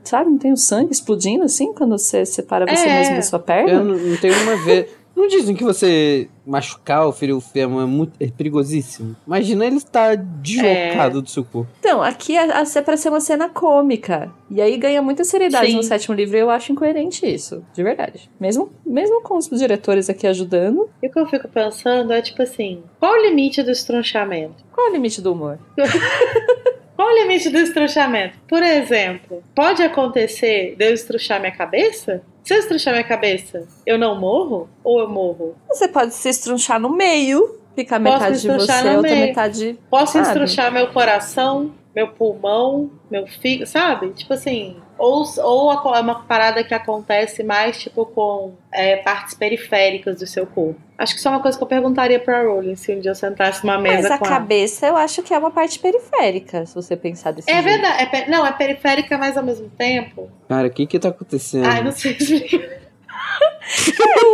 sabe, 0.04 0.30
não 0.30 0.38
tem 0.38 0.52
o 0.54 0.58
sangue 0.58 0.92
explodindo 0.92 1.44
assim 1.44 1.74
quando 1.74 1.98
você 1.98 2.24
separa 2.28 2.64
você 2.68 2.88
É. 2.88 3.00
mesmo 3.00 3.16
da 3.16 3.22
sua 3.24 3.40
Eu 3.40 3.44
perna? 3.44 3.84
não, 3.84 3.98
não 3.98 4.18
tenho 4.18 4.36
uma 4.44 4.56
vez. 4.58 4.88
Não 5.20 5.28
dizem 5.28 5.54
que 5.54 5.66
você 5.66 6.30
machucar 6.46 7.06
ou 7.06 7.12
ferir 7.12 7.36
o 7.36 7.42
fêmur 7.42 7.84
é, 7.84 7.86
muito, 7.86 8.14
é 8.22 8.28
perigosíssimo? 8.28 9.18
Imagina 9.28 9.66
ele 9.66 9.76
estar 9.76 10.16
deslocado 10.16 11.22
do 11.22 11.30
seu 11.30 11.44
corpo. 11.44 11.70
Então, 11.78 12.02
aqui 12.02 12.38
é, 12.38 12.48
é 12.48 12.82
pra 12.82 12.96
ser 12.96 13.10
uma 13.10 13.20
cena 13.20 13.50
cômica. 13.50 14.32
E 14.50 14.62
aí 14.62 14.78
ganha 14.78 15.02
muita 15.02 15.26
seriedade 15.26 15.72
Sim. 15.72 15.76
no 15.76 15.84
sétimo 15.84 16.16
livro 16.16 16.38
e 16.38 16.40
eu 16.40 16.50
acho 16.50 16.72
incoerente 16.72 17.26
isso, 17.28 17.62
de 17.74 17.84
verdade. 17.84 18.30
Mesmo, 18.40 18.72
mesmo 18.86 19.22
com 19.22 19.38
os 19.38 19.50
diretores 19.50 20.10
aqui 20.10 20.26
ajudando, 20.26 20.90
E 21.04 21.08
o 21.08 21.12
que 21.12 21.20
eu 21.20 21.28
fico 21.28 21.50
pensando 21.50 22.14
é 22.14 22.22
tipo 22.22 22.42
assim: 22.42 22.82
qual 22.98 23.12
o 23.12 23.22
limite 23.22 23.62
do 23.62 23.72
estrunchamento? 23.72 24.64
qual 24.72 24.88
é 24.88 24.90
o 24.90 24.94
limite 24.94 25.22
do 25.22 25.34
humor? 25.34 25.60
Qual 27.00 27.08
o 27.08 27.18
limite 27.18 27.50
do 27.50 27.58
estrunchamento? 27.58 28.38
Por 28.46 28.62
exemplo, 28.62 29.42
pode 29.56 29.82
acontecer 29.82 30.76
de 30.78 30.86
eu 30.86 30.94
estruchar 30.94 31.40
minha 31.40 31.56
cabeça? 31.56 32.22
Se 32.44 32.54
eu 32.54 32.60
estruchar 32.60 32.94
minha 32.94 33.04
cabeça, 33.04 33.68
eu 33.86 33.98
não 33.98 34.20
morro? 34.20 34.70
Ou 34.84 35.00
eu 35.00 35.10
morro? 35.10 35.56
Você 35.68 35.88
pode 35.88 36.14
se 36.14 36.30
estrunchar 36.30 36.80
no 36.80 36.90
meio, 36.90 37.60
ficar 37.76 38.00
metade 38.00 38.42
de 38.42 38.48
estrunchar 38.48 38.82
você, 38.82 38.90
no 38.90 38.96
outra 38.98 39.12
meio. 39.12 39.26
metade. 39.28 39.80
Posso 39.90 40.14
Sabe? 40.14 40.28
estruchar 40.28 40.72
meu 40.72 40.88
coração, 40.88 41.72
meu 41.96 42.08
pulmão, 42.10 42.90
meu 43.10 43.28
fígado, 43.28 43.70
sabe? 43.70 44.10
Tipo 44.14 44.34
assim. 44.34 44.78
Ou, 45.00 45.24
ou 45.38 45.96
é 45.96 46.00
uma 46.02 46.24
parada 46.26 46.64
que 46.64 46.74
acontece 46.74 47.42
mais, 47.42 47.80
tipo, 47.82 48.06
com 48.06 48.54
é, 48.72 48.98
partes 48.98 49.34
periféricas 49.34 50.18
do 50.18 50.28
seu 50.28 50.46
corpo. 50.46 50.80
Acho 50.98 51.14
que 51.14 51.20
isso 51.20 51.28
é 51.30 51.32
uma 51.32 51.42
coisa 51.42 51.58
que 51.58 51.64
eu 51.64 51.68
perguntaria 51.68 52.20
pra 52.20 52.44
Rowling 52.44 52.76
se 52.76 52.94
um 52.94 53.00
dia 53.00 53.12
eu 53.12 53.16
sentasse 53.16 53.66
numa 53.66 53.80
Mas 53.80 54.02
mesa 54.04 54.16
a 54.16 54.18
com 54.18 54.26
ela. 54.26 54.36
cabeça 54.36 54.86
eu 54.88 54.98
acho 54.98 55.24
que 55.24 55.34
é 55.34 55.38
uma 55.38 55.50
parte 55.52 55.80
periférica, 55.80 56.66
se 56.66 56.76
você 56.76 56.98
pensar 56.98 57.32
desse 57.32 57.50
É 57.50 57.54
jeito. 57.54 57.66
verdade. 57.66 58.04
É 58.04 58.06
pe- 58.06 58.30
não, 58.30 58.46
é 58.46 58.52
periférica, 58.52 59.18
mas 59.18 59.38
ao 59.38 59.44
mesmo 59.44 59.70
tempo. 59.70 60.30
Cara, 60.50 60.68
o 60.68 60.70
que 60.72 60.86
que 60.86 61.00
tá 61.00 61.08
acontecendo? 61.08 61.66
Ai, 61.66 61.82
não 61.82 61.94
sei 61.94 62.12
explicar. 62.20 62.80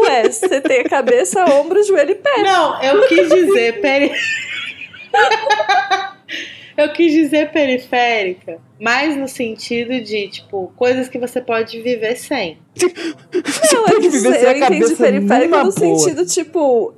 Ué, 0.02 0.24
você 0.32 0.62
tem 0.62 0.80
a 0.80 0.90
cabeça, 0.90 1.46
ombro, 1.54 1.84
joelho 1.84 2.12
e 2.12 2.16
pé. 2.16 2.42
Não, 2.42 2.82
eu 2.82 3.08
quis 3.08 3.30
dizer 3.30 3.82
peri... 3.82 4.12
Eu 6.78 6.92
quis 6.92 7.14
dizer 7.14 7.52
periférica, 7.52 8.60
mas 8.80 9.16
no 9.16 9.28
sentido 9.28 10.02
de, 10.02 10.28
tipo, 10.28 10.72
coisas 10.76 11.08
que 11.08 11.18
você 11.18 11.40
pode 11.42 11.82
viver 11.82 12.16
sem. 12.18 12.58
Você 12.76 13.76
Não, 13.76 13.86
pode 13.86 14.06
eu, 14.06 14.12
viver 14.12 14.34
sem 14.34 14.48
a 14.48 14.52
eu 14.52 14.58
entendi 14.58 14.82
cabeça 14.82 15.04
periférica 15.04 15.64
no 15.64 15.72
boa. 15.72 15.72
sentido, 15.72 16.26
tipo, 16.26 16.94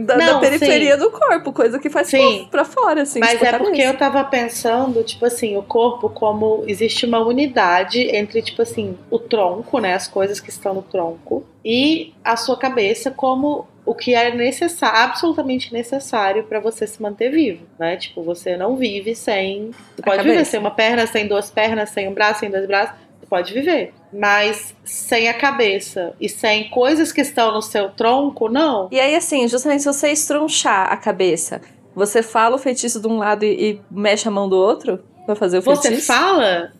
da, 0.00 0.16
da 0.16 0.26
Não, 0.34 0.40
periferia 0.40 0.96
do 0.96 1.10
corpo, 1.10 1.52
coisa 1.52 1.78
que 1.78 1.90
faz 1.90 2.08
Sim. 2.08 2.38
puf, 2.40 2.50
pra 2.50 2.64
fora, 2.64 3.02
assim. 3.02 3.18
Mas 3.18 3.32
tipo, 3.32 3.44
a 3.44 3.48
é 3.48 3.58
porque 3.58 3.82
eu 3.82 3.96
tava 3.96 4.22
pensando, 4.24 5.02
tipo 5.02 5.26
assim, 5.26 5.56
o 5.56 5.62
corpo 5.62 6.08
como 6.08 6.64
existe 6.66 7.04
uma 7.04 7.18
unidade 7.20 8.00
entre, 8.16 8.40
tipo 8.40 8.62
assim, 8.62 8.96
o 9.10 9.18
tronco, 9.18 9.78
né? 9.80 9.94
As 9.94 10.06
coisas 10.06 10.40
que 10.40 10.50
estão 10.50 10.74
no 10.74 10.82
tronco, 10.82 11.44
e 11.64 12.12
a 12.22 12.36
sua 12.36 12.56
cabeça 12.56 13.10
como 13.10 13.66
o 13.86 13.94
que 13.94 14.14
é 14.14 14.34
necessário, 14.34 14.98
absolutamente 14.98 15.72
necessário 15.72 16.44
pra 16.44 16.60
você 16.60 16.86
se 16.86 17.00
manter 17.02 17.30
vivo, 17.30 17.64
né? 17.78 17.96
Tipo, 17.96 18.22
você 18.22 18.56
não 18.56 18.76
vive 18.76 19.14
sem. 19.14 19.70
Você 19.94 20.02
pode 20.02 20.22
viver 20.22 20.44
sem 20.44 20.60
uma 20.60 20.70
perna, 20.70 21.06
sem 21.06 21.26
duas 21.26 21.50
pernas, 21.50 21.90
sem 21.90 22.08
um 22.08 22.14
braço, 22.14 22.40
sem 22.40 22.50
dois 22.50 22.66
braços. 22.66 22.94
Você 23.20 23.26
pode 23.26 23.52
viver. 23.52 23.92
Mas 24.12 24.74
sem 24.84 25.28
a 25.28 25.34
cabeça 25.34 26.14
e 26.20 26.28
sem 26.28 26.70
coisas 26.70 27.12
que 27.12 27.20
estão 27.20 27.52
no 27.52 27.62
seu 27.62 27.90
tronco, 27.90 28.48
não. 28.48 28.88
E 28.90 28.98
aí, 29.00 29.14
assim, 29.14 29.46
justamente 29.48 29.82
se 29.82 29.92
você 29.92 30.10
estrunchar 30.10 30.92
a 30.92 30.96
cabeça, 30.96 31.60
você 31.94 32.22
fala 32.22 32.56
o 32.56 32.58
feitiço 32.58 33.00
de 33.00 33.06
um 33.08 33.18
lado 33.18 33.44
e, 33.44 33.70
e 33.72 33.80
mexe 33.90 34.26
a 34.28 34.30
mão 34.30 34.48
do 34.48 34.56
outro 34.56 35.02
pra 35.26 35.34
fazer 35.34 35.58
o 35.58 35.62
Você 35.62 35.88
feitiço? 35.88 36.06
fala 36.06 36.72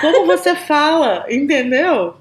como 0.00 0.26
você 0.26 0.54
fala, 0.54 1.24
entendeu? 1.30 2.14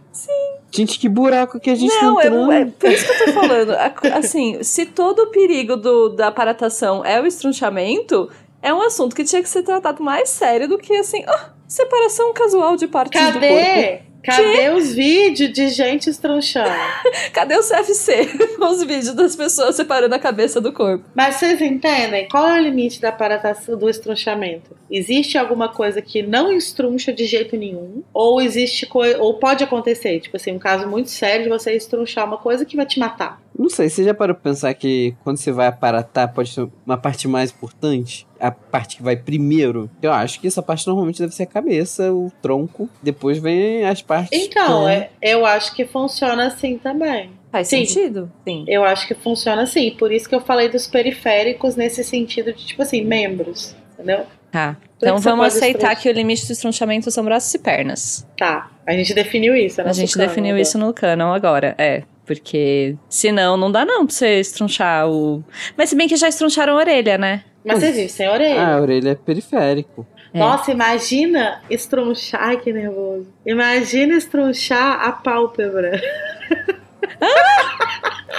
Gente, 0.72 1.00
que 1.00 1.10
buraco 1.10 1.60
que 1.60 1.70
a 1.70 1.76
gente 1.76 1.94
Não, 1.96 2.16
tá 2.16 2.26
entrando. 2.26 2.52
é 2.52 2.66
por 2.66 2.90
isso 2.92 3.06
que 3.06 3.12
eu 3.12 3.26
tô 3.26 3.34
falando. 3.34 3.72
Assim, 4.14 4.62
se 4.64 4.86
todo 4.86 5.24
o 5.24 5.28
perigo 5.28 5.76
do, 5.76 6.10
da 6.10 6.28
aparatação 6.28 7.04
é 7.04 7.20
o 7.20 7.26
estrunchamento, 7.26 8.30
é 8.62 8.74
um 8.74 8.82
assunto 8.82 9.16
que 9.16 9.24
tinha 9.24 9.42
que 9.42 9.50
ser 9.50 9.64
tratado 9.64 10.04
mais 10.04 10.30
sério 10.30 10.68
do 10.68 10.78
que, 10.78 10.96
assim, 10.96 11.24
ah, 11.28 11.50
separação 11.68 12.34
casual 12.34 12.76
de 12.76 12.88
partes 12.88 13.20
do 13.20 13.40
corpo. 13.40 14.09
Cadê? 14.24 14.44
Cadê 14.44 14.70
os 14.72 14.94
vídeos 14.94 15.52
de 15.54 15.70
gente 15.70 16.10
estrunchando? 16.10 16.70
Cadê 17.34 17.56
o 17.56 17.62
CFC 17.62 18.28
com 18.58 18.66
os 18.72 18.84
vídeos 18.84 19.14
das 19.14 19.36
pessoas 19.36 19.76
separando 19.76 20.14
a 20.14 20.20
cabeça 20.20 20.60
do 20.60 20.74
corpo? 20.74 21.06
Mas 21.16 21.36
vocês 21.36 21.62
entendem? 21.62 22.28
Qual 22.30 22.48
é 22.48 22.60
o 22.60 22.64
limite 22.64 23.00
da 23.00 23.10
aparatação 23.10 23.78
do 23.78 23.90
estrunchamento? 23.90 24.76
Existe 24.92 25.38
alguma 25.38 25.70
coisa 25.70 26.02
que 26.02 26.22
não 26.22 26.52
estruncha 26.52 27.14
de 27.14 27.26
jeito 27.26 27.56
nenhum? 27.56 28.04
Ou 28.14 28.42
existe 28.42 28.86
coi- 28.86 29.16
ou 29.16 29.36
pode 29.36 29.64
acontecer, 29.64 30.20
tipo 30.20 30.36
assim, 30.36 30.52
um 30.52 30.60
caso 30.60 30.88
muito 30.88 31.10
sério 31.10 31.44
de 31.44 31.50
você 31.50 31.74
estrunchar 31.74 32.26
uma 32.26 32.38
coisa 32.38 32.66
que 32.66 32.76
vai 32.76 32.86
te 32.86 33.00
matar. 33.00 33.40
Não 33.58 33.70
sei, 33.70 33.90
você 33.90 34.04
já 34.04 34.14
parou 34.14 34.36
pra 34.36 34.52
pensar 34.52 34.74
que 34.74 35.14
quando 35.24 35.38
você 35.38 35.52
vai 35.52 35.68
aparatar 35.68 36.34
pode 36.34 36.50
ser 36.52 36.68
uma 36.86 36.98
parte 36.98 37.28
mais 37.28 37.52
importante? 37.52 38.28
A 38.40 38.52
parte 38.52 38.98
que 38.98 39.04
vai 39.04 39.16
primeiro? 39.18 39.90
Eu 40.02 40.12
acho 40.14 40.40
que 40.40 40.48
essa 40.48 40.62
parte 40.62 40.88
normalmente 40.88 41.20
deve 41.22 41.34
ser 41.36 41.44
a 41.44 41.48
cabeça, 41.48 42.12
o 42.14 42.32
tronco. 42.42 42.90
Depois 43.04 43.38
vem 43.38 43.86
as 43.86 44.02
partes. 44.02 44.30
Então, 44.32 44.88
É. 44.88 45.10
é, 45.22 45.34
eu 45.34 45.46
acho 45.46 45.76
que 45.76 45.86
funciona 45.86 46.48
assim 46.48 46.78
também. 46.78 47.32
Faz 47.52 47.68
Sim. 47.68 47.86
sentido? 47.86 48.32
Sim. 48.48 48.64
Eu 48.68 48.84
acho 48.84 49.08
que 49.08 49.16
funciona 49.16 49.64
assim. 49.64 49.92
Por 49.92 50.12
isso 50.12 50.30
que 50.30 50.36
eu 50.36 50.42
falei 50.42 50.70
dos 50.70 50.88
periféricos 50.88 51.76
nesse 51.76 52.04
sentido 52.04 52.54
de, 52.54 52.66
tipo 52.66 52.82
assim, 52.82 53.04
membros. 53.04 53.76
Entendeu? 53.94 54.26
Tá. 54.52 54.78
Então 54.98 55.18
vamos 55.20 55.46
aceitar 55.48 55.96
que 55.96 56.10
o 56.10 56.12
limite 56.12 56.46
do 56.46 56.52
estrunchamento 56.54 57.10
são 57.12 57.24
braços 57.24 57.54
e 57.54 57.60
pernas. 57.60 58.26
Tá. 58.38 58.70
A 58.86 58.94
gente 58.94 59.14
definiu 59.14 59.56
isso, 59.56 59.82
né? 59.84 59.90
A 59.90 59.94
gente 59.94 60.18
definiu 60.18 60.58
isso 60.58 60.78
no 60.78 60.94
canon 60.94 61.32
agora, 61.34 61.76
é. 61.78 62.04
Porque 62.26 62.96
senão 63.10 63.58
não 63.58 63.72
dá 63.72 63.84
não 63.86 64.06
pra 64.06 64.14
você 64.16 64.40
estrunchar 64.40 65.10
o. 65.10 65.44
Mas 65.76 65.90
se 65.90 65.96
bem 65.96 66.08
que 66.08 66.16
já 66.16 66.28
estruncharam 66.28 66.74
a 66.74 66.78
orelha, 66.78 67.18
né? 67.18 67.44
Mas 67.66 67.80
você 67.80 67.92
vive 67.92 68.10
sem 68.10 68.28
orelha. 68.30 68.62
Ah, 68.62 68.76
a 68.78 68.82
orelha 68.82 69.10
é 69.12 69.16
periférico. 69.16 70.06
É. 70.34 70.40
Nossa, 70.40 70.72
imagina 70.72 71.62
estrunchar. 71.70 72.42
Ai, 72.42 72.58
que 72.58 72.72
nervoso. 72.72 73.28
Imagina 73.46 74.16
estrunchar 74.16 75.02
a 75.02 75.12
pálpebra. 75.12 76.00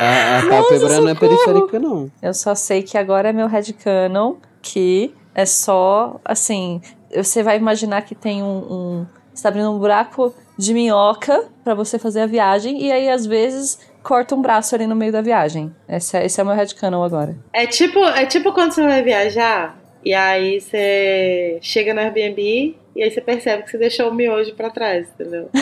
A, 0.01 0.39
a 0.39 0.43
Nossa, 0.43 0.49
pálpebra 0.49 1.01
não 1.01 1.09
é 1.11 1.15
periférica, 1.15 1.79
não. 1.79 2.11
Eu 2.23 2.33
só 2.33 2.55
sei 2.55 2.83
que 2.83 2.97
agora 2.97 3.29
é 3.29 3.33
meu 3.35 3.47
headcanon, 3.47 4.37
que 4.63 5.15
é 5.35 5.45
só, 5.45 6.19
assim, 6.25 6.81
você 7.15 7.43
vai 7.43 7.59
imaginar 7.59 8.03
que 8.03 8.15
tem 8.15 8.43
um... 8.43 8.47
um 8.73 9.07
você 9.33 9.43
tá 9.43 9.51
abrindo 9.51 9.71
um 9.71 9.79
buraco 9.79 10.35
de 10.59 10.75
minhoca 10.75 11.49
pra 11.63 11.75
você 11.75 11.99
fazer 11.99 12.21
a 12.23 12.27
viagem, 12.27 12.83
e 12.83 12.91
aí, 12.91 13.09
às 13.09 13.27
vezes, 13.27 13.79
corta 14.03 14.35
um 14.35 14.43
braço 14.43 14.75
ali 14.75 14.87
no 14.87 14.97
meio 14.97 15.13
da 15.13 15.21
viagem. 15.21 15.75
Esse 15.89 16.17
é, 16.17 16.27
esse 16.27 16.41
é 16.41 16.43
o 16.43 16.47
meu 16.47 16.55
headcanon 16.55 17.03
agora. 17.03 17.37
É 17.53 17.67
tipo, 17.67 17.99
é 18.05 18.27
tipo 18.27 18.53
quando 18.53 18.73
você 18.73 18.83
vai 18.87 19.03
viajar 19.03 19.79
e 20.05 20.15
aí 20.15 20.61
você 20.61 21.59
chega 21.61 21.93
no 21.95 22.01
Airbnb 22.01 22.77
e 22.97 23.03
aí 23.03 23.11
você 23.11 23.21
percebe 23.21 23.63
que 23.65 23.71
você 23.71 23.79
deixou 23.79 24.11
o 24.11 24.15
miojo 24.15 24.55
pra 24.55 24.71
trás, 24.71 25.09
entendeu? 25.15 25.49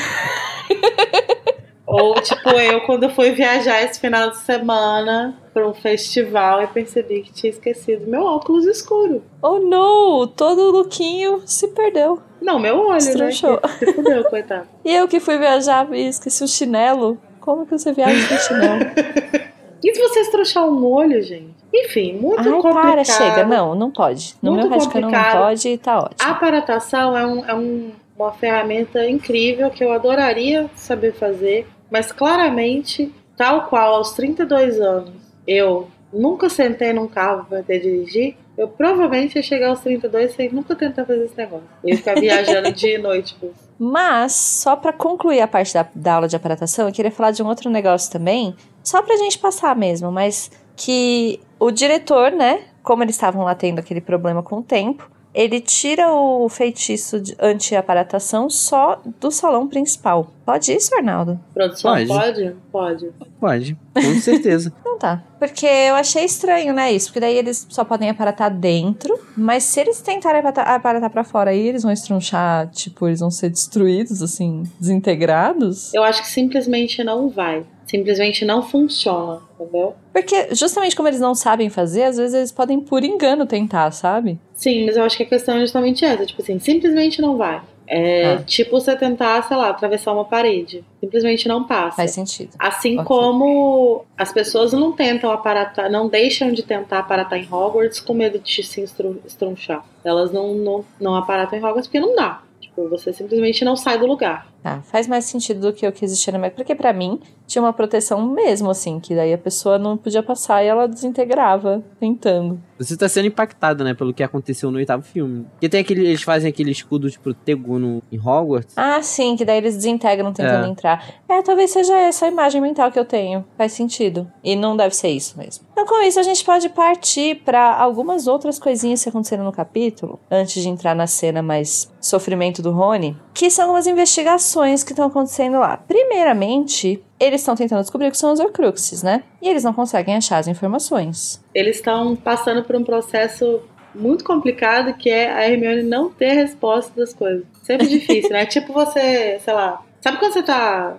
Ou 1.87 2.15
tipo 2.21 2.51
eu 2.51 2.83
quando 2.83 3.09
fui 3.09 3.31
viajar 3.31 3.83
esse 3.83 3.99
final 3.99 4.29
de 4.31 4.37
semana 4.37 5.39
pra 5.55 5.67
um 5.67 5.73
festival 5.73 6.63
e 6.63 6.67
percebi 6.67 7.23
que 7.23 7.33
tinha 7.33 7.51
esquecido 7.51 8.07
meu 8.07 8.23
óculos 8.25 8.67
escuro. 8.67 9.23
Oh, 9.43 9.59
no! 9.59 10.27
Todo 10.27 10.71
lookinho 10.71 11.43
se 11.47 11.69
perdeu. 11.69 12.21
Não, 12.43 12.59
meu 12.59 12.79
olho, 12.79 12.99
Estrunchou. 12.99 13.53
né? 13.53 13.61
Que 13.79 13.87
se 13.87 13.93
fudeu, 13.95 14.23
coitado. 14.25 14.69
E 14.85 14.95
eu 14.95 15.09
que 15.09 15.19
fui 15.19 15.39
viajar 15.39 15.89
e 15.93 16.07
esqueci 16.09 16.45
o 16.45 16.49
chinelo. 16.49 17.19
Como 17.49 17.65
que 17.65 17.79
você 17.79 17.93
viaja 17.95 18.29
sem 18.29 18.39
chinelo? 18.39 18.79
E 19.83 19.95
se 19.95 20.01
você 20.01 20.21
estrunchar 20.21 20.65
um 20.69 20.85
olho, 20.85 21.23
gente? 21.23 21.55
Enfim, 21.73 22.15
muito 22.15 22.41
Ai, 22.41 22.51
complicado. 22.51 22.83
para, 22.83 23.05
chega. 23.05 23.45
Não, 23.45 23.77
não 23.77 23.93
pode. 23.93 24.35
No 24.43 24.51
Muito 24.53 24.69
meu 24.69 24.77
headcanon 24.77 25.09
não 25.09 25.33
pode 25.33 25.69
e 25.69 25.79
tá 25.79 25.99
ótimo. 26.01 26.17
A 26.19 26.31
aparatação 26.33 27.17
é, 27.17 27.25
um- 27.25 27.45
é 27.49 27.55
um- 27.55 27.93
uma 28.19 28.33
ferramenta 28.33 29.09
incrível 29.09 29.71
que 29.71 29.85
eu 29.85 29.93
adoraria 29.93 30.69
saber 30.75 31.13
fazer, 31.13 31.69
mas 31.89 32.11
claramente, 32.11 33.15
tal 33.37 33.67
qual 33.69 33.95
aos 33.95 34.13
32 34.15 34.81
anos, 34.81 35.13
eu 35.47 35.89
nunca 36.13 36.49
sentei 36.51 36.93
num 36.93 37.07
carro 37.07 37.47
para 37.49 37.63
ter 37.63 37.79
dirigir, 37.79 38.35
eu 38.59 38.67
provavelmente 38.67 39.37
ia 39.37 39.43
chegar 39.45 39.69
aos 39.69 39.81
32 39.81 40.33
sem 40.35 40.51
nunca 40.51 40.75
tentar 40.75 41.05
fazer 41.05 41.25
esse 41.27 41.37
negócio. 41.37 41.65
Eu 41.85 41.91
ia 41.91 41.97
ficar 41.97 42.15
viajando 42.21 42.73
dia 42.73 42.97
e 42.97 42.99
noite. 42.99 43.35
Tipo. 43.35 43.55
Mas, 43.79 44.33
só 44.33 44.75
pra 44.75 44.93
concluir 44.93 45.41
a 45.41 45.47
parte 45.47 45.73
da, 45.73 45.87
da 45.95 46.15
aula 46.15 46.29
de 46.29 46.35
aparatação, 46.35 46.89
eu 46.89 46.93
queria 46.93 47.13
falar 47.13 47.31
de 47.31 47.43
um 47.43 47.47
outro 47.47 47.71
negócio 47.71 48.11
também, 48.11 48.57
só 48.83 49.01
pra 49.03 49.17
gente 49.17 49.39
passar 49.39 49.77
mesmo, 49.77 50.11
mas 50.11 50.51
que 50.75 51.41
o 51.61 51.71
diretor, 51.71 52.33
né, 52.33 52.63
como 52.83 53.05
eles 53.05 53.15
estavam 53.15 53.45
lá 53.45 53.55
tendo 53.55 53.79
aquele 53.79 54.01
problema 54.01 54.43
com 54.43 54.59
o 54.59 54.63
tempo, 54.63 55.09
ele 55.39 55.61
tira 55.61 56.11
o 56.13 56.49
feitiço 56.49 57.21
de 57.21 57.37
anti-aparatação 57.39 58.51
só 58.51 59.01
do 59.21 59.31
salão 59.31 59.69
principal. 59.69 60.33
Pode 60.45 60.73
isso, 60.73 60.93
Arnaldo? 60.97 61.39
Produção, 61.55 61.93
Pode. 61.93 62.09
pode? 62.09 62.57
Pode. 62.73 63.13
Pode, 63.39 63.77
com 63.95 64.21
certeza. 64.21 64.73
Então 64.89 64.99
tá. 64.99 65.23
Porque 65.39 65.67
eu 65.67 65.95
achei 65.95 66.25
estranho, 66.25 66.73
né, 66.75 66.91
isso? 66.91 67.07
Porque 67.07 67.21
daí 67.21 67.37
eles 67.37 67.67
só 67.69 67.85
podem 67.85 68.11
aparatar 68.11 68.53
dentro, 68.53 69.17
mas 69.37 69.63
se 69.63 69.79
eles 69.79 70.01
tentarem 70.01 70.41
aparatar, 70.41 70.69
aparatar 70.75 71.11
pra 71.11 71.23
fora 71.23 71.51
aí, 71.51 71.69
eles 71.69 71.85
vão 71.85 71.93
estrunchar, 71.93 72.69
tipo, 72.71 73.07
eles 73.07 73.21
vão 73.21 73.31
ser 73.31 73.51
destruídos, 73.51 74.23
assim, 74.23 74.65
desintegrados. 74.81 75.95
Eu 75.95 76.03
acho 76.03 76.23
que 76.23 76.29
simplesmente 76.29 77.05
não 77.05 77.29
vai. 77.29 77.65
Simplesmente 77.87 78.45
não 78.45 78.63
funciona, 78.63 79.41
entendeu? 79.55 79.95
Porque 80.13 80.49
justamente 80.53 80.97
como 80.97 81.09
eles 81.09 81.21
não 81.21 81.35
sabem 81.35 81.71
fazer, 81.71 82.03
às 82.03 82.17
vezes 82.17 82.35
eles 82.35 82.53
podem 82.53 82.81
por 82.81 83.05
engano 83.05 83.47
tentar, 83.47 83.91
sabe? 83.93 84.39
Sim, 84.59 84.87
mas 84.87 84.97
eu 84.97 85.05
acho 85.05 85.17
que 85.17 85.23
a 85.23 85.27
questão 85.27 85.57
é 85.57 85.61
justamente 85.61 86.05
essa. 86.05 86.27
Tipo 86.27 86.43
assim, 86.43 86.59
simplesmente 86.59 87.23
não 87.23 87.37
vai. 87.37 87.61
É 87.87 88.33
Ah. 88.35 88.43
tipo 88.45 88.73
você 88.73 88.95
tentar, 88.97 89.41
sei 89.45 89.57
lá, 89.57 89.69
atravessar 89.71 90.13
uma 90.13 90.25
parede. 90.25 90.85
Simplesmente 91.01 91.47
não 91.47 91.63
passa. 91.65 91.97
Faz 91.97 92.11
sentido. 92.11 92.51
Assim 92.59 92.97
como 93.05 94.05
as 94.17 94.33
pessoas 94.33 94.73
não 94.73 94.91
tentam 94.93 95.31
aparatar, 95.31 95.89
não 95.91 96.09
deixam 96.09 96.53
de 96.53 96.63
tentar 96.65 96.99
aparatar 96.99 97.39
em 97.39 97.47
Hogwarts 97.51 98.01
com 98.01 98.13
medo 98.15 98.39
de 98.41 98.63
se 98.65 98.83
estru- 98.83 99.23
estrunchar. 99.25 99.85
Elas 100.05 100.33
não, 100.33 100.55
não, 100.55 100.85
não 101.01 101.15
aparatam 101.15 101.57
em 101.57 101.63
Hogwarts 101.63 101.87
porque 101.87 102.01
não 102.01 102.17
dá. 102.17 102.43
Tipo, 102.79 102.89
você 102.89 103.13
simplesmente 103.13 103.65
não 103.65 103.75
sai 103.77 103.99
do 103.99 104.07
lugar. 104.07 104.47
Tá, 104.63 104.81
faz 104.83 105.07
mais 105.07 105.25
sentido 105.25 105.61
do 105.61 105.73
que 105.73 105.87
o 105.87 105.93
que 105.93 106.05
existia 106.05 106.33
na 106.33 106.39
minha. 106.39 106.51
Porque 106.51 106.75
pra 106.75 106.93
mim 106.93 107.21
tinha 107.47 107.63
uma 107.63 107.73
proteção 107.73 108.25
mesmo, 108.27 108.71
assim, 108.71 109.01
que 109.01 109.15
daí 109.15 109.33
a 109.33 109.39
pessoa 109.39 109.79
não 109.79 109.97
podia 109.97 110.23
passar 110.23 110.63
e 110.65 110.67
ela 110.69 110.87
desintegrava 110.87 111.83
tentando. 111.99 112.61
Você 112.79 112.97
tá 112.97 113.09
sendo 113.09 113.27
impactado, 113.27 113.83
né, 113.83 113.95
pelo 113.95 114.13
que 114.15 114.23
aconteceu 114.23 114.71
no 114.71 114.79
oitavo 114.79 115.03
filme. 115.03 115.45
Porque 115.53 115.69
tem 115.69 115.81
aquele, 115.81 116.07
eles 116.07 116.23
fazem 116.23 116.49
aquele 116.51 116.71
escudo, 116.71 117.11
tipo, 117.11 117.33
Tegu 117.35 117.79
no, 117.79 118.03
em 118.13 118.19
Hogwarts. 118.19 118.75
Ah, 118.77 119.01
sim, 119.03 119.37
que 119.37 119.45
daí 119.45 119.59
eles 119.59 119.77
desintegram 119.77 120.33
tentando 120.33 120.67
É. 120.67 120.69
entrar. 120.69 121.15
É, 121.29 121.43
talvez 121.43 121.71
seja 121.71 121.97
essa 121.97 122.27
a 122.27 122.29
imagem 122.29 122.61
mental 122.61 122.93
que 122.93 122.99
eu 122.99 123.05
tenho. 123.05 123.45
Faz 123.57 123.73
sentido. 123.73 124.31
E 124.45 124.55
não 124.55 124.77
deve 124.77 124.95
ser 124.95 125.09
isso 125.09 125.37
mesmo. 125.39 125.65
Com 125.89 126.03
isso, 126.03 126.21
a 126.21 126.23
gente 126.23 126.45
pode 126.45 126.69
partir 126.69 127.37
pra 127.47 127.75
algumas 127.75 128.27
outras 128.27 128.59
coisinhas 128.59 129.03
que 129.03 129.09
aconteceram 129.09 129.43
no 129.43 129.51
capítulo, 129.51 130.21
antes 130.31 130.63
de 130.63 130.69
entrar 130.69 130.95
na 130.95 131.07
cena 131.07 131.41
mais 131.41 131.91
sofrimento 131.99 132.61
do 132.61 132.73
Rony, 132.73 133.17
que 133.33 133.51
são 133.51 133.65
algumas 133.65 133.87
investigações 133.87 134.85
que 134.85 134.93
estão 134.93 135.07
acontecendo 135.07 135.59
lá. 135.59 135.79
Primeiramente, 135.79 137.03
eles 137.19 137.41
estão 137.41 137.57
tentando 137.57 137.81
descobrir 137.81 138.09
o 138.09 138.11
que 138.11 138.19
são 138.19 138.35
os 138.35 138.39
Horcruxes, 138.39 139.03
né? 139.03 139.25
E 139.41 139.49
eles 139.49 139.65
não 139.65 139.73
conseguem 139.73 140.15
achar 140.15 140.37
as 140.37 140.47
informações. 140.47 141.43
Eles 141.55 141.77
estão 141.77 142.15
passando 142.15 142.63
por 142.65 142.77
um 142.77 142.85
processo 142.85 143.63
muito 143.95 144.25
complicado 144.25 144.93
que 144.93 145.09
é 145.09 145.33
a 145.33 145.49
Hermione 145.49 145.85
não 145.85 146.11
ter 146.11 146.35
resposta 146.35 146.93
das 146.95 147.15
coisas. 147.15 147.47
Sempre 147.63 147.87
difícil, 147.89 148.29
né? 148.29 148.45
tipo 148.45 148.75
você, 148.75 149.41
sei 149.43 149.55
lá. 149.55 149.83
Sabe 150.03 150.19
quando 150.19 150.35
você 150.35 150.43
tá 150.43 150.99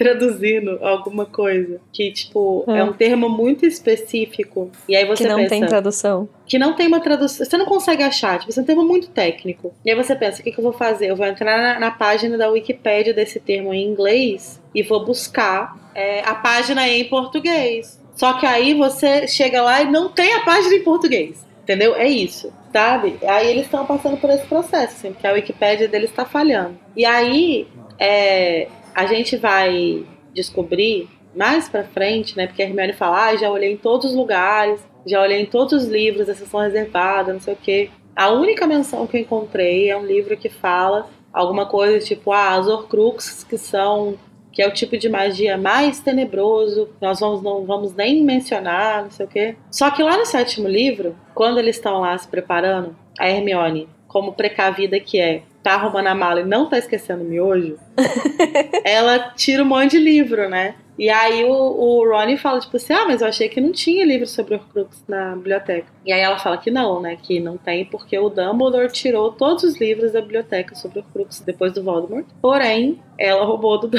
traduzindo 0.00 0.78
alguma 0.82 1.26
coisa 1.26 1.78
que, 1.92 2.10
tipo, 2.10 2.64
é 2.66 2.78
É. 2.78 2.84
um 2.84 2.94
termo 2.94 3.28
muito 3.28 3.66
específico 3.66 4.70
e 4.88 4.96
aí 4.96 5.04
você 5.04 5.24
que 5.24 5.28
não 5.28 5.36
pensa 5.36 5.50
tem 5.50 5.66
tradução. 5.66 6.26
que 6.46 6.58
não 6.58 6.72
tem 6.74 6.86
uma 6.86 7.00
tradução, 7.00 7.44
você 7.44 7.58
não 7.58 7.66
consegue 7.66 8.02
achar, 8.02 8.38
tipo, 8.38 8.50
é 8.58 8.62
um 8.62 8.64
termo 8.64 8.82
muito 8.82 9.08
técnico. 9.10 9.74
E 9.84 9.90
aí 9.90 9.96
você 9.96 10.16
pensa, 10.16 10.40
o 10.40 10.42
que, 10.42 10.52
que 10.52 10.58
eu 10.58 10.64
vou 10.64 10.72
fazer? 10.72 11.10
Eu 11.10 11.16
vou 11.16 11.26
entrar 11.26 11.58
na, 11.60 11.78
na 11.78 11.90
página 11.90 12.38
da 12.38 12.48
Wikipédia 12.48 13.12
desse 13.12 13.38
termo 13.38 13.74
em 13.74 13.84
inglês 13.86 14.58
e 14.74 14.82
vou 14.82 15.04
buscar 15.04 15.76
é, 15.94 16.20
a 16.24 16.34
página 16.34 16.88
em 16.88 17.04
português. 17.04 18.00
Só 18.16 18.32
que 18.34 18.46
aí 18.46 18.72
você 18.72 19.28
chega 19.28 19.60
lá 19.60 19.82
e 19.82 19.90
não 19.90 20.08
tem 20.08 20.32
a 20.32 20.40
página 20.40 20.74
em 20.76 20.82
português. 20.82 21.44
Entendeu? 21.62 21.94
É 21.94 22.08
isso, 22.08 22.50
sabe? 22.72 23.16
Aí 23.22 23.48
eles 23.50 23.64
estão 23.66 23.84
passando 23.84 24.16
por 24.16 24.30
esse 24.30 24.46
processo, 24.46 24.94
assim, 24.96 25.12
porque 25.12 25.26
a 25.26 25.32
Wikipédia 25.32 25.86
deles 25.86 26.08
está 26.10 26.24
falhando. 26.24 26.76
E 26.96 27.04
aí 27.04 27.68
é, 27.98 28.66
a 28.94 29.06
gente 29.06 29.36
vai 29.36 30.04
descobrir 30.32 31.08
mais 31.34 31.68
pra 31.68 31.84
frente, 31.84 32.36
né? 32.36 32.46
Porque 32.46 32.62
a 32.62 32.66
Hermione 32.66 32.92
fala, 32.92 33.26
ah, 33.26 33.36
já 33.36 33.50
olhei 33.50 33.72
em 33.72 33.76
todos 33.76 34.10
os 34.10 34.16
lugares, 34.16 34.80
já 35.06 35.20
olhei 35.20 35.40
em 35.40 35.46
todos 35.46 35.72
os 35.72 35.88
livros, 35.88 36.28
a 36.28 36.34
sessão 36.34 36.60
reservada, 36.60 37.32
não 37.32 37.40
sei 37.40 37.54
o 37.54 37.58
quê. 37.60 37.90
A 38.14 38.30
única 38.30 38.66
menção 38.66 39.06
que 39.06 39.16
eu 39.16 39.20
encontrei 39.20 39.88
é 39.88 39.96
um 39.96 40.04
livro 40.04 40.36
que 40.36 40.48
fala 40.48 41.08
alguma 41.32 41.66
coisa 41.66 42.04
tipo, 42.04 42.32
ah, 42.32 42.54
as 42.54 42.66
Horcruxes, 42.66 43.44
que 43.44 43.56
são 43.56 44.18
que 44.52 44.60
é 44.60 44.66
o 44.66 44.72
tipo 44.72 44.98
de 44.98 45.08
magia 45.08 45.56
mais 45.56 46.00
tenebroso, 46.00 46.88
nós 47.00 47.20
vamos, 47.20 47.40
não 47.40 47.64
vamos 47.64 47.94
nem 47.94 48.22
mencionar, 48.24 49.04
não 49.04 49.10
sei 49.10 49.26
o 49.26 49.28
quê. 49.28 49.56
Só 49.70 49.90
que 49.90 50.02
lá 50.02 50.16
no 50.16 50.26
sétimo 50.26 50.66
livro, 50.66 51.16
quando 51.34 51.58
eles 51.58 51.76
estão 51.76 52.00
lá 52.00 52.18
se 52.18 52.26
preparando, 52.26 52.96
a 53.18 53.28
Hermione, 53.28 53.88
como 54.08 54.32
precavida 54.32 54.98
que 54.98 55.20
é, 55.20 55.42
tá 55.62 55.72
arrumando 55.74 56.06
a 56.06 56.14
mala 56.14 56.40
e 56.40 56.44
não 56.44 56.68
tá 56.68 56.78
esquecendo 56.78 57.22
o 57.22 57.26
miojo, 57.26 57.76
ela 58.84 59.18
tira 59.36 59.62
um 59.62 59.66
monte 59.66 59.92
de 59.92 59.98
livro, 59.98 60.48
né? 60.48 60.74
E 60.98 61.08
aí 61.08 61.44
o, 61.44 61.50
o 61.50 62.06
Ronnie 62.06 62.36
fala, 62.36 62.60
tipo 62.60 62.76
assim, 62.76 62.92
ah, 62.92 63.06
mas 63.06 63.22
eu 63.22 63.28
achei 63.28 63.48
que 63.48 63.58
não 63.58 63.72
tinha 63.72 64.04
livro 64.04 64.26
sobre 64.26 64.54
Horcrux 64.56 65.02
na 65.08 65.34
biblioteca. 65.34 65.86
E 66.04 66.12
aí 66.12 66.20
ela 66.20 66.38
fala 66.38 66.58
que 66.58 66.70
não, 66.70 67.00
né? 67.00 67.16
Que 67.22 67.40
não 67.40 67.56
tem 67.56 67.86
porque 67.86 68.18
o 68.18 68.28
Dumbledore 68.28 68.92
tirou 68.92 69.32
todos 69.32 69.64
os 69.64 69.80
livros 69.80 70.12
da 70.12 70.20
biblioteca 70.20 70.74
sobre 70.74 70.98
Horcrux 70.98 71.40
depois 71.40 71.72
do 71.72 71.82
Voldemort. 71.82 72.26
Porém, 72.42 73.00
ela 73.16 73.46
roubou 73.46 73.80
do 73.80 73.88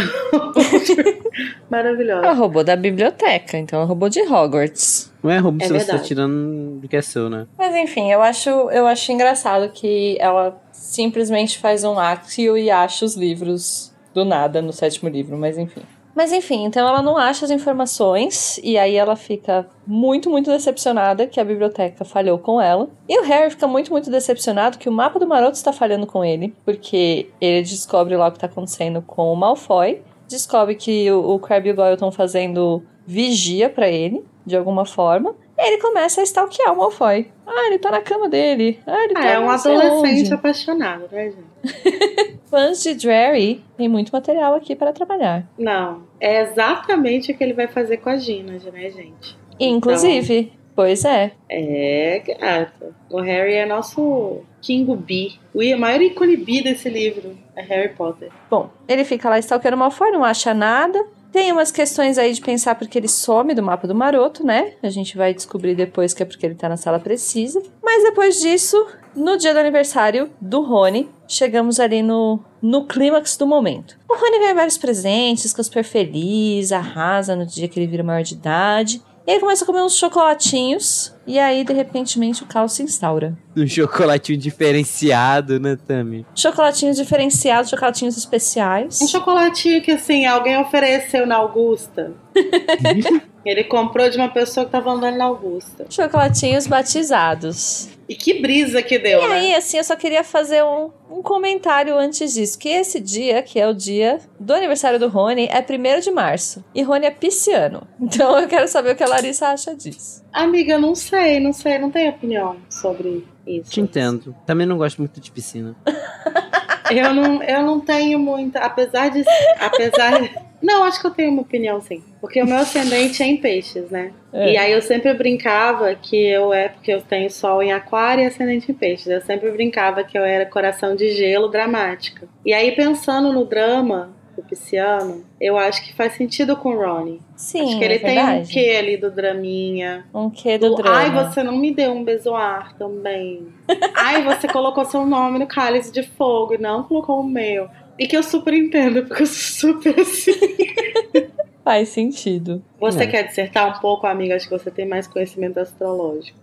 Dumbledore. 0.53 1.23
Maravilhosa. 1.71 2.23
Ela 2.25 2.33
roubou 2.35 2.63
da 2.63 2.75
biblioteca, 2.75 3.57
então 3.57 3.79
ela 3.79 3.87
roubou 3.87 4.07
de 4.07 4.21
Hogwarts. 4.21 5.11
Não 5.23 5.31
é 5.31 5.39
roubo 5.39 5.57
É 5.63 5.65
se 5.65 5.73
você 5.73 5.79
tá 5.79 5.91
verdade. 5.93 6.07
tirando 6.07 6.79
do 6.81 6.87
que 6.87 6.95
é 6.97 7.01
seu, 7.01 7.29
né? 7.31 7.47
Mas 7.57 7.75
enfim, 7.75 8.11
eu 8.11 8.21
acho, 8.21 8.49
eu 8.49 8.85
acho 8.85 9.11
engraçado 9.11 9.71
que 9.71 10.17
ela 10.19 10.60
simplesmente 10.71 11.57
faz 11.57 11.83
um 11.83 11.99
acto 11.99 12.57
e 12.57 12.69
acha 12.69 13.05
os 13.05 13.15
livros 13.15 13.93
do 14.13 14.25
nada 14.25 14.61
no 14.61 14.73
sétimo 14.73 15.09
livro, 15.09 15.37
mas 15.37 15.57
enfim. 15.57 15.81
Mas 16.15 16.33
enfim, 16.33 16.65
então 16.65 16.87
ela 16.87 17.01
não 17.01 17.17
acha 17.17 17.45
as 17.45 17.51
informações 17.51 18.59
e 18.63 18.77
aí 18.77 18.95
ela 18.95 19.15
fica 19.15 19.67
muito, 19.87 20.29
muito 20.29 20.51
decepcionada 20.51 21.25
que 21.25 21.39
a 21.39 21.43
biblioteca 21.43 22.03
falhou 22.03 22.37
com 22.37 22.59
ela. 22.59 22.89
E 23.07 23.19
o 23.19 23.23
Harry 23.23 23.49
fica 23.49 23.65
muito, 23.65 23.91
muito 23.91 24.11
decepcionado 24.11 24.77
que 24.77 24.89
o 24.89 24.91
mapa 24.91 25.17
do 25.17 25.27
Maroto 25.27 25.55
está 25.55 25.71
falhando 25.71 26.05
com 26.05 26.23
ele, 26.23 26.53
porque 26.65 27.29
ele 27.39 27.61
descobre 27.61 28.15
lá 28.17 28.27
o 28.27 28.31
que 28.31 28.37
está 28.37 28.47
acontecendo 28.47 29.01
com 29.01 29.31
o 29.31 29.35
Malfoy, 29.35 30.01
descobre 30.27 30.75
que 30.75 31.09
o, 31.11 31.35
o 31.35 31.39
Crabbe 31.39 31.69
e 31.69 31.71
o 31.71 31.75
Goyle 31.75 31.93
estão 31.93 32.11
fazendo 32.11 32.83
vigia 33.05 33.69
para 33.69 33.87
ele, 33.87 34.23
de 34.45 34.57
alguma 34.57 34.85
forma. 34.85 35.33
E 35.57 35.67
ele 35.67 35.81
começa 35.81 36.21
a 36.21 36.23
stalkear 36.23 36.73
o 36.73 36.77
Malfoy. 36.77 37.31
Ah, 37.53 37.67
ele 37.67 37.79
tá 37.79 37.91
na 37.91 38.01
cama 38.01 38.29
dele. 38.29 38.79
Ah, 38.87 39.03
ele 39.03 39.13
Ah, 39.15 39.21
tá 39.21 39.27
é 39.27 39.39
um 39.39 39.49
adolescente 39.49 40.21
onde. 40.23 40.33
apaixonado, 40.33 41.07
né, 41.11 41.31
gente? 41.31 42.39
Fãs 42.49 42.81
de 42.83 42.95
Drarry 42.95 43.63
tem 43.77 43.87
muito 43.89 44.11
material 44.11 44.53
aqui 44.55 44.75
para 44.75 44.91
trabalhar. 44.93 45.45
Não, 45.57 46.03
é 46.19 46.41
exatamente 46.43 47.31
o 47.31 47.37
que 47.37 47.43
ele 47.43 47.53
vai 47.53 47.67
fazer 47.67 47.97
com 47.97 48.09
a 48.09 48.17
Gina, 48.17 48.53
né, 48.73 48.89
gente? 48.89 49.37
Inclusive, 49.59 50.51
pois 50.75 51.05
é. 51.05 51.31
É, 51.49 52.21
gata. 52.25 52.95
O 53.09 53.19
Harry 53.21 53.53
é 53.53 53.65
nosso 53.65 54.39
King 54.61 54.95
B. 54.95 55.31
O 55.53 55.59
maior 55.77 56.01
ícone 56.01 56.37
B 56.37 56.61
desse 56.61 56.89
livro 56.89 57.37
é 57.55 57.61
Harry 57.61 57.89
Potter. 57.89 58.29
Bom, 58.49 58.69
ele 58.87 59.03
fica 59.03 59.29
lá 59.29 59.37
stalkeando 59.39 59.75
o 59.75 59.79
Malfoy, 59.79 60.11
não 60.11 60.23
acha 60.23 60.53
nada. 60.53 61.05
Tem 61.31 61.51
umas 61.51 61.71
questões 61.71 62.17
aí 62.17 62.33
de 62.33 62.41
pensar 62.41 62.75
porque 62.75 62.97
ele 62.97 63.07
some 63.07 63.53
do 63.53 63.63
mapa 63.63 63.87
do 63.87 63.95
maroto, 63.95 64.45
né? 64.45 64.73
A 64.83 64.89
gente 64.89 65.15
vai 65.15 65.33
descobrir 65.33 65.75
depois 65.75 66.13
que 66.13 66.21
é 66.21 66.25
porque 66.25 66.45
ele 66.45 66.55
tá 66.55 66.67
na 66.67 66.75
sala 66.75 66.99
precisa. 66.99 67.61
Mas 67.81 68.03
depois 68.03 68.41
disso, 68.41 68.85
no 69.15 69.37
dia 69.37 69.53
do 69.53 69.59
aniversário 69.59 70.29
do 70.41 70.61
Rony, 70.61 71.09
chegamos 71.27 71.79
ali 71.79 72.03
no, 72.03 72.39
no 72.61 72.85
clímax 72.85 73.37
do 73.37 73.47
momento. 73.47 73.97
O 74.09 74.15
Rony 74.15 74.39
ganha 74.39 74.55
vários 74.55 74.77
presentes, 74.77 75.51
fica 75.51 75.63
super 75.63 75.83
feliz, 75.85 76.73
arrasa 76.73 77.35
no 77.35 77.45
dia 77.45 77.69
que 77.69 77.79
ele 77.79 77.87
vira 77.87 78.03
maior 78.03 78.23
de 78.23 78.33
idade. 78.33 79.01
E 79.31 79.35
aí 79.35 79.39
começa 79.39 79.63
a 79.63 79.65
comer 79.65 79.81
uns 79.81 79.95
chocolatinhos. 79.95 81.15
E 81.25 81.39
aí, 81.39 81.63
de 81.63 81.71
repentemente, 81.71 82.43
o 82.43 82.45
caos 82.45 82.73
se 82.73 82.83
instaura. 82.83 83.33
Um 83.55 83.65
chocolatinho 83.65 84.37
diferenciado, 84.37 85.57
né, 85.57 85.77
Tami? 85.87 86.25
Chocolatinhos 86.35 86.97
diferenciados, 86.97 87.69
chocolatinhos 87.69 88.17
especiais. 88.17 88.99
Um 89.01 89.07
chocolatinho 89.07 89.81
que, 89.81 89.91
assim, 89.91 90.25
alguém 90.25 90.57
ofereceu 90.57 91.25
na 91.25 91.37
Augusta. 91.37 92.11
ele 93.45 93.63
comprou 93.63 94.09
de 94.09 94.17
uma 94.17 94.29
pessoa 94.29 94.65
que 94.65 94.71
tava 94.71 94.91
andando 94.91 95.17
na 95.17 95.25
Augusta. 95.25 95.85
Chocolatinhos 95.89 96.67
batizados. 96.67 97.89
E 98.07 98.15
que 98.15 98.41
brisa 98.41 98.81
que 98.81 98.99
deu, 98.99 99.21
E 99.21 99.27
né? 99.27 99.33
aí, 99.35 99.55
assim, 99.55 99.77
eu 99.77 99.83
só 99.85 99.95
queria 99.95 100.23
fazer 100.23 100.61
um, 100.63 100.91
um 101.09 101.21
comentário 101.21 101.97
antes 101.97 102.33
disso. 102.33 102.59
Que 102.59 102.67
esse 102.69 102.99
dia, 102.99 103.41
que 103.41 103.57
é 103.59 103.67
o 103.67 103.73
dia 103.73 104.19
do 104.39 104.53
aniversário 104.53 104.99
do 104.99 105.07
Rony, 105.07 105.47
é 105.49 105.59
1 105.61 105.99
de 106.01 106.11
março. 106.11 106.63
E 106.75 106.81
Rony 106.81 107.05
é 107.05 107.11
pisciano. 107.11 107.87
Então 108.01 108.37
eu 108.37 108.47
quero 108.47 108.67
saber 108.67 108.91
o 108.91 108.95
que 108.95 109.03
a 109.03 109.07
Larissa 109.07 109.47
acha 109.47 109.73
disso. 109.73 110.21
Amiga, 110.33 110.77
não 110.77 110.93
sei, 110.93 111.39
não 111.39 111.53
sei, 111.53 111.79
não 111.79 111.89
tenho 111.89 112.09
opinião 112.09 112.57
sobre 112.69 113.25
isso. 113.47 113.71
Te 113.71 113.79
entendo. 113.79 114.35
Também 114.45 114.67
não 114.67 114.77
gosto 114.77 114.97
muito 114.97 115.21
de 115.21 115.31
piscina. 115.31 115.73
Eu 116.97 117.13
não, 117.13 117.43
eu 117.43 117.61
não 117.63 117.79
tenho 117.79 118.19
muita. 118.19 118.59
Apesar 118.59 119.09
de. 119.09 119.23
Apesar. 119.59 120.51
Não, 120.61 120.83
acho 120.83 121.01
que 121.01 121.07
eu 121.07 121.11
tenho 121.11 121.31
uma 121.31 121.41
opinião, 121.41 121.81
sim. 121.81 122.03
Porque 122.19 122.41
o 122.41 122.45
meu 122.45 122.57
ascendente 122.57 123.23
é 123.23 123.25
em 123.25 123.37
peixes, 123.37 123.89
né? 123.89 124.11
É. 124.31 124.53
E 124.53 124.57
aí 124.57 124.71
eu 124.71 124.81
sempre 124.81 125.11
brincava 125.13 125.95
que 125.95 126.15
eu 126.15 126.53
é 126.53 126.69
porque 126.69 126.93
eu 126.93 127.01
tenho 127.01 127.31
sol 127.31 127.63
em 127.63 127.73
aquário 127.73 128.23
e 128.23 128.27
ascendente 128.27 128.71
em 128.71 128.75
peixes. 128.75 129.07
Eu 129.07 129.21
sempre 129.21 129.49
brincava 129.49 130.03
que 130.03 130.17
eu 130.17 130.23
era 130.23 130.45
coração 130.45 130.95
de 130.95 131.09
gelo 131.13 131.47
dramática. 131.47 132.27
E 132.45 132.53
aí, 132.53 132.71
pensando 132.73 133.33
no 133.33 133.43
drama 133.43 134.13
Pisciano, 134.43 135.23
eu 135.39 135.57
acho 135.57 135.83
que 135.85 135.93
faz 135.93 136.13
sentido 136.13 136.55
com 136.57 136.69
o 136.75 136.77
Ronnie. 136.79 137.21
Sim, 137.35 137.61
acho 137.61 137.77
que 137.79 137.83
ele 137.83 137.93
é 137.95 137.99
tem 137.99 138.19
um 138.19 138.43
quê 138.45 138.75
ali 138.77 138.97
do 138.97 139.11
draminha. 139.11 140.05
Um 140.13 140.29
quê 140.29 140.57
do 140.57 140.69
Do, 140.69 140.75
drama. 140.75 140.97
Ai, 140.97 141.11
você 141.11 141.43
não 141.43 141.57
me 141.57 141.73
deu 141.73 141.91
um 141.91 142.03
bezoar 142.03 142.75
também. 142.77 143.47
Ai, 143.95 144.23
você 144.23 144.47
colocou 144.47 144.85
seu 144.85 145.05
nome 145.05 145.39
no 145.39 145.47
cálice 145.47 145.91
de 145.91 146.03
fogo 146.03 146.53
e 146.53 146.57
não 146.57 146.83
colocou 146.83 147.19
o 147.19 147.23
meu. 147.23 147.67
E 147.99 148.07
que 148.07 148.15
eu 148.17 148.23
super 148.23 148.53
entendo, 148.53 149.03
porque 149.05 149.23
eu 149.23 149.27
sou 149.27 149.73
super 149.73 149.99
assim. 149.99 150.31
Faz 151.63 151.89
sentido. 151.89 152.63
Você 152.79 153.03
É. 153.03 153.07
quer 153.07 153.23
dissertar 153.27 153.77
um 153.77 153.79
pouco, 153.79 154.07
amiga? 154.07 154.35
Acho 154.35 154.49
que 154.49 154.57
você 154.57 154.71
tem 154.71 154.87
mais 154.87 155.05
conhecimento 155.07 155.59
astrológico. 155.59 156.35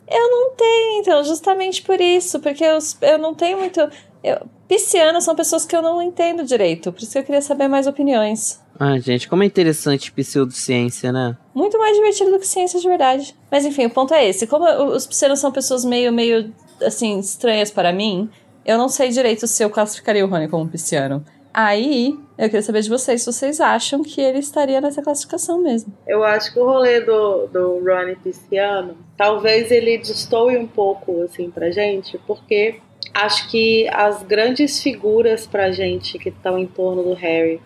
Então, 1.00 1.24
justamente 1.24 1.82
por 1.82 2.00
isso. 2.00 2.38
Porque 2.40 2.62
eu, 2.62 2.78
eu 3.02 3.18
não 3.18 3.34
tenho 3.34 3.58
muito... 3.58 3.80
Eu, 4.22 4.46
piscianos 4.66 5.24
são 5.24 5.34
pessoas 5.34 5.64
que 5.64 5.74
eu 5.74 5.82
não 5.82 6.02
entendo 6.02 6.44
direito. 6.44 6.92
Por 6.92 7.02
isso 7.02 7.12
que 7.12 7.18
eu 7.18 7.24
queria 7.24 7.42
saber 7.42 7.68
mais 7.68 7.86
opiniões. 7.86 8.60
Ah, 8.78 8.98
gente, 8.98 9.28
como 9.28 9.42
é 9.42 9.46
interessante 9.46 10.12
pseudociência, 10.12 11.10
né? 11.10 11.36
Muito 11.54 11.78
mais 11.78 11.96
divertido 11.96 12.30
do 12.30 12.38
que 12.38 12.46
ciência 12.46 12.78
de 12.80 12.88
verdade. 12.88 13.34
Mas 13.50 13.64
enfim, 13.64 13.86
o 13.86 13.90
ponto 13.90 14.14
é 14.14 14.28
esse. 14.28 14.46
Como 14.46 14.64
os 14.94 15.06
piscianos 15.06 15.40
são 15.40 15.50
pessoas 15.50 15.84
meio, 15.84 16.12
meio, 16.12 16.52
assim, 16.82 17.18
estranhas 17.18 17.70
para 17.70 17.92
mim, 17.92 18.30
eu 18.64 18.78
não 18.78 18.88
sei 18.88 19.08
direito 19.08 19.46
se 19.46 19.64
eu 19.64 19.70
classificaria 19.70 20.24
o 20.24 20.28
Rony 20.28 20.48
como 20.48 20.68
pisciano. 20.68 21.24
Aí, 21.52 22.16
eu 22.36 22.44
queria 22.44 22.62
saber 22.62 22.82
de 22.82 22.88
vocês 22.88 23.22
se 23.22 23.32
vocês 23.32 23.60
acham 23.60 24.02
que 24.02 24.20
ele 24.20 24.38
estaria 24.38 24.80
nessa 24.80 25.02
classificação 25.02 25.60
mesmo. 25.60 25.92
Eu 26.06 26.22
acho 26.22 26.52
que 26.52 26.60
o 26.60 26.64
rolê 26.64 27.00
do, 27.00 27.48
do 27.48 27.84
Ronnie 27.84 28.14
Pisciano, 28.14 28.96
talvez 29.16 29.72
ele 29.72 29.98
destoe 29.98 30.56
um 30.56 30.68
pouco, 30.68 31.22
assim, 31.22 31.50
pra 31.50 31.70
gente, 31.72 32.16
porque 32.26 32.80
acho 33.24 33.50
que 33.50 33.88
as 33.88 34.22
grandes 34.22 34.82
figuras 34.82 35.46
pra 35.46 35.70
gente 35.70 36.18
que 36.18 36.28
estão 36.28 36.58
em 36.58 36.66
torno 36.66 37.02
do 37.02 37.14
Harry, 37.14 37.60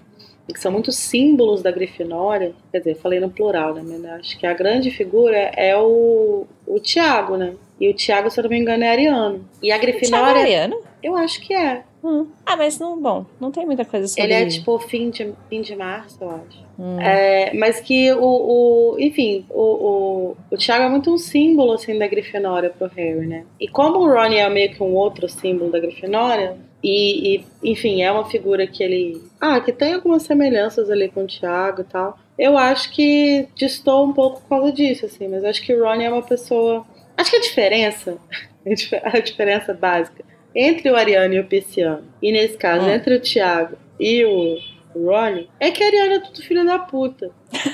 e 0.48 0.53
que 0.53 0.61
são 0.61 0.72
muitos 0.72 0.96
símbolos 0.96 1.62
da 1.62 1.70
Grifinória, 1.70 2.53
quer 2.70 2.78
dizer, 2.78 2.96
falei 2.96 3.20
no 3.20 3.30
plural, 3.30 3.74
né, 3.74 3.82
mas 3.84 4.05
acho 4.05 4.38
que 4.38 4.46
a 4.46 4.53
grande 4.53 4.90
figura 4.90 5.36
é 5.36 5.76
o, 5.76 6.46
o 6.66 6.80
Tiago, 6.80 7.36
né? 7.36 7.55
E 7.80 7.88
o 7.88 7.94
Tiago, 7.94 8.30
se 8.30 8.38
eu 8.38 8.42
não 8.42 8.50
me 8.50 8.59
engano, 8.59 8.84
é 8.84 8.90
ariano. 8.90 9.44
E 9.62 9.72
a 9.72 9.78
Thiago 9.78 9.98
Grifinória, 9.98 10.42
Ariano? 10.42 10.80
eu 11.03 11.16
acho 11.16 11.40
que 11.40 11.55
é. 11.55 11.82
Hum. 12.03 12.26
Ah, 12.44 12.57
mas 12.57 12.80
não, 12.80 13.00
bom, 13.00 13.24
não 13.40 13.53
tem 13.53 13.64
muita 13.64 13.84
coisa 13.84 14.09
sobre 14.09 14.24
Ele 14.24 14.32
é 14.32 14.46
tipo 14.46 14.76
fim 14.80 15.11
de, 15.11 15.32
fim 15.48 15.61
de 15.61 15.76
março, 15.76 16.18
eu 16.20 16.30
acho. 16.30 16.64
Hum. 16.76 17.00
É, 17.00 17.55
mas 17.55 17.80
que 17.80 18.12
o, 18.12 18.18
o 18.20 18.96
enfim, 18.98 19.46
o, 19.48 19.62
o, 19.62 20.36
o 20.50 20.57
Thiago 20.57 20.84
é 20.84 20.88
muito 20.88 21.12
um 21.12 21.18
símbolo 21.18 21.72
assim 21.72 21.96
da 21.96 22.09
Grifinória 22.09 22.70
pro 22.70 22.88
Harry, 22.88 23.26
né? 23.26 23.44
E 23.61 23.68
como 23.68 24.00
o 24.00 24.09
Ron 24.09 24.32
é 24.32 24.48
meio 24.50 24.74
que 24.74 24.82
um 24.82 24.94
outro 24.94 25.28
símbolo 25.28 25.70
da 25.70 25.78
Grifinória, 25.78 26.59
e, 26.82 27.36
e, 27.36 27.44
enfim, 27.62 28.03
é 28.03 28.11
uma 28.11 28.28
figura 28.28 28.66
que 28.66 28.82
ele, 28.82 29.22
ah, 29.40 29.61
que 29.61 29.72
tem 29.72 29.94
algumas 29.94 30.24
semelhanças 30.24 30.90
ali 30.90 31.09
com 31.09 31.22
o 31.22 31.26
Thiago 31.28 31.82
e 31.82 31.84
tal. 31.84 32.18
Eu 32.36 32.59
acho 32.59 32.90
que 32.90 33.46
distou 33.55 34.05
um 34.05 34.12
pouco 34.12 34.40
por 34.40 34.48
causa 34.48 34.72
disso, 34.72 35.07
assim, 35.07 35.28
mas 35.28 35.44
acho 35.44 35.62
que 35.62 35.72
o 35.72 35.84
Ron 35.84 36.00
é 36.00 36.11
uma 36.11 36.22
pessoa, 36.22 36.84
acho 37.16 37.30
que 37.30 37.36
a 37.36 37.40
diferença, 37.40 38.18
a 39.05 39.20
diferença 39.20 39.72
básica 39.72 40.31
entre 40.55 40.90
o 40.90 40.96
Ariano 40.96 41.34
e 41.34 41.40
o 41.40 41.44
Pisciano, 41.44 42.03
e 42.22 42.30
nesse 42.32 42.57
caso, 42.57 42.86
Hum. 42.86 42.90
entre 42.90 43.14
o 43.16 43.20
Thiago 43.20 43.76
e 43.98 44.24
o 44.24 44.59
Ronnie, 44.94 45.48
é 45.59 45.70
que 45.70 45.82
a 45.82 45.86
Ariana 45.86 46.14
é 46.16 46.18
tudo 46.20 46.42
filho 46.42 46.64
da 46.66 46.78
puta. 46.78 47.30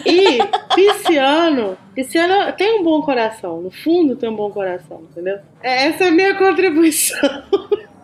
E 0.07 0.39
Pisciano, 0.75 1.77
Pisciano 1.95 2.53
tem 2.53 2.81
um 2.81 2.85
bom 2.85 3.03
coração, 3.03 3.61
no 3.61 3.71
fundo 3.71 4.15
tem 4.17 4.29
um 4.29 4.37
bom 4.37 4.51
coração, 4.51 5.03
entendeu? 5.11 5.39
É, 5.63 5.87
Essa 5.89 6.05
é 6.05 6.09
a 6.09 6.13
minha 6.13 6.35
contribuição. 6.37 7.19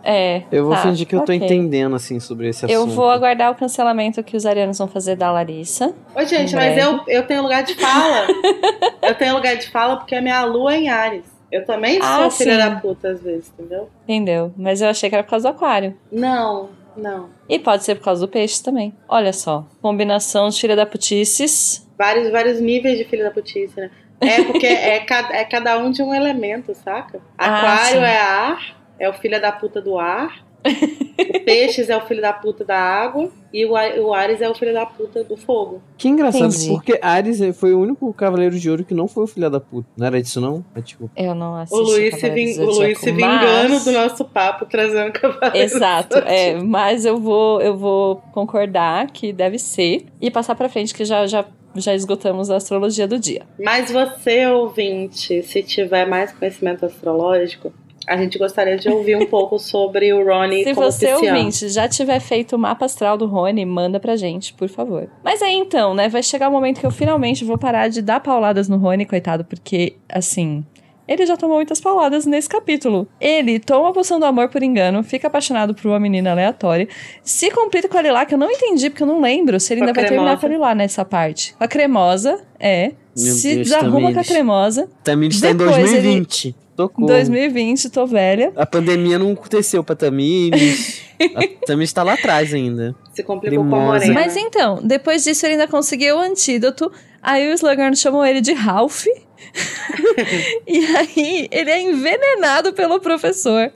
É. 0.06 0.42
Eu 0.52 0.66
vou 0.66 0.74
tá, 0.74 0.82
fingir 0.82 1.06
que 1.06 1.16
eu 1.16 1.22
tô 1.24 1.32
entendendo, 1.32 1.96
assim, 1.96 2.20
sobre 2.20 2.48
esse 2.50 2.70
Eu 2.70 2.82
assunto. 2.82 2.94
vou 2.94 3.08
aguardar 3.08 3.50
o 3.50 3.54
cancelamento 3.54 4.22
que 4.22 4.36
os 4.36 4.44
arianos 4.44 4.76
vão 4.76 4.86
fazer 4.86 5.16
da 5.16 5.32
Larissa. 5.32 5.94
Ô, 6.14 6.22
gente, 6.24 6.54
mas 6.54 6.74
breve. 6.74 6.80
eu, 6.82 7.00
eu 7.08 7.22
tenho 7.26 7.42
lugar 7.42 7.62
de 7.62 7.74
fala. 7.74 8.26
eu 9.02 9.14
tenho 9.14 9.34
lugar 9.34 9.56
de 9.56 9.66
fala 9.70 9.96
porque 9.96 10.14
a 10.14 10.20
minha 10.20 10.44
lua 10.44 10.74
é 10.74 10.78
em 10.78 10.88
Ares. 10.90 11.24
Eu 11.54 11.64
também 11.64 12.00
sou 12.02 12.10
Ah, 12.26 12.30
filha 12.30 12.52
sim. 12.54 12.58
da 12.58 12.80
puta 12.80 13.08
às 13.10 13.22
vezes, 13.22 13.52
entendeu? 13.56 13.88
Entendeu? 14.02 14.52
Mas 14.56 14.80
eu 14.80 14.88
achei 14.88 15.08
que 15.08 15.14
era 15.14 15.22
por 15.22 15.30
causa 15.30 15.48
do 15.48 15.54
aquário. 15.54 15.96
Não, 16.10 16.70
não. 16.96 17.28
E 17.48 17.58
pode 17.60 17.84
ser 17.84 17.94
por 17.94 18.04
causa 18.06 18.26
do 18.26 18.30
peixe 18.30 18.60
também. 18.62 18.92
Olha 19.08 19.32
só. 19.32 19.64
Combinação 19.80 20.48
de 20.48 20.60
filha 20.60 20.74
da 20.74 20.84
putices. 20.84 21.86
Vários, 21.96 22.28
vários 22.30 22.60
níveis 22.60 22.98
de 22.98 23.04
filha 23.04 23.22
da 23.24 23.30
putice, 23.30 23.78
né? 23.78 23.90
É 24.20 24.42
porque 24.42 24.66
é, 24.66 24.98
ca- 25.00 25.28
é 25.32 25.44
cada 25.44 25.78
um 25.78 25.90
de 25.92 26.02
um 26.02 26.12
elemento, 26.12 26.74
saca? 26.74 27.20
Ah, 27.38 27.58
Aquário 27.58 28.00
sim. 28.00 28.04
é 28.04 28.18
ar, 28.20 28.76
é 28.98 29.08
o 29.08 29.12
filho 29.12 29.40
da 29.40 29.52
puta 29.52 29.80
do 29.80 29.96
ar. 29.98 30.43
O 30.64 31.40
peixes 31.44 31.88
é 31.90 31.96
o 31.96 32.00
filho 32.00 32.20
da 32.22 32.32
puta 32.32 32.64
da 32.64 32.78
água. 32.78 33.30
E 33.52 33.64
o, 33.66 34.12
Ares 34.12 34.40
é 34.40 34.48
o 34.50 34.54
filho 34.54 34.72
da 34.72 34.84
puta 34.84 35.22
do 35.22 35.36
fogo. 35.36 35.80
Que 35.96 36.08
engraçado, 36.08 36.46
Entendi. 36.52 36.70
porque 36.70 36.98
Ares 37.00 37.40
foi 37.56 37.72
o 37.72 37.78
único 37.80 38.12
Cavaleiro 38.12 38.58
de 38.58 38.68
Ouro 38.68 38.84
que 38.84 38.92
não 38.94 39.06
foi 39.06 39.22
o 39.24 39.26
filho 39.28 39.48
da 39.48 39.60
puta. 39.60 39.86
Não 39.96 40.06
era 40.08 40.20
disso, 40.20 40.40
não? 40.40 40.64
É 40.74 40.80
tipo. 40.82 41.08
Eu 41.16 41.36
não 41.36 41.54
assisti 41.54 41.80
O 41.80 41.84
Luiz, 41.84 42.18
se, 42.18 42.30
ving, 42.30 42.56
do 42.56 42.62
o 42.64 42.70
Luiz 42.72 42.98
se 42.98 43.12
vingando 43.12 43.74
mas- 43.74 43.84
do 43.84 43.92
nosso 43.92 44.24
papo, 44.24 44.66
trazendo 44.66 45.12
cavaleiro. 45.12 45.56
Exato, 45.56 46.18
é, 46.18 46.60
mas 46.60 47.04
eu 47.04 47.16
vou, 47.18 47.60
eu 47.60 47.76
vou 47.76 48.16
concordar 48.32 49.06
que 49.12 49.32
deve 49.32 49.58
ser 49.58 50.06
e 50.20 50.30
passar 50.32 50.56
pra 50.56 50.68
frente 50.68 50.92
que 50.92 51.04
já, 51.04 51.24
já, 51.28 51.44
já 51.76 51.94
esgotamos 51.94 52.50
a 52.50 52.56
astrologia 52.56 53.06
do 53.06 53.20
dia. 53.20 53.42
Mas 53.62 53.88
você, 53.92 54.46
ouvinte, 54.48 55.44
se 55.44 55.62
tiver 55.62 56.06
mais 56.06 56.32
conhecimento 56.32 56.84
astrológico, 56.84 57.72
a 58.06 58.16
gente 58.16 58.38
gostaria 58.38 58.76
de 58.76 58.88
ouvir 58.88 59.16
um 59.16 59.26
pouco 59.26 59.58
sobre 59.58 60.12
o 60.12 60.24
Ronnie 60.24 60.64
Se 60.64 60.74
como 60.74 60.90
você, 60.90 61.06
pisciano. 61.12 61.36
ouvinte, 61.38 61.68
já 61.68 61.88
tiver 61.88 62.20
feito 62.20 62.56
o 62.56 62.58
mapa 62.58 62.84
astral 62.84 63.16
do 63.16 63.26
Rony, 63.26 63.64
manda 63.64 63.98
pra 64.00 64.16
gente, 64.16 64.52
por 64.54 64.68
favor. 64.68 65.08
Mas 65.22 65.40
aí 65.42 65.54
então, 65.54 65.94
né, 65.94 66.08
vai 66.08 66.22
chegar 66.22 66.48
o 66.48 66.52
momento 66.52 66.80
que 66.80 66.86
eu 66.86 66.90
finalmente 66.90 67.44
vou 67.44 67.56
parar 67.58 67.88
de 67.88 68.02
dar 68.02 68.20
pauladas 68.20 68.68
no 68.68 68.76
Rony, 68.76 69.04
coitado, 69.06 69.44
porque, 69.44 69.94
assim, 70.08 70.64
ele 71.06 71.26
já 71.26 71.36
tomou 71.36 71.56
muitas 71.56 71.80
pauladas 71.80 72.24
nesse 72.24 72.48
capítulo. 72.48 73.06
Ele 73.20 73.58
toma 73.58 73.90
a 73.90 73.92
poção 73.92 74.18
do 74.18 74.24
amor 74.24 74.48
por 74.48 74.62
engano, 74.62 75.02
fica 75.02 75.26
apaixonado 75.26 75.74
por 75.74 75.86
uma 75.88 76.00
menina 76.00 76.30
aleatória, 76.30 76.88
se 77.22 77.50
complica 77.50 77.88
com 77.88 77.98
a 77.98 78.02
Lilá, 78.02 78.24
que 78.24 78.34
eu 78.34 78.38
não 78.38 78.50
entendi, 78.50 78.88
porque 78.88 79.02
eu 79.02 79.06
não 79.06 79.20
lembro 79.20 79.60
se 79.60 79.72
ele 79.74 79.80
Com 79.82 79.86
ainda 79.88 80.00
vai 80.00 80.08
terminar 80.08 80.38
com 80.40 80.46
a 80.46 80.48
Lilá 80.48 80.74
nessa 80.74 81.04
parte. 81.04 81.54
Com 81.56 81.64
a 81.64 81.68
cremosa, 81.68 82.42
é. 82.58 82.92
Meu 83.16 83.32
se 83.34 83.54
Deus, 83.54 83.68
desarruma 83.68 84.00
com 84.00 84.06
a 84.06 84.08
Tamires. 84.10 84.28
cremosa. 84.28 84.88
Tamir 85.04 85.28
está 85.30 85.50
em 85.50 85.56
Depois 85.56 85.92
ele- 85.92 86.26
2020. 86.74 86.76
Tocou. 86.76 87.06
2020, 87.06 87.90
tô 87.90 88.06
velha. 88.06 88.52
A 88.56 88.66
pandemia 88.66 89.18
não 89.18 89.32
aconteceu 89.32 89.82
pra 89.82 89.94
Tamires. 89.94 91.02
a 91.34 91.66
Tamires 91.66 91.92
tá 91.92 92.02
lá 92.02 92.14
atrás 92.14 92.52
ainda. 92.52 92.94
Se 93.14 93.22
complicou 93.22 93.64
com 93.64 93.76
a. 93.76 93.80
Morena. 93.80 94.14
Mas 94.14 94.36
então, 94.36 94.80
depois 94.82 95.24
disso 95.24 95.46
ele 95.46 95.54
ainda 95.54 95.68
conseguiu 95.68 96.16
o 96.16 96.20
antídoto. 96.20 96.90
Aí 97.22 97.50
o 97.50 97.54
Slughorn 97.54 97.96
chamou 97.96 98.24
ele 98.24 98.40
de 98.40 98.52
Ralph. 98.52 99.06
e 100.66 100.84
aí 100.96 101.48
ele 101.50 101.70
é 101.70 101.80
envenenado 101.80 102.72
pelo 102.72 103.00
professor. 103.00 103.72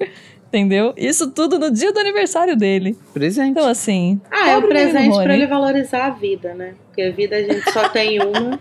Entendeu? 0.49 0.95
Isso 0.97 1.31
tudo 1.31 1.59
no 1.59 1.71
dia 1.71 1.93
do 1.93 2.01
aniversário 2.01 2.57
dele. 2.57 2.97
Presente. 3.13 3.51
Então, 3.51 3.69
assim. 3.69 4.21
Ah, 4.31 4.51
é 4.51 4.57
um 4.57 4.63
menino 4.63 4.69
presente 4.69 5.23
pra 5.23 5.35
ele 5.35 5.47
valorizar 5.47 6.07
a 6.07 6.11
vida, 6.11 6.55
né? 6.55 6.75
Porque 6.87 7.03
a 7.03 7.11
vida 7.11 7.37
a 7.37 7.43
gente 7.43 7.71
só 7.71 7.89
tem 7.91 8.19
uma. 8.23 8.59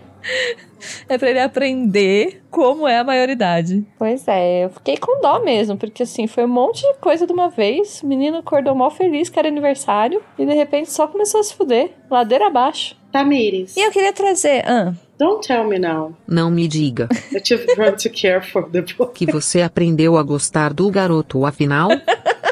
É 1.08 1.16
pra 1.16 1.30
ele 1.30 1.40
aprender 1.40 2.42
como 2.50 2.86
é 2.86 2.98
a 2.98 3.04
maioridade. 3.04 3.84
Pois 3.98 4.28
é, 4.28 4.64
eu 4.66 4.70
fiquei 4.70 4.96
com 4.98 5.20
dó 5.20 5.40
mesmo, 5.42 5.76
porque 5.76 6.02
assim, 6.02 6.26
foi 6.26 6.44
um 6.44 6.48
monte 6.48 6.82
de 6.82 6.98
coisa 7.00 7.26
de 7.26 7.32
uma 7.32 7.48
vez. 7.48 8.02
O 8.02 8.06
menino 8.06 8.36
acordou 8.38 8.74
mal 8.74 8.90
feliz 8.90 9.28
que 9.30 9.38
era 9.38 9.48
aniversário 9.48 10.22
e 10.38 10.44
de 10.44 10.54
repente 10.54 10.90
só 10.92 11.06
começou 11.06 11.40
a 11.40 11.44
se 11.44 11.54
fuder, 11.54 11.90
ladeira 12.10 12.46
abaixo. 12.48 12.96
Tamires, 13.10 13.74
E 13.76 13.80
eu 13.80 13.90
queria 13.90 14.12
trazer. 14.12 14.62
Ah, 14.66 14.92
don't 15.18 15.46
tell 15.46 15.64
me 15.64 15.78
now 15.78 16.14
Não 16.26 16.50
me 16.50 16.68
diga 16.68 17.08
that 17.32 17.50
you've 17.52 17.66
grown 17.74 17.96
to 17.96 18.08
care 18.10 18.40
for 18.42 18.68
the 18.70 18.82
book. 18.82 19.12
que 19.14 19.26
você 19.26 19.62
aprendeu 19.62 20.16
a 20.16 20.22
gostar 20.22 20.72
do 20.72 20.90
garoto, 20.90 21.44
afinal. 21.44 21.88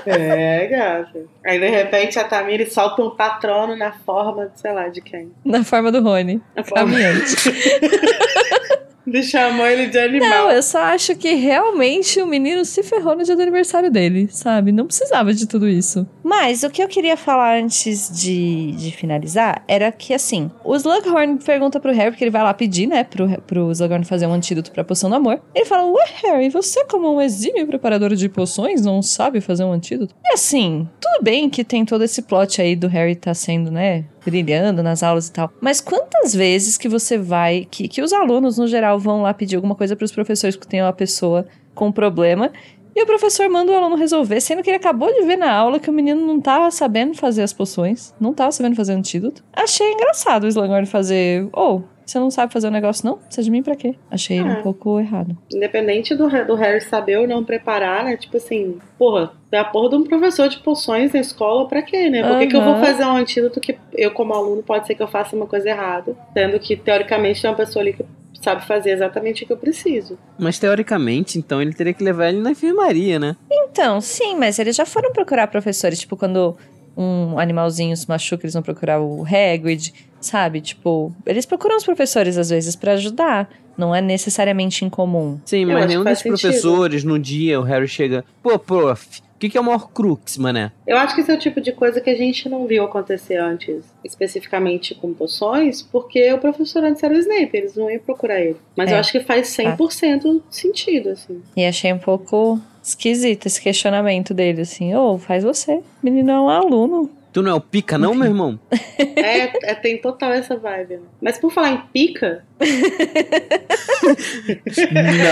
É, 0.04 0.66
gata. 0.68 1.24
Aí, 1.44 1.58
de 1.58 1.68
repente, 1.68 2.16
a 2.16 2.22
Tamires 2.24 2.72
solta 2.72 3.02
um 3.02 3.10
patrono 3.10 3.74
na 3.74 3.90
forma, 3.92 4.52
sei 4.54 4.72
lá, 4.72 4.88
de 4.88 5.00
quem? 5.00 5.32
na 5.44 5.64
forma 5.64 5.90
do 5.90 6.00
Rony. 6.00 6.40
Na 6.54 6.62
forma... 6.62 6.92
Caminhante. 6.92 7.34
Ele 9.06 9.22
chamou 9.22 9.66
ele 9.66 9.86
de 9.86 9.96
Não, 9.98 10.04
animal. 10.04 10.50
eu 10.50 10.62
só 10.62 10.78
acho 10.80 11.14
que 11.14 11.34
realmente 11.34 12.20
o 12.20 12.26
menino 12.26 12.64
se 12.64 12.82
ferrou 12.82 13.16
no 13.16 13.22
dia 13.22 13.36
do 13.36 13.42
aniversário 13.42 13.90
dele, 13.90 14.28
sabe? 14.30 14.72
Não 14.72 14.86
precisava 14.86 15.32
de 15.32 15.46
tudo 15.46 15.68
isso. 15.68 16.06
Mas 16.24 16.62
o 16.62 16.70
que 16.70 16.82
eu 16.82 16.88
queria 16.88 17.16
falar 17.16 17.56
antes 17.58 18.10
de, 18.20 18.72
de 18.72 18.90
finalizar 18.90 19.62
era 19.68 19.92
que, 19.92 20.12
assim, 20.12 20.50
o 20.64 20.74
Slughorn 20.74 21.38
pergunta 21.38 21.78
pro 21.78 21.92
Harry, 21.92 22.10
porque 22.10 22.24
ele 22.24 22.30
vai 22.30 22.42
lá 22.42 22.52
pedir, 22.52 22.86
né, 22.86 23.04
pro, 23.04 23.28
pro 23.42 23.70
Slughorn 23.70 24.04
fazer 24.04 24.26
um 24.26 24.32
antídoto 24.32 24.72
pra 24.72 24.82
poção 24.84 25.08
do 25.08 25.16
amor. 25.16 25.40
Ele 25.54 25.64
fala, 25.64 25.84
ué, 25.90 26.04
Harry, 26.24 26.48
você 26.48 26.84
como 26.86 27.14
um 27.14 27.20
exímio 27.22 27.66
preparador 27.66 28.14
de 28.14 28.28
poções 28.28 28.84
não 28.84 29.00
sabe 29.02 29.40
fazer 29.40 29.64
um 29.64 29.72
antídoto? 29.72 30.14
E 30.24 30.32
assim, 30.34 30.88
tudo 31.00 31.22
bem 31.22 31.48
que 31.48 31.62
tem 31.62 31.84
todo 31.84 32.02
esse 32.02 32.22
plot 32.22 32.60
aí 32.60 32.74
do 32.74 32.88
Harry 32.88 33.14
tá 33.14 33.32
sendo, 33.34 33.70
né, 33.70 34.04
brilhando 34.26 34.82
nas 34.82 35.04
aulas 35.04 35.28
e 35.28 35.32
tal. 35.32 35.52
Mas 35.60 35.80
quantas 35.80 36.34
vezes 36.34 36.76
que 36.76 36.88
você 36.88 37.16
vai, 37.16 37.66
que, 37.70 37.86
que 37.86 38.02
os 38.02 38.12
alunos 38.12 38.58
no 38.58 38.66
geral 38.66 38.98
vão 38.98 39.22
lá 39.22 39.32
pedir 39.32 39.54
alguma 39.54 39.76
coisa 39.76 39.94
pros 39.94 40.10
professores 40.10 40.56
que 40.56 40.66
tem 40.66 40.82
uma 40.82 40.92
pessoa 40.92 41.46
com 41.76 41.92
problema 41.92 42.50
e 42.96 43.02
o 43.02 43.06
professor 43.06 43.48
manda 43.50 43.70
o 43.70 43.74
aluno 43.76 43.94
resolver, 43.94 44.40
sendo 44.40 44.62
que 44.62 44.70
ele 44.70 44.78
acabou 44.78 45.12
de 45.12 45.22
ver 45.26 45.36
na 45.36 45.52
aula 45.52 45.78
que 45.78 45.90
o 45.90 45.92
menino 45.92 46.26
não 46.26 46.40
tava 46.40 46.70
sabendo 46.70 47.14
fazer 47.14 47.42
as 47.42 47.52
poções, 47.52 48.14
não 48.18 48.32
tava 48.32 48.50
sabendo 48.52 48.74
fazer 48.74 48.94
antídoto. 48.94 49.44
Achei 49.52 49.92
engraçado 49.92 50.44
o 50.44 50.48
Slughorn 50.48 50.86
fazer, 50.86 51.46
ou, 51.52 51.84
você 52.06 52.18
não 52.18 52.30
sabe 52.30 52.52
fazer 52.52 52.68
o 52.68 52.70
negócio 52.70 53.04
não? 53.04 53.18
Precisa 53.18 53.42
de 53.44 53.50
mim 53.50 53.62
pra 53.62 53.74
quê? 53.76 53.96
Achei 54.10 54.38
ele 54.38 54.48
Ah. 54.48 54.58
um 54.60 54.62
pouco 54.62 54.98
errado. 54.98 55.36
Independente 55.52 56.14
do, 56.14 56.26
do 56.46 56.54
Harry 56.54 56.80
saber 56.80 57.18
ou 57.18 57.26
não 57.26 57.44
preparar, 57.44 58.04
né? 58.04 58.16
Tipo 58.16 58.36
assim, 58.38 58.78
porra, 58.98 59.32
tem 59.50 59.58
a 59.60 59.64
porra 59.64 59.90
de 59.90 59.96
um 59.96 60.04
professor 60.04 60.48
de 60.48 60.58
poções 60.60 61.12
na 61.12 61.18
escola 61.20 61.66
pra 61.68 61.82
quê, 61.82 62.08
né? 62.08 62.22
Por 62.26 62.38
que, 62.38 62.46
que 62.46 62.56
eu 62.56 62.62
vou 62.64 62.76
fazer 62.76 63.04
um 63.04 63.16
antídoto 63.16 63.60
que 63.60 63.76
eu, 63.92 64.10
como 64.12 64.32
aluno, 64.32 64.62
pode 64.62 64.86
ser 64.86 64.94
que 64.94 65.02
eu 65.02 65.08
faça 65.08 65.34
uma 65.36 65.46
coisa 65.46 65.68
errada, 65.68 66.16
sendo 66.32 66.58
que, 66.60 66.76
teoricamente, 66.76 67.42
tem 67.42 67.50
uma 67.50 67.56
pessoa 67.56 67.82
ali 67.82 67.92
que 67.92 68.04
sabe 68.42 68.66
fazer 68.66 68.90
exatamente 68.90 69.44
o 69.44 69.46
que 69.46 69.52
eu 69.52 69.56
preciso. 69.56 70.18
Mas 70.38 70.58
teoricamente, 70.58 71.38
então 71.38 71.60
ele 71.60 71.72
teria 71.72 71.92
que 71.92 72.02
levar 72.04 72.28
ele 72.28 72.40
na 72.40 72.50
enfermaria, 72.52 73.18
né? 73.18 73.36
Então, 73.50 74.00
sim, 74.00 74.36
mas 74.36 74.58
eles 74.58 74.76
já 74.76 74.86
foram 74.86 75.12
procurar 75.12 75.46
professores, 75.48 76.00
tipo, 76.00 76.16
quando 76.16 76.56
um 76.96 77.38
animalzinho 77.38 77.96
se 77.96 78.08
machuca, 78.08 78.44
eles 78.46 78.54
vão 78.54 78.62
procurar 78.62 79.00
o 79.00 79.22
Hagrid, 79.24 79.92
sabe? 80.20 80.60
Tipo, 80.60 81.12
eles 81.26 81.44
procuram 81.44 81.76
os 81.76 81.84
professores 81.84 82.38
às 82.38 82.48
vezes 82.50 82.74
pra 82.74 82.92
ajudar. 82.92 83.48
Não 83.76 83.94
é 83.94 84.00
necessariamente 84.00 84.84
incomum. 84.86 85.38
Sim, 85.44 85.64
Eu 85.64 85.72
mas 85.74 85.86
nenhum 85.86 86.02
sentido. 86.04 86.28
professores, 86.40 87.04
no 87.04 87.18
dia, 87.18 87.60
o 87.60 87.62
Harry 87.62 87.86
chega. 87.86 88.24
Pô, 88.42 88.58
prof, 88.58 89.20
o 89.36 89.38
que, 89.38 89.50
que 89.50 89.58
é 89.58 89.60
o 89.60 89.64
maior 89.64 89.90
crux, 89.92 90.38
mané? 90.38 90.72
Eu 90.86 90.96
acho 90.96 91.14
que 91.14 91.20
esse 91.20 91.30
é 91.30 91.34
o 91.34 91.38
tipo 91.38 91.60
de 91.60 91.70
coisa 91.70 92.00
que 92.00 92.08
a 92.08 92.16
gente 92.16 92.48
não 92.48 92.66
viu 92.66 92.82
acontecer 92.84 93.36
antes, 93.36 93.84
especificamente 94.02 94.94
com 94.94 95.12
poções, 95.12 95.82
porque 95.82 96.32
o 96.32 96.38
professor 96.38 96.82
antes 96.82 97.02
era 97.02 97.12
o 97.12 97.18
Snape, 97.18 97.50
eles 97.52 97.76
não 97.76 97.90
iam 97.90 98.00
procurar 98.00 98.40
ele. 98.40 98.56
Mas 98.74 98.90
É. 98.90 98.94
eu 98.94 98.98
acho 98.98 99.12
que 99.12 99.20
faz 99.20 99.48
100% 99.48 100.42
sentido, 100.50 101.10
assim. 101.10 101.42
E 101.54 101.64
achei 101.66 101.92
um 101.92 101.98
pouco 101.98 102.58
esquisito 102.82 103.44
esse 103.46 103.60
questionamento 103.60 104.32
dele, 104.32 104.62
assim, 104.62 104.94
ô, 104.94 105.18
faz 105.18 105.44
você. 105.44 105.80
Menino 106.02 106.30
é 106.30 106.40
um 106.40 106.48
aluno. 106.48 107.10
Tu 107.36 107.42
não 107.42 107.50
é 107.50 107.54
o 107.54 107.60
pica, 107.60 107.98
não, 107.98 108.14
meu 108.14 108.24
irmão? 108.28 108.58
É, 109.14 109.70
é, 109.72 109.74
tem 109.74 110.00
total 110.00 110.32
essa 110.32 110.56
vibe. 110.56 110.94
Né? 110.94 111.02
Mas 111.20 111.36
por 111.38 111.52
falar 111.52 111.72
em 111.72 111.82
pica, 111.92 112.44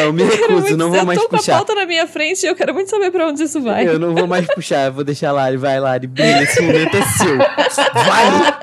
Não, 0.02 0.12
me 0.12 0.24
recuso, 0.24 0.76
não 0.76 0.90
vou 0.90 0.98
eu 0.98 1.06
mais 1.06 1.18
tô 1.18 1.28
com 1.28 1.36
a 1.36 1.38
puxar. 1.38 1.56
pauta 1.56 1.74
na 1.74 1.86
minha 1.86 2.06
frente 2.06 2.42
e 2.44 2.46
eu 2.46 2.54
quero 2.54 2.74
muito 2.74 2.90
saber 2.90 3.10
pra 3.10 3.28
onde 3.28 3.42
isso 3.42 3.60
vai. 3.62 3.86
Eu 3.86 3.98
não 3.98 4.14
vou 4.14 4.26
mais 4.26 4.46
puxar, 4.46 4.90
vou 4.90 5.02
deixar 5.04 5.32
lá, 5.32 5.48
ele 5.48 5.56
vai 5.56 5.80
lá, 5.80 5.96
ele 5.96 6.06
brilha, 6.06 6.42
esse 6.42 6.60
momento 6.60 6.94
é 6.94 7.02
seu. 7.02 7.38
Vai! 7.38 8.58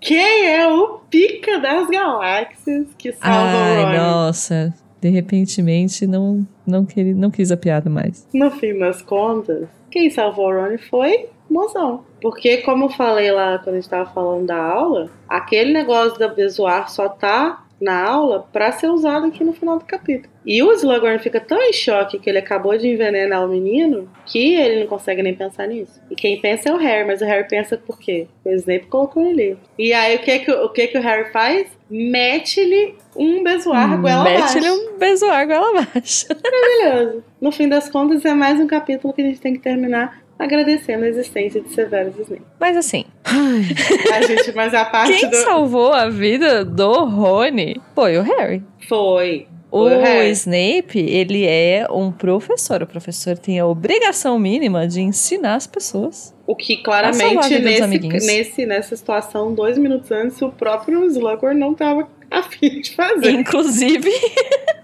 quem 0.00 0.46
é 0.46 0.68
o 0.68 1.00
pica 1.10 1.58
das 1.58 1.88
galáxias 1.88 2.86
que 2.98 3.12
salva 3.12 3.56
o 3.56 3.58
Ai, 3.58 3.84
Ron? 3.84 3.92
nossa. 3.96 4.74
De 5.00 5.08
repentemente, 5.08 6.06
não, 6.06 6.46
não, 6.66 6.84
queria, 6.84 7.14
não 7.14 7.30
quis 7.30 7.50
a 7.50 7.56
piada 7.56 7.88
mais. 7.90 8.28
No 8.34 8.50
fim 8.50 8.78
das 8.78 9.00
contas, 9.02 9.66
quem 9.90 10.10
salvou 10.10 10.50
o 10.50 10.52
Ron 10.52 10.76
foi 10.90 11.28
mozão. 11.52 12.04
Porque, 12.20 12.58
como 12.58 12.84
eu 12.84 12.90
falei 12.90 13.30
lá 13.32 13.58
quando 13.58 13.76
a 13.76 13.80
gente 13.80 13.90
tava 13.90 14.10
falando 14.10 14.46
da 14.46 14.62
aula, 14.62 15.10
aquele 15.28 15.72
negócio 15.72 16.18
da 16.18 16.28
Bezoar 16.28 16.90
só 16.90 17.08
tá 17.08 17.64
na 17.80 18.06
aula 18.06 18.46
pra 18.52 18.70
ser 18.72 18.88
usado 18.88 19.26
aqui 19.26 19.42
no 19.42 19.54
final 19.54 19.78
do 19.78 19.84
capítulo. 19.86 20.30
E 20.44 20.62
o 20.62 20.72
Slughorn 20.72 21.18
fica 21.18 21.40
tão 21.40 21.60
em 21.62 21.72
choque 21.72 22.18
que 22.18 22.28
ele 22.28 22.38
acabou 22.38 22.76
de 22.76 22.88
envenenar 22.88 23.44
o 23.44 23.48
menino 23.48 24.08
que 24.26 24.54
ele 24.54 24.80
não 24.80 24.86
consegue 24.86 25.22
nem 25.22 25.34
pensar 25.34 25.66
nisso. 25.66 26.00
E 26.10 26.14
quem 26.14 26.40
pensa 26.40 26.68
é 26.68 26.72
o 26.72 26.76
Harry, 26.76 27.06
mas 27.06 27.22
o 27.22 27.24
Harry 27.24 27.48
pensa 27.48 27.78
por 27.78 27.98
quê? 27.98 28.26
O 28.44 28.50
Snape 28.50 28.86
colocou 28.86 29.26
ele. 29.26 29.56
E 29.78 29.92
aí 29.92 30.16
o 30.16 30.18
que 30.18 30.40
que, 30.40 30.52
o, 30.52 30.68
que, 30.68 30.88
que 30.88 30.98
o 30.98 31.02
Harry 31.02 31.32
faz? 31.32 31.68
Mete-lhe 31.88 32.94
um 33.16 33.42
Bezoar 33.42 34.00
goela 34.00 34.20
abaixo. 34.20 34.54
Mete-lhe 34.54 34.70
um 34.70 34.98
beijo 34.98 35.26
água 35.26 35.54
ela 35.54 35.70
abaixo. 35.70 36.26
Maravilhoso. 36.28 37.24
No 37.40 37.50
fim 37.50 37.68
das 37.68 37.88
contas, 37.88 38.24
é 38.24 38.34
mais 38.34 38.60
um 38.60 38.66
capítulo 38.66 39.12
que 39.12 39.22
a 39.22 39.24
gente 39.24 39.40
tem 39.40 39.54
que 39.54 39.60
terminar 39.60 40.22
agradecendo 40.40 41.04
a 41.04 41.08
existência 41.08 41.60
de 41.60 41.68
Severus 41.68 42.18
Snape. 42.18 42.42
Mas 42.58 42.76
assim, 42.76 43.04
A 43.24 44.22
gente, 44.26 44.52
mas 44.54 44.72
a 44.72 44.86
parte 44.86 45.18
quem 45.18 45.28
do... 45.28 45.36
salvou 45.36 45.92
a 45.92 46.08
vida 46.08 46.64
do 46.64 47.04
Rony 47.04 47.80
foi 47.94 48.16
o 48.16 48.22
Harry. 48.22 48.62
Foi. 48.88 49.46
O 49.70 49.82
o 49.82 49.88
Harry. 49.88 50.30
Snape, 50.30 50.98
ele 50.98 51.46
é 51.46 51.86
um 51.90 52.10
professor. 52.10 52.82
O 52.82 52.86
professor 52.86 53.38
tem 53.38 53.60
a 53.60 53.66
obrigação 53.66 54.36
mínima 54.38 54.88
de 54.88 55.00
ensinar 55.00 55.54
as 55.54 55.66
pessoas. 55.66 56.34
O 56.46 56.56
que 56.56 56.78
claramente 56.78 57.58
nesse, 57.60 57.98
nesse, 58.26 58.66
nessa 58.66 58.96
situação, 58.96 59.54
dois 59.54 59.78
minutos 59.78 60.10
antes, 60.10 60.42
o 60.42 60.50
próprio 60.50 61.04
Slughorn 61.04 61.60
não 61.60 61.74
tava 61.74 62.08
afim 62.30 62.80
de 62.80 62.94
fazer. 62.96 63.30
Inclusive, 63.30 64.10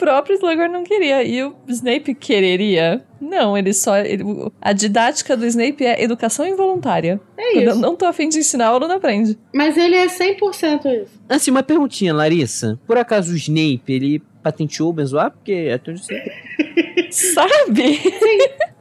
próprio 0.00 0.34
Slughorn 0.36 0.72
não 0.72 0.82
queria. 0.82 1.22
E 1.22 1.44
o 1.44 1.54
Snape 1.68 2.14
quereria? 2.14 3.04
Não, 3.20 3.56
ele 3.56 3.72
só... 3.74 3.98
ele- 3.98 4.24
a 4.60 4.72
didática 4.72 5.36
do 5.36 5.46
Snape 5.46 5.84
é 5.84 6.02
educação 6.02 6.46
involuntária. 6.46 7.20
É 7.38 7.52
Quando 7.52 7.62
eu 7.64 7.70
isso. 7.72 7.80
não 7.80 7.94
tô 7.94 8.06
afim 8.06 8.28
de 8.28 8.38
ensinar, 8.38 8.72
o 8.72 8.76
aluno 8.76 8.94
aprende. 8.94 9.38
Mas 9.54 9.76
ele 9.76 9.94
é 9.94 10.06
100% 10.06 10.86
isso. 11.04 11.20
Assim, 11.28 11.50
uma 11.50 11.62
perguntinha, 11.62 12.14
Larissa. 12.14 12.80
Por 12.86 12.96
acaso 12.96 13.32
o 13.32 13.36
Snape, 13.36 13.82
ele 13.92 14.22
patenteou 14.42 14.88
o 14.88 14.92
Benzoar? 14.92 15.30
Porque 15.30 15.70
até 15.72 15.90
onde 15.92 16.00
eu 16.00 16.04
sei. 16.04 17.10
Sabe? 17.10 18.00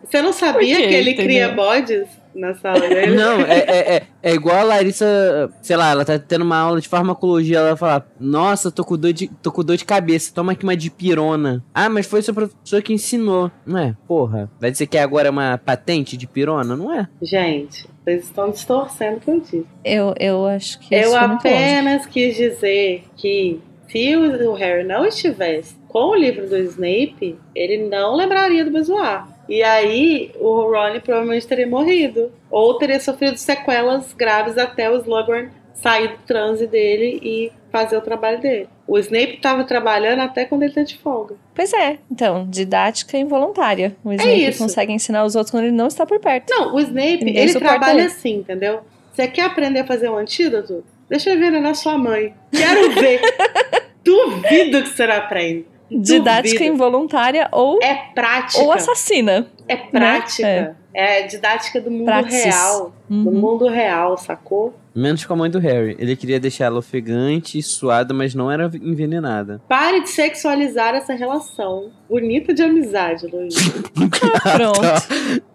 Você 0.03 0.21
não 0.21 0.33
sabia 0.33 0.75
que 0.75 0.81
ele 0.81 1.11
Entendeu? 1.11 1.25
cria 1.25 1.49
bodes 1.49 2.07
na 2.39 2.53
sala 2.55 2.79
dele. 2.79 3.15
Não, 3.17 3.41
é, 3.41 3.59
é, 3.59 3.95
é, 3.95 4.03
é 4.23 4.33
igual 4.33 4.57
a 4.57 4.63
Larissa, 4.63 5.51
sei 5.61 5.75
lá, 5.75 5.91
ela 5.91 6.05
tá 6.05 6.17
tendo 6.17 6.43
uma 6.43 6.57
aula 6.57 6.81
de 6.81 6.87
farmacologia, 6.87 7.57
ela 7.57 7.75
fala, 7.75 8.05
nossa, 8.19 8.71
tô 8.71 8.83
com 8.83 8.97
dor 8.97 9.13
de, 9.13 9.27
tô 9.41 9.51
com 9.51 9.63
dor 9.63 9.77
de 9.77 9.85
cabeça, 9.85 10.33
toma 10.33 10.53
aqui 10.53 10.63
uma 10.63 10.75
dipirona. 10.75 11.63
Ah, 11.73 11.89
mas 11.89 12.05
foi 12.05 12.21
o 12.21 12.23
seu 12.23 12.33
professor 12.33 12.81
que 12.81 12.93
ensinou. 12.93 13.51
Não 13.65 13.79
é? 13.79 13.95
Porra, 14.07 14.49
vai 14.59 14.71
dizer 14.71 14.87
que 14.87 14.97
agora 14.97 15.27
é 15.27 15.31
uma 15.31 15.57
patente 15.57 16.17
de 16.17 16.27
pirona? 16.27 16.75
Não 16.75 16.93
é? 16.93 17.07
Gente, 17.21 17.87
vocês 18.03 18.23
estão 18.23 18.49
distorcendo 18.49 19.17
o 19.17 19.19
que 19.19 19.29
eu 19.29 19.39
disse. 19.39 19.65
Eu, 19.83 20.13
eu 20.19 20.45
acho 20.45 20.79
que 20.79 20.95
Eu 20.95 21.15
é 21.15 21.19
apenas 21.19 22.05
quis 22.05 22.35
dizer 22.35 23.03
que 23.15 23.59
se 23.87 24.15
o 24.15 24.51
o 24.51 24.53
Harry 24.53 24.83
não 24.83 25.05
estivesse 25.05 25.75
com 25.87 26.11
o 26.11 26.15
livro 26.15 26.47
do 26.47 26.57
Snape, 26.57 27.37
ele 27.55 27.89
não 27.89 28.15
lembraria 28.15 28.63
do 28.63 28.71
Bezoar. 28.71 29.27
E 29.49 29.63
aí 29.63 30.31
o 30.39 30.61
Ron 30.61 30.99
provavelmente 31.03 31.47
teria 31.47 31.67
morrido. 31.67 32.31
Ou 32.51 32.77
teria 32.77 32.99
sofrido 32.99 33.35
sequelas 33.35 34.13
graves 34.13 34.57
até 34.57 34.89
o 34.89 34.95
Slughorn 34.97 35.49
sair 35.73 36.09
do 36.09 36.17
transe 36.25 36.67
dele 36.67 37.19
e 37.23 37.51
fazer 37.71 37.97
o 37.97 38.01
trabalho 38.01 38.39
dele. 38.39 38.67
O 38.87 38.97
Snape 38.99 39.35
estava 39.35 39.63
trabalhando 39.63 40.19
até 40.21 40.45
quando 40.45 40.63
ele 40.63 40.73
tá 40.73 40.83
de 40.83 40.97
folga. 40.97 41.35
Pois 41.55 41.73
é, 41.73 41.97
então, 42.11 42.47
didática 42.49 43.17
involuntária. 43.17 43.95
O 44.03 44.11
Snape 44.11 44.49
isso. 44.49 44.59
consegue 44.59 44.91
ensinar 44.91 45.23
os 45.23 45.35
outros 45.35 45.51
quando 45.51 45.63
ele 45.65 45.75
não 45.75 45.87
está 45.87 46.05
por 46.05 46.19
perto. 46.19 46.49
Não, 46.49 46.75
o 46.75 46.79
Snape, 46.79 47.23
Ninguém 47.23 47.43
ele 47.43 47.53
trabalha 47.53 47.99
ele. 47.99 48.07
assim, 48.07 48.35
entendeu? 48.37 48.81
Você 49.13 49.27
quer 49.27 49.43
aprender 49.43 49.79
a 49.79 49.85
fazer 49.87 50.09
um 50.09 50.17
antídoto? 50.17 50.83
Deixa 51.09 51.31
eu 51.31 51.39
ver 51.39 51.51
na 51.51 51.73
sua 51.73 51.97
mãe. 51.97 52.33
Quero 52.51 52.91
ver. 52.93 53.19
Duvido 54.03 54.83
que 54.83 54.89
você 54.89 55.07
não 55.07 55.15
aprende. 55.15 55.65
Didática 55.91 56.57
Duvido. 56.59 56.73
involuntária 56.75 57.47
ou, 57.51 57.79
É 57.81 57.95
prática. 58.13 58.61
ou 58.61 58.71
assassina. 58.71 59.47
É 59.67 59.75
prática. 59.75 60.43
Né? 60.47 60.75
É. 60.91 61.21
didática 61.27 61.79
do 61.79 61.89
mundo 61.91 62.05
Praxis. 62.05 62.43
real. 62.45 62.93
Do 63.07 63.15
Uhum. 63.29 63.39
mundo 63.39 63.67
real, 63.67 64.17
sacou? 64.17 64.73
Menos 64.93 65.23
com 65.23 65.33
a 65.33 65.35
mãe 65.35 65.49
do 65.49 65.59
Harry. 65.59 65.95
Ele 65.99 66.15
queria 66.15 66.39
deixar 66.39 66.65
ela 66.65 66.79
ofegante 66.79 67.57
e 67.59 67.63
suada, 67.63 68.11
mas 68.13 68.33
não 68.35 68.51
era 68.51 68.65
envenenada. 68.81 69.61
Pare 69.69 70.01
de 70.01 70.09
sexualizar 70.09 70.95
essa 70.95 71.13
relação 71.13 71.91
bonita 72.09 72.53
de 72.53 72.63
amizade, 72.63 73.27
Luiz. 73.27 73.53
Pronto. 74.55 74.81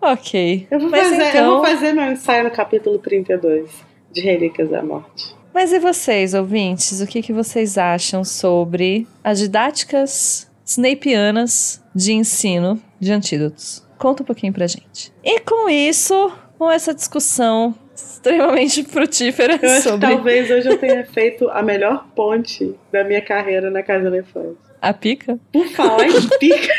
ok. 0.01 0.67
Eu 0.71 0.81
vou, 0.81 0.91
Mas 0.91 1.09
fazer, 1.09 1.23
eu 1.23 1.29
então- 1.29 1.57
vou 1.57 1.65
fazer 1.67 1.93
meu 1.93 2.05
ensaio 2.13 2.45
no 2.45 2.51
capítulo 2.51 2.99
32 2.99 3.71
de 4.13 4.21
Relíquias 4.21 4.71
da 4.71 4.83
Morte. 4.83 5.35
Mas 5.55 5.73
e 5.73 5.79
vocês, 5.79 6.35
ouvintes? 6.35 7.01
O 7.01 7.07
que, 7.07 7.23
que 7.23 7.33
vocês 7.33 7.79
acham 7.79 8.25
sobre 8.25 9.07
as 9.23 9.39
didáticas 9.39 10.51
snapeanas 10.67 11.81
de 11.95 12.13
ensino 12.13 12.83
de 12.99 13.13
antídotos? 13.13 13.87
Conta 13.97 14.25
um 14.25 14.27
pouquinho 14.27 14.53
pra 14.53 14.67
gente. 14.67 15.13
E 15.23 15.39
com 15.39 15.69
isso, 15.69 16.33
com 16.59 16.69
essa 16.69 16.93
discussão 16.93 17.73
extremamente 17.95 18.83
frutífera 18.91 19.57
Eu 19.63 19.71
acho 19.71 19.83
sobre 19.83 20.09
que 20.09 20.13
talvez 20.13 20.51
hoje 20.51 20.69
eu 20.69 20.77
tenha 20.77 21.07
feito 21.07 21.49
a 21.49 21.63
melhor 21.63 22.09
ponte 22.17 22.75
da 22.91 23.05
minha 23.05 23.23
carreira 23.23 23.71
na 23.71 23.85
Casa 23.85 24.09
Elefante. 24.09 24.59
a 24.83 24.93
pica. 24.93 25.39
Por 25.53 25.69
falar 25.69 26.09
em 26.09 26.29
pica. 26.41 26.75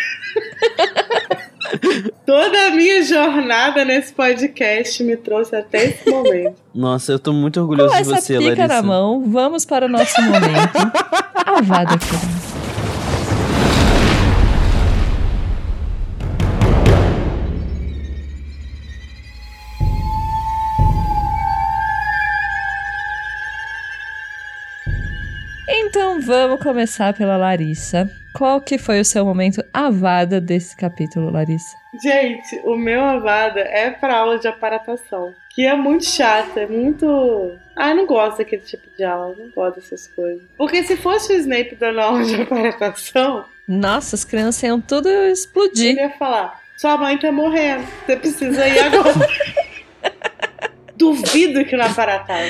Toda 2.26 2.68
a 2.68 2.72
minha 2.72 3.04
jornada 3.04 3.84
nesse 3.86 4.14
podcast 4.14 5.04
me 5.04 5.16
trouxe 5.18 5.56
até 5.56 5.86
esse 5.86 6.10
momento. 6.10 6.56
Nossa, 6.74 7.12
eu 7.12 7.20
tô 7.20 7.32
muito 7.34 7.60
orgulhoso 7.60 7.90
Com 7.90 7.96
de 7.96 8.02
essa 8.02 8.22
você, 8.22 8.38
pica 8.38 8.50
Larissa. 8.50 8.68
na 8.68 8.82
mão, 8.82 9.24
vamos 9.28 9.66
para 9.66 9.86
o 9.86 9.90
nosso 9.90 10.22
momento. 10.22 10.78
a 11.46 11.62
Vada 11.62 11.98
Então 25.96 26.20
vamos 26.20 26.62
começar 26.62 27.14
pela 27.14 27.38
Larissa. 27.38 28.12
Qual 28.34 28.60
que 28.60 28.78
foi 28.78 29.00
o 29.00 29.06
seu 29.06 29.24
momento 29.24 29.64
avada 29.74 30.42
desse 30.42 30.76
capítulo, 30.76 31.32
Larissa? 31.32 31.74
Gente, 32.04 32.60
o 32.66 32.76
meu 32.76 33.02
avada 33.02 33.62
é 33.62 33.90
pra 33.92 34.18
aula 34.18 34.38
de 34.38 34.46
aparatação. 34.46 35.34
Que 35.52 35.66
é 35.66 35.74
muito 35.74 36.04
chata, 36.04 36.60
é 36.60 36.68
muito. 36.68 37.58
Ah, 37.74 37.92
eu 37.92 37.96
não 37.96 38.06
gosto 38.06 38.40
daquele 38.40 38.64
tipo 38.64 38.86
de 38.98 39.06
aula, 39.06 39.38
não 39.38 39.50
gosto 39.52 39.76
dessas 39.80 40.06
coisas. 40.08 40.42
Porque 40.58 40.84
se 40.84 40.98
fosse 40.98 41.32
o 41.32 41.38
Snape 41.38 41.76
dando 41.76 42.02
aula 42.02 42.26
de 42.26 42.42
aparatação, 42.42 43.46
Nossa, 43.66 44.18
as 44.18 44.26
crianças 44.26 44.64
iam 44.64 44.82
tudo 44.82 45.08
explodir. 45.08 45.92
ele 45.92 46.02
ia 46.02 46.10
falar: 46.10 46.62
sua 46.76 46.98
mãe 46.98 47.18
tá 47.18 47.32
morrendo, 47.32 47.88
você 48.06 48.18
precisa 48.18 48.68
ir 48.68 48.80
agora. 48.80 49.14
Duvido 50.98 51.66
que 51.66 51.76
não 51.76 51.86
aparatava. 51.86 52.50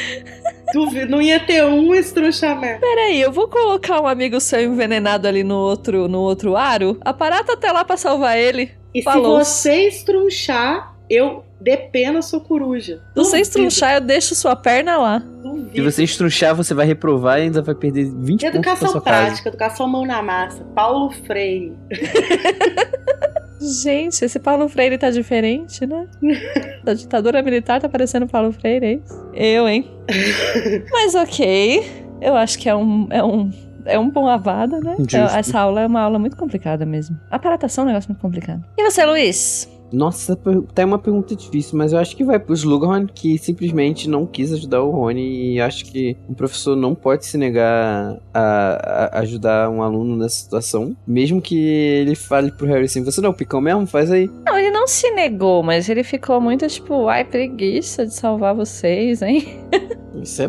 Duvido, 0.73 1.11
não 1.11 1.21
ia 1.21 1.39
ter 1.39 1.63
um 1.63 1.93
estruchamento. 1.93 2.79
Peraí, 2.79 3.21
eu 3.21 3.31
vou 3.31 3.47
colocar 3.47 4.01
um 4.01 4.07
amigo 4.07 4.39
seu 4.39 4.61
envenenado 4.61 5.27
ali 5.27 5.43
no 5.43 5.55
outro, 5.55 6.07
no 6.07 6.19
outro 6.19 6.55
aro. 6.55 6.97
Aparata 7.01 7.53
até 7.53 7.71
lá 7.71 7.83
pra 7.83 7.97
salvar 7.97 8.37
ele. 8.37 8.71
E 8.93 9.01
Falou. 9.01 9.43
se 9.43 9.51
você 9.51 9.87
estrunchar, 9.87 10.95
eu 11.09 11.43
de 11.59 11.77
pena 11.77 12.21
sou 12.21 12.39
coruja. 12.41 12.97
Se 12.97 13.15
você 13.15 13.39
estrunchar, 13.39 13.95
eu 13.95 14.01
deixo 14.01 14.35
sua 14.35 14.55
perna 14.55 14.97
lá. 14.97 15.17
Duvido. 15.19 15.71
Se 15.73 15.81
você 15.81 16.03
estruchar, 16.03 16.55
você 16.55 16.73
vai 16.73 16.85
reprovar 16.85 17.39
e 17.39 17.43
ainda 17.43 17.61
vai 17.61 17.73
perder 17.73 18.05
20 18.05 18.13
pontos 18.13 18.39
pra 18.39 18.49
Educação 18.49 18.87
sua 18.89 19.01
casa. 19.01 19.25
prática, 19.25 19.49
educação 19.49 19.87
mão 19.87 20.05
na 20.05 20.21
massa. 20.21 20.63
Paulo 20.75 21.11
Freire. 21.25 21.73
Gente, 23.83 24.23
esse 24.23 24.39
Paulo 24.39 24.67
Freire 24.69 24.97
tá 24.97 25.09
diferente, 25.09 25.85
né? 25.85 26.07
da 26.83 26.93
ditadura 26.93 27.41
militar 27.41 27.81
tá 27.81 27.89
parecendo 27.89 28.27
Paulo 28.27 28.51
Freire, 28.51 28.85
é 28.85 28.93
isso? 28.93 29.25
Eu, 29.33 29.67
hein? 29.67 29.89
Mas 30.91 31.15
ok. 31.15 32.05
Eu 32.21 32.35
acho 32.35 32.57
que 32.59 32.69
é 32.69 32.75
um. 32.75 33.07
É 33.09 33.23
um 33.23 33.49
é 33.85 33.99
um 33.99 34.09
bom 34.09 34.27
avada, 34.27 34.79
né? 34.79 34.95
É- 35.13 35.39
Essa 35.39 35.59
aula 35.59 35.81
é 35.81 35.85
uma 35.87 36.01
aula 36.01 36.17
muito 36.17 36.35
complicada 36.35 36.85
mesmo. 36.87 37.19
Aparatação 37.29 37.83
é 37.83 37.85
um 37.85 37.87
negócio 37.89 38.09
muito 38.09 38.19
complicado. 38.19 38.63
E 38.75 38.83
você, 38.83 39.05
Luiz? 39.05 39.69
Nossa, 39.91 40.35
tá 40.73 40.85
uma 40.85 40.97
pergunta 40.99 41.35
difícil, 41.35 41.77
mas 41.77 41.93
eu 41.93 41.99
acho 41.99 42.15
que 42.15 42.23
vai 42.23 42.39
pro 42.39 42.53
Slughorn, 42.53 43.07
que 43.13 43.37
simplesmente 43.37 44.09
não 44.09 44.25
quis 44.25 44.51
ajudar 44.51 44.81
o 44.81 44.91
Rony, 44.91 45.53
e 45.53 45.61
acho 45.61 45.85
que 45.85 46.17
o 46.27 46.33
professor 46.33 46.75
não 46.75 46.93
pode 46.95 47.25
se 47.25 47.37
negar 47.37 48.17
a, 48.33 49.09
a 49.13 49.19
ajudar 49.19 49.69
um 49.69 49.81
aluno 49.81 50.15
nessa 50.15 50.35
situação, 50.35 50.95
mesmo 51.07 51.41
que 51.41 51.57
ele 51.57 52.15
fale 52.15 52.51
pro 52.51 52.67
Harry 52.67 52.85
assim, 52.85 53.03
você 53.03 53.21
não 53.21 53.27
é 53.27 53.31
o 53.31 53.35
picão 53.35 53.61
mesmo? 53.61 53.85
Faz 53.87 54.11
aí. 54.11 54.29
Não, 54.45 54.57
ele 54.57 54.71
não 54.71 54.87
se 54.87 55.09
negou, 55.11 55.63
mas 55.63 55.87
ele 55.89 56.03
ficou 56.03 56.41
muito 56.41 56.67
tipo, 56.67 57.07
ai, 57.07 57.23
preguiça 57.23 58.05
de 58.05 58.13
salvar 58.13 58.53
vocês, 58.55 59.21
hein? 59.21 59.47
Isso 60.21 60.41
é... 60.41 60.45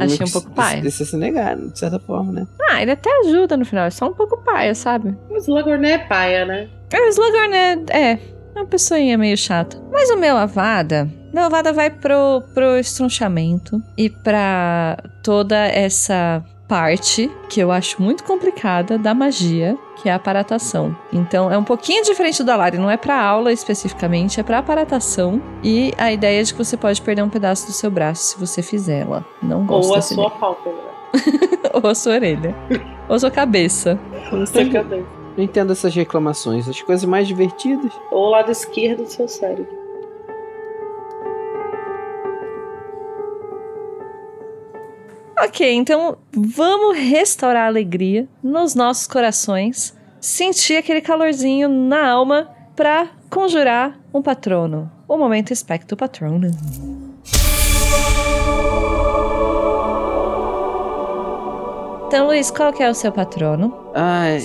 Achei 0.00 0.26
um 0.26 0.30
pouco 0.30 0.50
pai. 0.52 0.80
Isso 0.80 1.02
é 1.02 1.06
se 1.06 1.16
negar, 1.16 1.56
de 1.56 1.78
certa 1.78 1.98
forma, 1.98 2.32
né? 2.32 2.46
Ah, 2.70 2.80
ele 2.82 2.90
até 2.92 3.10
ajuda 3.20 3.56
no 3.56 3.64
final, 3.64 3.84
é 3.84 3.90
só 3.90 4.08
um 4.08 4.14
pouco 4.14 4.38
paia, 4.38 4.74
sabe? 4.74 5.14
O 5.30 5.36
Slughorn 5.36 5.86
é 5.86 5.98
paia, 5.98 6.44
né? 6.44 6.68
É, 6.90 7.00
O 7.02 7.08
Slughorn 7.08 7.54
é, 7.54 7.78
é 7.90 8.18
uma 8.58 8.66
pessoinha 8.66 9.16
meio 9.16 9.36
chata. 9.36 9.80
Mas 9.90 10.10
o 10.10 10.16
meu 10.16 10.36
Avada, 10.36 11.08
meu 11.32 11.44
Avada 11.44 11.72
vai 11.72 11.90
pro, 11.90 12.42
pro 12.54 12.78
estrunchamento 12.78 13.82
e 13.96 14.08
pra 14.10 14.96
toda 15.22 15.56
essa 15.56 16.42
parte 16.68 17.30
que 17.48 17.60
eu 17.60 17.72
acho 17.72 18.00
muito 18.02 18.22
complicada 18.24 18.98
da 18.98 19.14
magia, 19.14 19.76
que 19.96 20.08
é 20.08 20.12
a 20.12 20.16
aparatação. 20.16 20.94
Então 21.12 21.50
é 21.50 21.56
um 21.56 21.64
pouquinho 21.64 22.04
diferente 22.04 22.42
da 22.44 22.56
Lari, 22.56 22.76
não 22.76 22.90
é 22.90 22.96
pra 22.96 23.20
aula 23.20 23.50
especificamente, 23.52 24.38
é 24.38 24.42
pra 24.42 24.58
aparatação 24.58 25.40
e 25.64 25.94
a 25.96 26.12
ideia 26.12 26.44
de 26.44 26.52
que 26.52 26.62
você 26.62 26.76
pode 26.76 27.00
perder 27.00 27.22
um 27.22 27.28
pedaço 27.30 27.66
do 27.66 27.72
seu 27.72 27.90
braço 27.90 28.22
se 28.24 28.38
você 28.38 28.62
fizer 28.62 29.00
ela. 29.00 29.24
Não 29.42 29.64
gosto 29.64 29.90
Ou 29.90 29.96
a 29.96 30.02
sua 30.02 30.30
pálpebra. 30.30 30.78
ideia. 31.14 31.60
Ou 31.72 31.90
a 31.90 31.94
sua 31.94 32.12
orelha. 32.14 32.54
Ou 33.08 33.16
a 33.16 33.18
sua 33.18 33.30
cabeça. 33.30 33.98
Ou 34.30 34.42
a 34.42 34.46
sua 34.46 34.64
cabeça. 34.66 35.17
Não 35.38 35.44
entendo 35.44 35.70
essas 35.70 35.94
reclamações, 35.94 36.68
as 36.68 36.82
coisas 36.82 37.04
mais 37.04 37.28
divertidas. 37.28 37.92
Ou 38.10 38.26
o 38.26 38.30
lado 38.30 38.50
esquerdo 38.50 39.04
do 39.04 39.08
seu 39.08 39.28
cérebro. 39.28 39.68
Ok, 45.38 45.72
então 45.72 46.18
vamos 46.32 46.96
restaurar 46.96 47.66
a 47.66 47.66
alegria 47.68 48.26
nos 48.42 48.74
nossos 48.74 49.06
corações, 49.06 49.96
sentir 50.20 50.76
aquele 50.76 51.00
calorzinho 51.00 51.68
na 51.68 52.10
alma 52.10 52.50
pra 52.74 53.06
conjurar 53.30 53.96
um 54.12 54.20
patrono. 54.20 54.90
O 55.06 55.16
momento 55.16 55.52
espectro 55.52 55.96
patrono. 55.96 56.50
Então, 62.08 62.26
Luiz, 62.26 62.50
qual 62.50 62.72
que 62.72 62.82
é 62.82 62.90
o 62.90 62.94
seu 62.94 63.12
patrono? 63.12 63.72
Ai, 63.94 64.40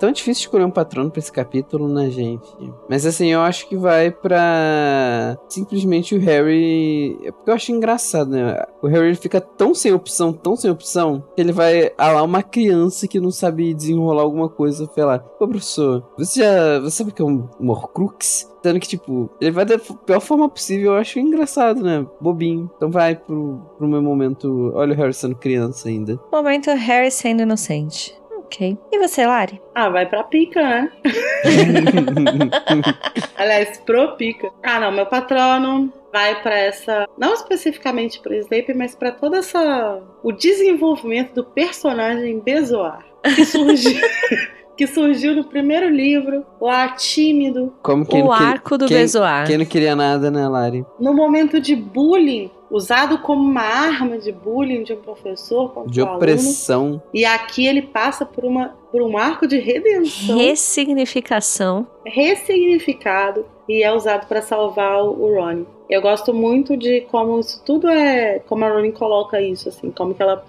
tão 0.00 0.10
difícil 0.10 0.44
escolher 0.44 0.64
um 0.64 0.70
patrono 0.70 1.10
pra 1.10 1.18
esse 1.18 1.30
capítulo, 1.30 1.86
né, 1.86 2.10
gente? 2.10 2.48
Mas 2.88 3.04
assim, 3.04 3.28
eu 3.28 3.42
acho 3.42 3.68
que 3.68 3.76
vai 3.76 4.10
pra. 4.10 5.38
Simplesmente 5.48 6.14
o 6.16 6.20
Harry. 6.20 7.18
É 7.22 7.30
porque 7.30 7.50
eu 7.50 7.54
acho 7.54 7.70
engraçado, 7.70 8.30
né? 8.30 8.64
O 8.82 8.88
Harry 8.88 9.14
fica 9.14 9.40
tão 9.40 9.74
sem 9.74 9.92
opção, 9.92 10.32
tão 10.32 10.56
sem 10.56 10.70
opção, 10.70 11.22
que 11.36 11.42
ele 11.42 11.52
vai 11.52 11.92
alar 11.98 12.24
uma 12.24 12.42
criança 12.42 13.06
que 13.06 13.20
não 13.20 13.30
sabe 13.30 13.74
desenrolar 13.74 14.22
alguma 14.22 14.48
coisa. 14.48 14.90
Sei 14.92 15.04
lá, 15.04 15.22
ô 15.38 15.46
professor, 15.46 16.02
você 16.16 16.40
já. 16.40 16.80
Você 16.80 16.96
sabe 16.96 17.10
o 17.10 17.14
que 17.14 17.22
é 17.22 17.24
um 17.24 17.48
Morcrux? 17.60 18.48
Dando 18.62 18.80
que, 18.80 18.88
tipo, 18.88 19.30
ele 19.40 19.52
vai 19.52 19.64
da 19.64 19.78
pior 19.78 20.20
forma 20.20 20.46
possível, 20.48 20.92
eu 20.92 20.98
acho 20.98 21.18
engraçado, 21.18 21.82
né? 21.82 22.06
Bobinho. 22.20 22.70
Então 22.76 22.90
vai 22.90 23.14
pro, 23.14 23.60
pro 23.78 23.88
meu 23.88 24.02
momento. 24.02 24.70
Olha 24.74 24.92
o 24.92 24.96
Harry 24.96 25.14
sendo 25.14 25.34
criança 25.34 25.88
ainda. 25.88 26.20
Momento 26.30 26.70
Harry 26.70 27.10
sendo 27.10 27.42
inocente. 27.42 28.19
Ok. 28.50 28.76
E 28.90 28.98
você, 28.98 29.24
Lari? 29.24 29.62
Ah, 29.76 29.88
vai 29.88 30.06
pra 30.06 30.24
pica, 30.24 30.60
né? 30.60 30.90
Aliás, 33.38 33.78
pro 33.78 34.16
pica. 34.16 34.50
Ah, 34.64 34.80
não, 34.80 34.90
meu 34.90 35.06
patrono 35.06 35.92
vai 36.12 36.42
pra 36.42 36.58
essa, 36.58 37.08
não 37.16 37.32
especificamente 37.32 38.20
pro 38.20 38.34
Snape, 38.34 38.74
mas 38.74 38.96
pra 38.96 39.12
toda 39.12 39.38
essa 39.38 40.02
o 40.24 40.32
desenvolvimento 40.32 41.34
do 41.34 41.44
personagem 41.44 42.40
Bezoar, 42.40 43.04
que 43.22 43.44
surgiu 43.44 44.00
que 44.76 44.86
surgiu 44.86 45.34
no 45.34 45.44
primeiro 45.44 45.88
livro, 45.88 46.44
lá 46.60 46.88
tímido, 46.88 47.72
Como 47.82 48.06
quem 48.06 48.22
o 48.22 48.32
arco 48.32 48.78
do 48.78 48.86
quem- 48.86 48.96
Bezoar. 48.98 49.46
Quem 49.46 49.58
não 49.58 49.64
queria 49.66 49.94
nada, 49.94 50.30
né, 50.30 50.48
Lari? 50.48 50.84
no 50.98 51.12
momento 51.12 51.60
de 51.60 51.76
bullying, 51.76 52.50
usado 52.70 53.18
como 53.18 53.42
uma 53.42 53.60
arma 53.62 54.16
de 54.16 54.30
bullying 54.32 54.82
de 54.84 54.92
um 54.92 54.96
professor 54.96 55.70
contra 55.72 55.90
De 55.90 56.00
um 56.00 56.04
aluno. 56.04 56.16
opressão. 56.18 57.02
E 57.12 57.24
aqui 57.24 57.66
ele 57.66 57.82
passa 57.82 58.24
por, 58.24 58.44
uma, 58.44 58.68
por 58.90 59.02
um 59.02 59.18
arco 59.18 59.46
de 59.46 59.58
redenção, 59.58 60.38
Ressignificação. 60.38 61.86
ressignificado, 62.06 63.44
e 63.68 63.82
é 63.82 63.92
usado 63.92 64.26
para 64.26 64.40
salvar 64.42 65.02
o 65.04 65.34
Ronnie. 65.34 65.66
Eu 65.88 66.00
gosto 66.00 66.32
muito 66.32 66.76
de 66.76 67.02
como 67.02 67.38
isso 67.40 67.62
tudo 67.64 67.88
é. 67.88 68.38
Como 68.48 68.64
a 68.64 68.68
Rowling 68.68 68.92
coloca 68.92 69.40
isso, 69.40 69.68
assim, 69.68 69.90
como 69.90 70.14
que 70.14 70.22
ela 70.22 70.44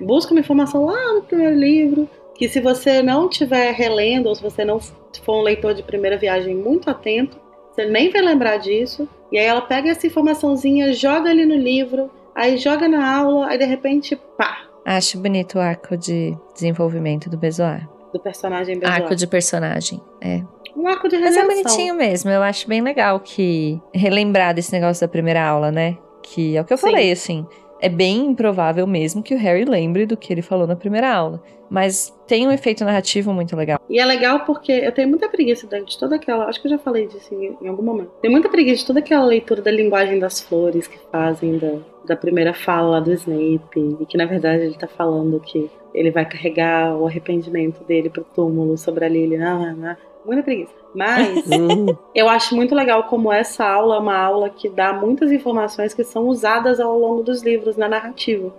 busca 0.00 0.32
uma 0.32 0.40
informação 0.40 0.84
lá 0.86 1.14
no 1.14 1.22
primeiro 1.22 1.56
livro. 1.56 2.08
Que 2.42 2.48
se 2.48 2.58
você 2.58 3.04
não 3.04 3.28
estiver 3.28 3.72
relendo, 3.72 4.26
ou 4.26 4.34
se 4.34 4.42
você 4.42 4.64
não 4.64 4.80
for 4.80 5.38
um 5.38 5.42
leitor 5.42 5.74
de 5.74 5.82
primeira 5.84 6.18
viagem 6.18 6.56
muito 6.56 6.90
atento, 6.90 7.38
você 7.70 7.86
nem 7.86 8.10
vai 8.10 8.20
lembrar 8.20 8.56
disso. 8.56 9.08
E 9.30 9.38
aí 9.38 9.46
ela 9.46 9.60
pega 9.60 9.90
essa 9.90 10.08
informaçãozinha, 10.08 10.92
joga 10.92 11.30
ali 11.30 11.46
no 11.46 11.54
livro, 11.54 12.10
aí 12.34 12.56
joga 12.56 12.88
na 12.88 13.16
aula, 13.16 13.46
aí 13.46 13.56
de 13.56 13.64
repente, 13.64 14.16
pá, 14.36 14.58
Acho 14.84 15.18
bonito 15.18 15.56
o 15.56 15.60
arco 15.60 15.96
de 15.96 16.36
desenvolvimento 16.52 17.30
do 17.30 17.36
Bezoar. 17.36 17.88
do 18.12 18.18
personagem 18.18 18.76
Bezoar. 18.76 19.02
Arco 19.02 19.14
de 19.14 19.26
personagem. 19.28 20.00
É. 20.20 20.42
Um 20.76 20.88
arco 20.88 21.08
de 21.08 21.18
Mas 21.18 21.36
é 21.36 21.46
bonitinho 21.46 21.94
mesmo. 21.94 22.28
Eu 22.28 22.42
acho 22.42 22.66
bem 22.66 22.80
legal 22.80 23.20
que 23.20 23.80
relembrar 23.94 24.52
desse 24.52 24.72
negócio 24.72 25.00
da 25.00 25.08
primeira 25.08 25.46
aula, 25.46 25.70
né? 25.70 25.96
Que 26.24 26.56
é 26.56 26.60
o 26.60 26.64
que 26.64 26.72
eu 26.72 26.76
Sim. 26.76 26.88
falei, 26.88 27.12
assim. 27.12 27.46
É 27.82 27.88
bem 27.88 28.26
improvável 28.26 28.86
mesmo 28.86 29.24
que 29.24 29.34
o 29.34 29.38
Harry 29.38 29.64
lembre 29.64 30.06
do 30.06 30.16
que 30.16 30.32
ele 30.32 30.40
falou 30.40 30.68
na 30.68 30.76
primeira 30.76 31.12
aula. 31.12 31.42
Mas 31.68 32.16
tem 32.28 32.46
um 32.46 32.52
efeito 32.52 32.84
narrativo 32.84 33.32
muito 33.32 33.56
legal. 33.56 33.80
E 33.90 33.98
é 33.98 34.04
legal 34.04 34.44
porque 34.44 34.70
eu 34.70 34.92
tenho 34.92 35.08
muita 35.08 35.28
preguiça 35.28 35.66
de 35.66 35.98
toda 35.98 36.14
aquela. 36.14 36.44
Acho 36.44 36.60
que 36.60 36.68
eu 36.68 36.70
já 36.70 36.78
falei 36.78 37.08
disso 37.08 37.34
em, 37.34 37.66
algum 37.66 37.82
momento. 37.82 38.12
Tenho 38.20 38.30
muita 38.30 38.48
preguiça 38.48 38.82
de 38.82 38.86
toda 38.86 39.00
aquela 39.00 39.24
leitura 39.24 39.60
da 39.60 39.70
linguagem 39.72 40.20
das 40.20 40.40
flores 40.40 40.86
que 40.86 40.96
fazem 41.10 41.58
da, 41.58 41.78
da 42.06 42.14
primeira 42.14 42.54
fala 42.54 43.00
do 43.00 43.12
Snape. 43.12 43.96
E 44.00 44.06
que 44.06 44.16
na 44.16 44.26
verdade 44.26 44.62
ele 44.62 44.78
tá 44.78 44.86
falando 44.86 45.40
que 45.40 45.68
ele 45.92 46.12
vai 46.12 46.24
carregar 46.24 46.94
o 46.94 47.06
arrependimento 47.06 47.82
dele 47.82 48.10
pro 48.10 48.22
túmulo 48.22 48.78
sobre 48.78 49.04
a 49.04 49.08
Lily. 49.08 49.38
Ah, 49.38 49.74
ah, 49.82 49.92
ah. 49.92 50.11
Muita 50.24 50.42
preguiça. 50.42 50.72
Mas 50.94 51.46
Hum, 51.50 51.96
eu 52.14 52.28
acho 52.28 52.54
muito 52.54 52.74
legal 52.74 53.04
como 53.04 53.32
essa 53.32 53.64
aula 53.64 53.96
é 53.96 53.98
uma 53.98 54.16
aula 54.16 54.50
que 54.50 54.68
dá 54.68 54.92
muitas 54.92 55.32
informações 55.32 55.94
que 55.94 56.04
são 56.04 56.28
usadas 56.28 56.80
ao 56.80 56.98
longo 56.98 57.22
dos 57.22 57.42
livros 57.42 57.76
na 57.76 57.88
narrativa. 57.88 58.52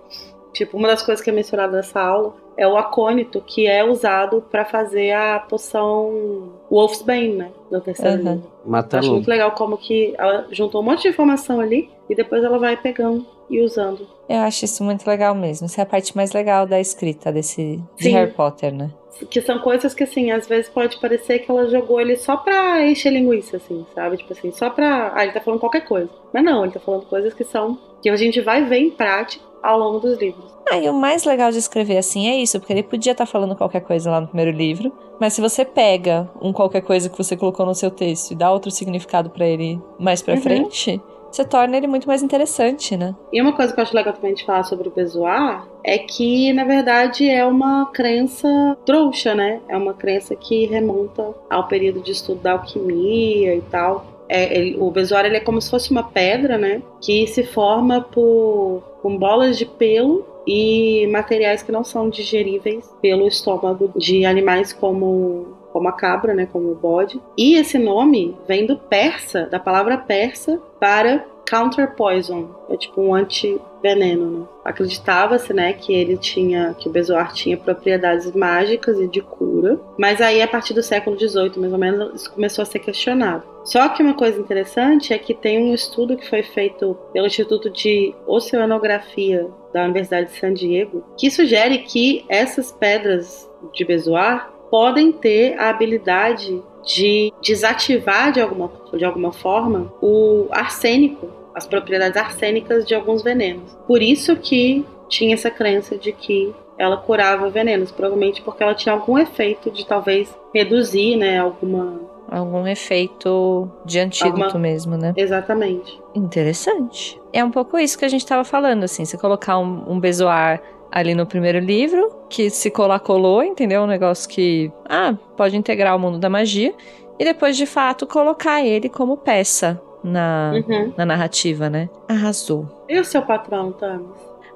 Tipo, 0.52 0.78
uma 0.78 0.88
das 0.88 1.02
coisas 1.02 1.24
que 1.24 1.30
é 1.30 1.34
mencionada 1.34 1.76
nessa 1.76 2.00
aula 2.00 2.36
é 2.56 2.68
o 2.68 2.78
acônito, 2.78 3.42
que 3.42 3.66
é 3.66 3.84
usado 3.84 4.44
pra 4.52 4.64
fazer 4.64 5.12
a 5.12 5.40
poção 5.40 6.52
Wolfsbane, 6.70 7.34
né? 7.34 7.52
No 7.72 7.82
terceiro 7.82 8.22
Aham. 8.22 8.34
livro. 8.36 8.52
acho 9.00 9.12
muito 9.12 9.28
legal 9.28 9.52
como 9.54 9.78
que 9.78 10.14
ela 10.18 10.46
juntou 10.52 10.82
um 10.82 10.86
monte 10.86 11.04
de 11.04 11.08
informação 11.08 11.60
ali 11.60 11.90
e 12.10 12.16
depois 12.16 12.44
ela 12.44 12.58
vai 12.58 12.76
pegando 12.78 13.26
e 13.50 13.62
usando. 13.62 14.08
Eu 14.30 14.40
acho 14.40 14.66
isso 14.66 14.84
muito 14.84 15.06
legal 15.08 15.34
mesmo. 15.36 15.66
Essa 15.66 15.82
é 15.82 15.84
a 15.84 15.86
parte 15.86 16.16
mais 16.16 16.32
legal 16.32 16.66
da 16.66 16.80
escrita 16.80 17.32
desse 17.32 17.82
de. 17.98 18.10
Harry 18.10 18.32
Potter, 18.32 18.74
né? 18.74 18.90
Que 19.30 19.42
são 19.42 19.60
coisas 19.60 19.94
que, 19.94 20.04
assim, 20.04 20.32
às 20.32 20.48
vezes 20.48 20.70
pode 20.70 21.00
parecer 21.00 21.40
que 21.40 21.52
ela 21.52 21.70
jogou 21.70 22.02
ele 22.02 22.16
só 22.18 22.36
pra 22.38 22.86
encher 22.86 23.12
linguiça, 23.12 23.58
assim, 23.58 23.86
sabe? 23.94 24.18
Tipo 24.18 24.34
assim, 24.34 24.52
só 24.52 24.70
pra. 24.70 25.12
Ah, 25.16 25.24
ele 25.24 25.34
tá 25.34 25.40
falando 25.40 25.60
qualquer 25.60 25.82
coisa. 25.86 26.10
Mas 26.34 26.44
não, 26.44 26.64
ele 26.64 26.74
tá 26.74 26.80
falando 26.80 27.06
coisas 27.06 27.34
que 27.34 27.44
são. 27.44 27.78
que 28.02 28.10
a 28.10 28.16
gente 28.16 28.42
vai 28.42 28.66
ver 28.66 28.78
em 28.80 28.90
prática 28.90 29.44
ao 29.62 29.78
longo 29.80 30.00
dos 30.00 30.18
livros. 30.20 30.52
Ah, 30.70 30.78
e 30.78 30.90
o 30.90 30.94
mais 30.94 31.24
legal 31.26 31.52
de 31.52 31.58
escrever 31.58 31.98
assim 31.98 32.28
é 32.28 32.36
isso, 32.38 32.60
porque 32.60 32.74
ele 32.74 32.84
podia 32.84 33.12
estar 33.14 33.26
falando 33.26 33.56
qualquer 33.56 33.82
coisa 33.82 34.10
lá 34.12 34.20
no 34.20 34.28
primeiro 34.28 34.52
livro, 34.52 34.92
mas 35.22 35.34
se 35.34 35.40
você 35.42 35.64
pega 35.64 36.30
um 36.42 36.52
qualquer 36.52 36.82
coisa 36.82 37.10
que 37.10 37.18
você 37.18 37.38
colocou 37.38 37.66
no 37.66 37.76
seu 37.76 37.90
texto 37.92 38.32
e 38.32 38.36
dá 38.36 38.52
outro 38.52 38.72
significado 38.72 39.30
pra 39.30 39.46
ele 39.46 39.80
mais 40.00 40.22
pra 40.22 40.34
Uhum. 40.36 40.42
frente, 40.42 41.02
você 41.36 41.46
torna 41.46 41.76
ele 41.78 41.88
muito 41.88 42.08
mais 42.08 42.22
interessante, 42.24 42.96
né? 42.96 43.16
E 43.32 43.42
uma 43.42 43.54
coisa 43.54 43.74
que 43.74 43.80
eu 43.80 43.84
acho 43.84 43.96
legal 43.96 44.14
também 44.14 44.34
de 44.34 44.46
falar 44.46 44.64
sobre 44.64 44.88
o 44.88 44.92
Bezoar 44.92 45.68
é 45.84 45.98
que, 45.98 46.54
na 46.54 46.64
verdade, 46.64 47.28
é 47.30 47.46
uma 47.46 47.88
crença 47.88 48.78
trouxa, 48.86 49.34
né? 49.36 49.60
É 49.68 49.76
uma 49.76 49.94
crença 49.94 50.36
que 50.36 50.66
remonta 50.66 51.34
ao 51.50 51.68
período 51.68 52.02
de 52.02 52.12
estudo 52.12 52.42
da 52.42 52.54
alquimia 52.54 53.56
e 53.56 53.62
tal. 53.62 54.06
É, 54.30 54.58
ele- 54.58 54.78
o 54.80 54.90
Bezoar 54.90 55.26
ele 55.26 55.38
é 55.38 55.40
como 55.42 55.62
se 55.62 55.70
fosse 55.70 55.92
uma 55.92 56.04
pedra, 56.04 56.58
né? 56.58 56.82
Que 57.02 57.28
se 57.28 57.44
forma 57.44 58.02
por, 58.02 58.82
com 59.02 59.18
bolas 59.18 59.58
de 59.58 59.66
pelo 59.66 60.26
e 60.48 61.08
materiais 61.08 61.62
que 61.64 61.72
não 61.72 61.84
são 61.84 62.10
digeríveis 62.10 62.90
pelo 63.02 63.28
estômago 63.28 63.92
de 63.96 64.26
animais 64.26 64.74
como 64.74 65.48
como 65.74 65.90
a 65.90 65.92
cabra, 65.92 66.36
né, 66.36 66.48
como 66.50 66.72
o 66.72 66.76
bode. 66.76 67.20
E 67.36 67.56
esse 67.56 67.80
nome 67.80 68.38
vem 68.48 68.68
do 68.68 68.78
persa, 68.78 69.48
da 69.48 69.60
palavra 69.60 69.98
persa 69.98 70.62
para 70.80 71.26
counter 71.50 71.92
poison, 71.96 72.50
é 72.70 72.78
tipo 72.78 73.02
um 73.02 73.14
antiveneno, 73.14 74.40
né? 74.40 74.46
Acreditava-se, 74.64 75.54
né, 75.54 75.74
que 75.74 75.94
ele 75.94 76.16
tinha, 76.16 76.74
que 76.80 76.88
o 76.88 76.92
bezoar 76.92 77.34
tinha 77.34 77.58
propriedades 77.58 78.32
mágicas 78.34 78.98
e 79.00 79.08
de 79.08 79.22
cura, 79.22 79.80
mas 79.98 80.22
aí 80.22 80.42
a 80.42 80.48
partir 80.48 80.74
do 80.74 80.82
século 80.82 81.20
XVIII, 81.20 81.58
mais 81.58 81.74
ou 81.74 81.78
menos, 81.78 82.22
isso 82.22 82.34
começou 82.34 82.64
a 82.64 82.66
ser 82.66 82.80
questionado. 82.80 83.44
Só 83.66 83.90
que 83.90 84.02
uma 84.02 84.14
coisa 84.14 84.40
interessante 84.40 85.14
é 85.14 85.18
que 85.18 85.34
tem 85.34 85.60
um 85.60 85.74
estudo 85.74 86.18
que 86.18 86.30
foi 86.30 86.44
feito 86.44 86.98
pelo 87.12 87.28
Instituto 87.28 87.70
de 87.70 88.14
Oceanografia 88.26 89.50
da 89.74 89.84
Universidade 89.84 90.28
de 90.32 90.40
San 90.40 90.54
Diego, 90.54 91.04
que 91.18 91.30
sugere 91.30 91.80
que 91.80 92.26
essas 92.30 92.72
pedras 92.72 93.50
de 93.74 93.86
bezoar 93.86 94.53
podem 94.74 95.12
ter 95.12 95.56
a 95.60 95.70
habilidade 95.70 96.60
de 96.84 97.32
desativar 97.44 98.32
de 98.32 98.42
alguma, 98.42 98.72
de 98.92 99.06
alguma 99.06 99.32
forma 99.32 99.94
o 100.02 100.48
arsênico, 100.50 101.28
as 101.54 101.68
propriedades 101.68 102.18
arsênicas 102.18 102.84
de 102.84 102.96
alguns 102.96 103.22
venenos. 103.22 103.78
Por 103.86 104.02
isso 104.02 104.36
que 104.36 104.84
tinha 105.08 105.36
essa 105.36 105.52
crença 105.52 105.96
de 105.96 106.12
que 106.12 106.56
ela 106.76 106.98
curava 106.98 107.52
venenos, 107.52 107.92
provavelmente 107.92 108.42
porque 108.42 108.64
ela 108.64 108.74
tinha 108.74 108.96
algum 108.96 109.20
efeito 109.20 109.70
de 109.70 109.86
talvez 109.86 110.36
reduzir, 110.52 111.18
né, 111.18 111.38
alguma 111.38 112.12
Algum 112.32 112.66
efeito 112.66 113.70
de 113.86 114.00
antídoto 114.00 114.42
Alguma- 114.42 114.60
mesmo, 114.60 114.98
né? 114.98 115.14
exatamente. 115.16 116.02
Interessante. 116.16 117.22
É 117.32 117.44
um 117.44 117.52
pouco 117.52 117.78
isso 117.78 117.96
que 117.96 118.06
a 118.06 118.10
gente 118.10 118.26
tava 118.26 118.44
falando, 118.44 118.86
assim, 118.86 119.06
você 119.06 119.20
colocar 119.20 119.60
um, 119.60 119.84
um 119.88 120.00
bezoar 120.00 120.60
ali 120.94 121.16
no 121.16 121.26
primeiro 121.26 121.58
livro, 121.60 122.10
que 122.30 122.50
se 122.50 122.70
colar 122.70 123.00
colou, 123.00 123.42
entendeu? 123.44 123.82
Um 123.82 123.88
negócio 123.88 124.30
que, 124.30 124.72
ah, 124.88 125.16
pode 125.36 125.58
integrar 125.58 125.96
o 125.96 126.00
mundo 126.00 126.20
da 126.20 126.30
magia, 126.30 126.74
e 127.20 127.26
depois, 127.26 127.58
de 127.58 127.66
fato, 127.66 128.06
colocar 128.08 128.64
ele 128.64 128.88
como 128.90 129.18
peça 129.18 129.82
na, 130.04 130.52
Uhum. 130.56 130.94
na 130.96 131.06
narrativa, 131.06 131.70
né? 131.70 131.90
Arrasou. 132.08 132.86
E 132.88 133.00
o 133.00 133.04
seu 133.06 133.22
patrão, 133.24 133.72
Thames? 133.72 134.08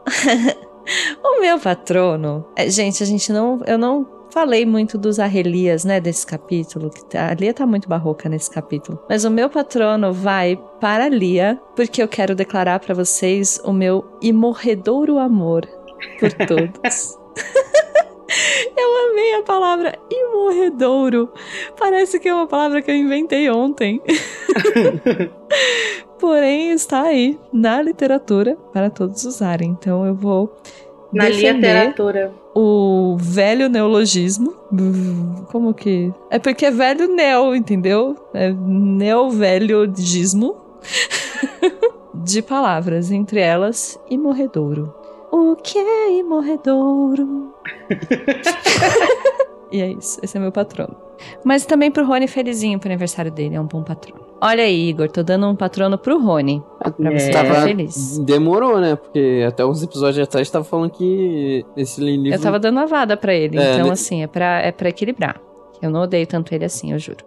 O 1.23 1.41
meu 1.41 1.59
patrono. 1.59 2.45
é, 2.55 2.69
gente, 2.69 3.03
a 3.03 3.05
gente 3.05 3.31
não. 3.33 3.59
Eu 3.67 3.77
não 3.77 4.07
falei 4.31 4.65
muito 4.65 4.97
dos 4.97 5.19
Arrelias, 5.19 5.83
né, 5.83 5.99
desse 5.99 6.25
capítulo. 6.25 6.89
tá- 7.09 7.29
A 7.29 7.33
Lia 7.33 7.53
tá 7.53 7.65
muito 7.65 7.89
barroca 7.89 8.29
nesse 8.29 8.49
capítulo. 8.49 8.97
Mas 9.09 9.25
o 9.25 9.29
meu 9.31 9.49
patrono 9.49 10.13
vai 10.13 10.57
para 10.79 11.05
a 11.05 11.09
Lia, 11.09 11.59
porque 11.75 12.01
eu 12.01 12.07
quero 12.07 12.33
declarar 12.35 12.79
pra 12.79 12.93
vocês 12.95 13.59
o 13.65 13.73
meu 13.73 14.05
imorredouro 14.21 15.17
amor 15.17 15.67
por 16.20 16.32
todos. 16.48 17.18
Eu 18.78 19.10
amei 19.10 19.36
a 19.36 19.43
palavra 19.43 19.98
imorredouro. 20.12 21.30
Parece 21.80 22.20
que 22.20 22.28
é 22.28 22.34
uma 22.34 22.45
palavra 22.45 22.82
que 22.82 22.91
eu 22.91 22.95
inventei 22.95 23.50
ontem. 23.50 24.02
Porém, 26.20 26.72
está 26.72 27.04
aí 27.04 27.39
na 27.54 27.82
literatura 27.82 28.58
para 28.74 28.89
todos 28.89 29.24
usarem. 29.24 29.70
Então 29.72 30.06
eu 30.06 30.14
vou 30.14 30.54
Na 31.14 31.30
literatura. 31.30 32.34
o 32.54 33.16
velho 33.20 33.70
neologismo. 33.70 34.54
Como 35.52 35.74
que. 35.74 36.12
É 36.30 36.38
porque 36.38 36.66
é 36.66 36.72
velho 36.72 37.08
neo, 37.16 37.56
entendeu? 37.56 38.14
É 38.34 38.52
neo-velho-gismo. 38.52 40.58
de 42.14 42.41
palavras, 42.41 43.10
entre 43.12 43.39
elas, 43.39 43.98
imorredouro. 44.10 44.93
O 45.32 45.55
que 45.55 45.78
é 45.78 46.17
imorredouro? 46.19 47.53
e 49.71 49.82
é 49.82 49.91
isso, 49.91 50.19
esse 50.23 50.38
é 50.38 50.39
meu 50.39 50.51
patrono. 50.51 50.95
Mas 51.43 51.65
também 51.65 51.91
pro 51.91 52.05
Rony 52.05 52.28
felizinho 52.28 52.80
pro 52.80 52.88
aniversário 52.89 53.32
dele, 53.32 53.55
é 53.55 53.61
um 53.61 53.65
bom 53.65 53.84
patrono. 53.84 54.25
Olha 54.39 54.63
aí, 54.63 54.89
Igor, 54.89 55.09
tô 55.09 55.23
dando 55.23 55.47
um 55.47 55.55
patrono 55.55 55.97
pro 55.97 56.19
Rony. 56.19 56.63
Pra 56.80 56.91
você 57.11 57.25
É. 57.25 57.28
ficar 57.28 57.43
Tava- 57.43 57.61
feliz. 57.63 58.19
Demorou, 58.19 58.80
né? 58.80 58.95
Porque 58.95 59.43
até 59.47 59.65
uns 59.65 59.82
episódios 59.82 60.25
atrás 60.28 60.47
tava 60.49 60.63
falando 60.63 60.91
que 60.91 61.65
esse 61.75 61.99
livro. 61.99 62.32
Eu 62.38 62.39
tava 62.41 62.59
dando 62.59 62.80
a 62.80 62.86
vada 62.86 63.17
pra 63.17 63.34
ele, 63.34 63.57
É, 63.57 63.73
então 63.73 63.88
né? 63.88 63.91
assim, 63.93 64.21
é 64.23 64.28
pra, 64.28 64.61
é 64.61 64.71
pra 64.71 64.89
equilibrar. 64.89 65.41
Eu 65.82 65.89
não 65.89 66.01
odeio 66.03 66.28
tanto 66.28 66.53
ele 66.53 66.65
assim, 66.65 66.93
eu 66.93 66.99
juro. 66.99 67.25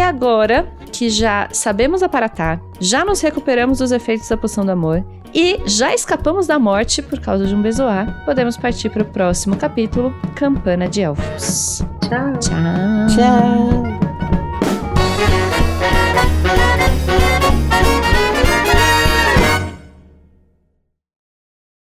E 0.00 0.02
agora 0.02 0.66
que 0.90 1.10
já 1.10 1.46
sabemos 1.52 2.02
aparatar, 2.02 2.58
já 2.80 3.04
nos 3.04 3.20
recuperamos 3.20 3.80
dos 3.80 3.92
efeitos 3.92 4.26
da 4.30 4.34
poção 4.34 4.64
do 4.64 4.72
amor 4.72 5.04
e 5.34 5.60
já 5.66 5.92
escapamos 5.92 6.46
da 6.46 6.58
morte 6.58 7.02
por 7.02 7.20
causa 7.20 7.44
de 7.44 7.54
um 7.54 7.60
bezoar, 7.60 8.24
podemos 8.24 8.56
partir 8.56 8.88
para 8.88 9.02
o 9.02 9.04
próximo 9.04 9.58
capítulo, 9.58 10.10
Campana 10.34 10.88
de 10.88 11.02
Elfos. 11.02 11.82
Tchau. 12.00 12.32
Tchau. 12.38 13.14
Tchau. 13.14 14.09